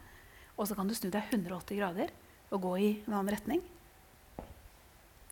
og 0.55 0.69
så 0.69 0.77
kan 0.77 0.87
du 0.87 0.95
snu 0.95 1.09
deg 1.11 1.27
180 1.35 1.81
grader 1.81 2.15
og 2.51 2.63
gå 2.69 2.73
i 2.79 2.89
en 3.01 3.17
annen 3.17 3.35
retning. 3.35 3.67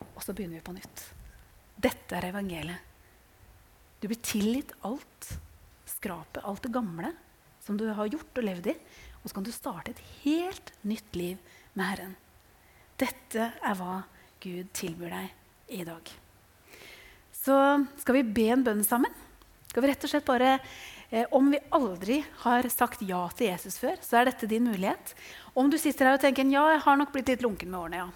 Og 0.10 0.20
så 0.26 0.36
begynner 0.36 0.60
vi 0.60 0.68
på 0.68 0.76
nytt. 0.76 1.06
Dette 1.80 2.20
er 2.20 2.34
evangeliet. 2.34 2.84
Du 4.04 4.12
blir 4.12 4.20
tilgitt 4.20 4.76
alt 4.84 5.32
skrapet, 5.88 6.44
alt 6.44 6.68
det 6.68 6.76
gamle 6.76 7.16
som 7.64 7.80
du 7.80 7.88
har 7.94 8.12
gjort 8.12 8.40
og 8.40 8.46
levd 8.52 8.72
i. 8.72 8.76
Og 9.24 9.30
så 9.30 9.36
kan 9.36 9.46
du 9.46 9.52
starte 9.52 9.94
et 9.94 10.04
helt 10.24 10.72
nytt 10.88 11.16
liv 11.18 11.38
med 11.74 11.86
Herren. 11.86 12.16
Dette 13.00 13.52
er 13.52 13.78
hva 13.80 14.04
Gud 14.44 14.72
tilbyr 14.76 15.12
deg 15.16 15.80
i 15.80 15.84
dag. 15.88 16.12
Så 17.36 17.56
skal 18.02 18.20
vi 18.20 18.30
be 18.36 18.48
en 18.54 18.64
bønn 18.66 18.84
sammen. 18.86 19.12
Skal 19.70 19.84
vi 19.84 19.92
rett 19.92 20.04
og 20.04 20.12
slett 20.12 20.26
bare, 20.26 20.60
eh, 21.12 21.26
Om 21.32 21.52
vi 21.52 21.60
aldri 21.72 22.24
har 22.44 22.64
sagt 22.70 23.02
ja 23.02 23.28
til 23.36 23.48
Jesus 23.48 23.78
før, 23.78 23.98
så 24.02 24.20
er 24.20 24.26
dette 24.26 24.48
din 24.48 24.66
mulighet. 24.66 25.14
Om 25.56 25.70
du 25.70 25.78
sitter 25.78 26.06
her 26.06 26.14
og 26.14 26.22
tenker 26.22 26.44
ja, 26.50 26.72
jeg 26.72 26.82
har 26.82 26.98
nok 26.98 27.12
blitt 27.12 27.28
litt 27.28 27.42
lunken 27.42 27.70
med 27.70 27.80
årene. 27.80 27.96
ja. 27.96 28.10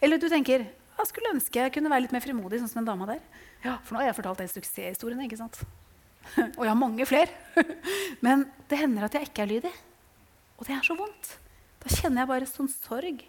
Eller 0.00 0.18
du 0.18 0.28
tenker 0.28 0.66
jeg 0.98 1.08
skulle 1.08 1.32
ønske 1.34 1.58
jeg 1.58 1.72
kunne 1.72 1.90
være 1.90 2.02
litt 2.02 2.12
mer 2.12 2.20
frimodig, 2.20 2.60
sånn 2.60 2.68
som 2.68 2.84
den 2.84 2.92
dama 2.92 3.06
der. 3.06 3.20
Ja, 3.64 3.78
For 3.82 3.94
nå 3.94 4.02
har 4.02 4.06
jeg 4.12 4.18
fortalt 4.20 4.38
den 4.38 4.48
suksesshistorien. 4.48 5.20
ikke 5.24 5.36
sant? 5.40 5.62
Og 6.58 6.62
jeg 6.62 6.70
har 6.70 6.78
mange 6.78 7.06
flere. 7.06 7.28
Men 8.26 8.46
det 8.68 8.78
hender 8.78 9.04
at 9.08 9.14
jeg 9.14 9.30
ikke 9.30 9.42
er 9.42 9.50
lydig. 9.50 9.72
Og 10.62 10.68
det 10.68 10.76
er 10.76 10.84
så 10.86 10.94
vondt. 10.94 11.28
Da 11.82 11.90
kjenner 11.90 12.22
jeg 12.22 12.30
bare 12.30 12.46
sånn 12.46 12.68
sorg. 12.70 13.24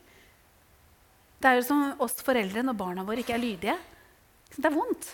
Det 1.42 1.50
er 1.50 1.58
jo 1.58 1.66
som 1.66 2.04
oss 2.06 2.20
foreldre 2.22 2.62
når 2.62 2.78
barna 2.78 3.06
våre 3.08 3.24
ikke 3.24 3.34
er 3.34 3.42
lydige. 3.42 3.74
Det 4.54 4.70
er 4.70 4.76
vondt. 4.76 5.08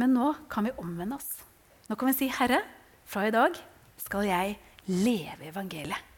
Men 0.00 0.16
nå 0.16 0.30
kan 0.48 0.64
vi 0.64 0.72
omvende 0.80 1.20
oss. 1.20 1.28
Nå 1.90 1.96
kan 2.00 2.08
vi 2.08 2.16
si, 2.16 2.28
'Herre, 2.32 2.62
fra 3.04 3.28
i 3.28 3.36
dag 3.36 3.52
skal 4.00 4.24
jeg 4.24 4.56
leve 4.88 5.52
evangeliet.' 5.52 6.12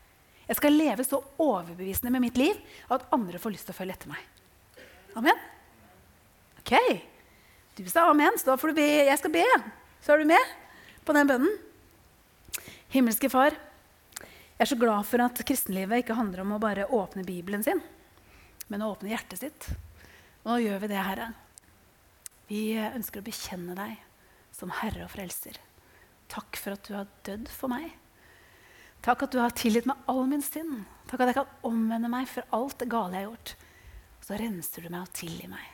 Jeg 0.49 0.57
skal 0.57 0.73
leve 0.73 1.05
så 1.05 1.19
overbevisende 1.37 2.11
med 2.11 2.21
mitt 2.21 2.39
liv 2.39 2.55
at 2.91 3.05
andre 3.13 3.39
får 3.39 3.53
lyst 3.53 3.67
til 3.67 3.75
å 3.75 3.79
følge 3.83 3.93
etter 3.93 4.09
meg. 4.09 4.23
Amen? 5.17 5.37
Ok. 6.63 7.03
Du 7.77 7.85
sa 7.91 8.09
amen, 8.09 8.39
så 8.39 8.47
da 8.47 8.57
får 8.57 8.69
du 8.69 8.75
be. 8.75 8.87
Jeg 9.11 9.19
skal 9.19 9.31
be. 9.35 9.45
Så 10.01 10.15
er 10.15 10.19
du 10.19 10.25
med 10.25 10.55
på 11.05 11.13
den 11.13 11.27
bønnen. 11.27 11.68
Himmelske 12.89 13.29
Far, 13.29 13.53
jeg 13.53 14.65
er 14.65 14.69
så 14.71 14.77
glad 14.81 15.05
for 15.05 15.21
at 15.21 15.41
kristenlivet 15.45 16.01
ikke 16.01 16.15
handler 16.17 16.41
om 16.41 16.55
å 16.57 16.61
bare 16.63 16.87
åpne 16.89 17.21
Bibelen 17.21 17.61
sin, 17.61 17.83
men 18.73 18.81
å 18.81 18.95
åpne 18.95 19.13
hjertet 19.13 19.43
sitt. 19.43 19.67
Og 20.41 20.55
nå 20.55 20.57
gjør 20.65 20.81
vi 20.81 20.89
det, 20.95 21.03
Herre. 21.05 21.27
Vi 22.49 22.63
ønsker 22.81 23.21
å 23.21 23.27
bekjenne 23.27 23.77
deg 23.77 23.93
som 24.57 24.73
Herre 24.81 25.05
og 25.05 25.13
Frelser. 25.13 25.61
Takk 26.33 26.57
for 26.57 26.79
at 26.79 26.89
du 26.89 26.97
har 26.97 27.13
dødd 27.29 27.53
for 27.53 27.69
meg. 27.75 27.93
Takk 29.05 29.29
at 29.29 29.37
du 29.37 29.43
har 29.45 29.53
tilgitt 29.53 29.87
meg 29.93 30.09
all 30.09 30.25
min 30.33 30.43
synd. 30.43 30.81
Takk 31.13 31.27
at 31.27 31.35
jeg 31.35 31.41
kan 31.43 31.69
omvende 31.69 32.09
meg 32.17 32.25
for 32.33 32.49
alt 32.57 32.81
det 32.81 32.89
gale 32.89 33.21
jeg 33.21 33.27
har 33.27 33.31
gjort. 33.35 33.55
Så 34.25 34.41
renser 34.41 34.89
du 34.89 34.95
meg 34.97 35.05
og 35.05 35.15
tilgir 35.21 35.53
meg. 35.53 35.71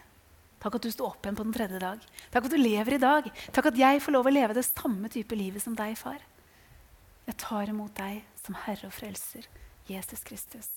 Takk 0.59 0.81
at 0.81 0.91
du 0.91 0.91
sto 0.91 1.07
opp 1.07 1.23
igjen 1.23 1.39
på 1.39 1.47
den 1.47 1.55
tredje 1.55 1.79
dag. 1.79 2.03
Takk 2.35 2.51
at 2.51 2.53
du 2.59 2.59
lever 2.59 2.99
i 2.99 3.03
dag. 3.07 3.35
Takk 3.55 3.71
at 3.71 3.83
jeg 3.87 4.03
får 4.03 4.19
lov 4.19 4.27
å 4.27 4.35
leve 4.35 4.59
det 4.59 4.67
samme 4.67 5.15
type 5.15 5.39
livet 5.39 5.63
som 5.63 5.79
deg, 5.79 5.95
far. 5.95 6.19
Jeg 7.25 7.37
tar 7.41 7.71
imot 7.73 7.95
deg 7.97 8.25
som 8.43 8.57
Herre 8.67 8.91
og 8.91 8.95
Frelser, 8.95 9.47
Jesus 9.89 10.25
Kristus. 10.27 10.69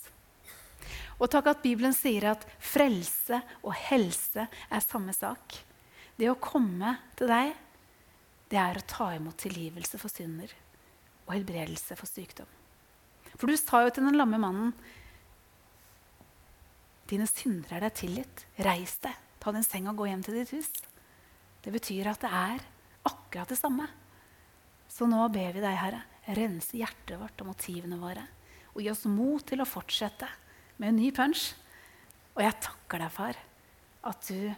Og 1.18 1.30
takk 1.32 1.50
at 1.52 1.64
Bibelen 1.64 1.96
sier 1.96 2.30
at 2.32 2.46
frelse 2.64 3.40
og 3.64 3.74
helse 3.90 4.46
er 4.48 4.86
samme 4.86 5.16
sak. 5.16 5.58
Det 6.18 6.30
å 6.32 6.38
komme 6.40 6.96
til 7.18 7.30
deg, 7.32 7.52
det 8.48 8.60
er 8.62 8.80
å 8.80 8.88
ta 8.88 9.10
imot 9.18 9.38
tilgivelse 9.42 10.00
for 10.00 10.14
synder 10.14 10.54
og 11.28 11.34
helbredelse 11.36 11.98
for 12.00 12.10
sykdom. 12.10 12.48
For 13.36 13.50
du 13.50 13.60
sa 13.60 13.84
jo 13.84 13.92
til 13.94 14.08
den 14.08 14.18
lamme 14.18 14.40
mannen 14.42 14.72
Dine 17.08 17.24
synder 17.30 17.78
er 17.78 17.86
deg 17.86 17.94
tilgitt. 17.96 18.42
Reis 18.60 18.98
deg, 19.00 19.16
ta 19.40 19.54
din 19.56 19.64
seng 19.64 19.86
og 19.88 20.02
gå 20.02 20.10
hjem 20.10 20.26
til 20.26 20.36
ditt 20.42 20.50
hus. 20.52 20.68
Det 21.64 21.72
betyr 21.72 22.10
at 22.12 22.20
det 22.20 22.32
er 22.36 22.66
akkurat 23.08 23.48
det 23.48 23.56
samme. 23.56 23.86
Så 24.92 25.08
nå 25.08 25.22
ber 25.32 25.56
vi 25.56 25.64
deg, 25.64 25.78
Herre, 25.80 26.02
rense 26.36 26.76
hjertet 26.78 27.20
vårt 27.20 27.40
og 27.44 27.52
motivene 27.54 28.00
våre. 28.02 28.26
Og 28.76 28.84
gi 28.84 28.92
oss 28.92 29.06
mot 29.10 29.44
til 29.48 29.64
å 29.64 29.70
fortsette 29.70 30.28
med 30.78 30.92
en 30.92 31.00
ny 31.00 31.12
punch. 31.16 31.50
Og 32.36 32.44
jeg 32.44 32.60
takker 32.64 33.02
deg, 33.02 33.14
far, 33.14 33.40
at 34.08 34.30
du 34.30 34.52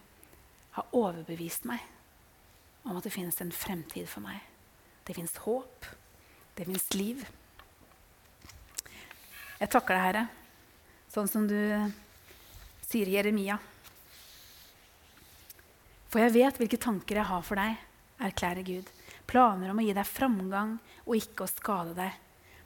har 0.75 0.95
overbevist 0.95 1.67
meg 1.69 1.83
om 2.87 2.97
at 2.97 3.05
det 3.05 3.13
finnes 3.13 3.37
en 3.43 3.53
fremtid 3.53 4.07
for 4.09 4.23
meg. 4.23 4.41
Det 5.05 5.15
fins 5.17 5.35
håp. 5.45 5.87
Det 6.57 6.67
fins 6.67 6.89
liv. 6.93 7.23
Jeg 9.59 9.71
takker 9.71 9.95
deg, 9.95 10.03
Herre, 10.03 10.25
sånn 11.11 11.27
som 11.31 11.47
du 11.47 11.57
sier 12.87 13.09
Jeremia. 13.11 13.57
For 16.09 16.23
jeg 16.23 16.33
vet 16.35 16.59
hvilke 16.59 16.79
tanker 16.81 17.19
jeg 17.19 17.29
har 17.29 17.43
for 17.45 17.59
deg, 17.59 17.77
erklærer 18.29 18.65
Gud. 18.65 18.87
Planer 19.29 19.69
om 19.71 19.79
å 19.81 19.85
gi 19.85 19.93
deg 19.93 20.09
framgang 20.09 20.75
og 21.05 21.15
ikke 21.17 21.45
å 21.45 21.51
skade 21.51 21.93
deg. 21.97 22.17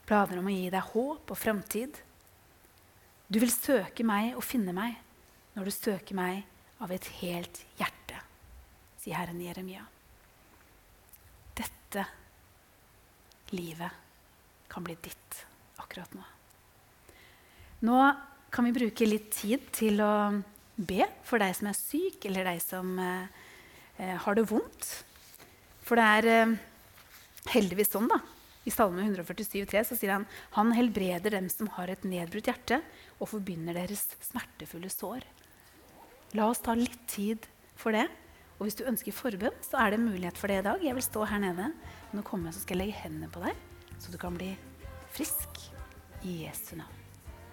Planer 0.07 0.39
om 0.39 0.47
å 0.47 0.53
gi 0.53 0.69
deg 0.71 0.91
håp 0.93 1.31
og 1.33 1.39
framtid. 1.39 1.99
Du 3.27 3.39
vil 3.41 3.51
søke 3.51 4.05
meg 4.07 4.37
og 4.37 4.45
finne 4.45 4.75
meg 4.75 4.95
når 5.57 5.69
du 5.69 5.75
søker 5.75 6.17
meg 6.17 6.43
av 6.83 6.91
et 6.91 7.05
helt 7.21 7.61
hjerte, 7.79 8.19
sier 8.99 9.19
Herren 9.19 9.41
Jeremia. 9.41 9.83
Dette 11.55 12.05
livet 13.53 14.01
kan 14.71 14.83
bli 14.85 14.95
ditt 15.03 15.43
akkurat 15.79 16.15
nå. 16.17 16.25
Nå 17.87 17.99
kan 18.53 18.67
vi 18.67 18.75
bruke 18.75 19.07
litt 19.07 19.31
tid 19.35 19.65
til 19.75 20.01
å 20.03 20.13
be 20.75 21.05
for 21.27 21.41
deg 21.41 21.55
som 21.57 21.69
er 21.69 21.77
syk, 21.77 22.25
eller 22.29 22.47
deg 22.47 22.61
som 22.63 22.93
eh, 22.99 23.41
har 24.25 24.37
det 24.37 24.45
vondt. 24.49 24.91
For 25.93 26.01
det 26.01 26.05
er 26.09 26.25
eh, 26.25 26.53
heldigvis 27.53 27.91
sånn, 27.93 28.07
da. 28.09 28.15
I 28.65 28.71
Salme 28.73 29.03
147,3 29.03 29.83
så 29.85 29.97
sier 29.99 30.15
han 30.15 30.23
han 30.55 30.71
helbreder 30.73 31.35
dem 31.35 31.45
som 31.53 31.67
har 31.75 31.91
et 31.93 32.07
nedbrutt 32.07 32.49
hjerte, 32.49 32.79
og 33.21 33.29
forbinder 33.29 33.77
deres 33.77 34.07
smertefulle 34.25 34.89
sår. 34.89 35.27
La 36.33 36.47
oss 36.49 36.63
ta 36.65 36.73
litt 36.73 36.97
tid 37.13 37.45
for 37.77 37.93
det. 37.93 38.07
Og 38.57 38.65
hvis 38.65 38.79
du 38.79 38.87
ønsker 38.89 39.13
forbønn, 39.13 39.61
så 39.61 39.83
er 39.83 39.93
det 39.93 40.01
mulighet 40.01 40.41
for 40.41 40.49
det 40.49 40.63
i 40.63 40.65
dag. 40.65 40.81
Jeg 40.81 40.97
vil 40.97 41.05
stå 41.05 41.27
her 41.29 41.43
nede. 41.45 41.69
Når 42.09 42.25
du 42.25 42.29
kommer, 42.31 42.57
så 42.57 42.63
skal 42.63 42.81
jeg 42.81 42.87
legge 42.87 43.03
hendene 43.03 43.29
på 43.29 43.45
deg, 43.45 43.61
så 44.01 44.09
du 44.09 44.17
kan 44.17 44.33
bli 44.33 44.49
frisk 45.13 45.61
i 46.25 46.39
Jesu 46.47 46.73
navn. 46.81 47.05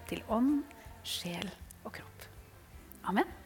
Til 0.09 0.25
ånd, 0.33 0.63
sjel 1.05 1.45
og 1.85 1.93
kropp. 2.01 2.29
Amen. 3.13 3.40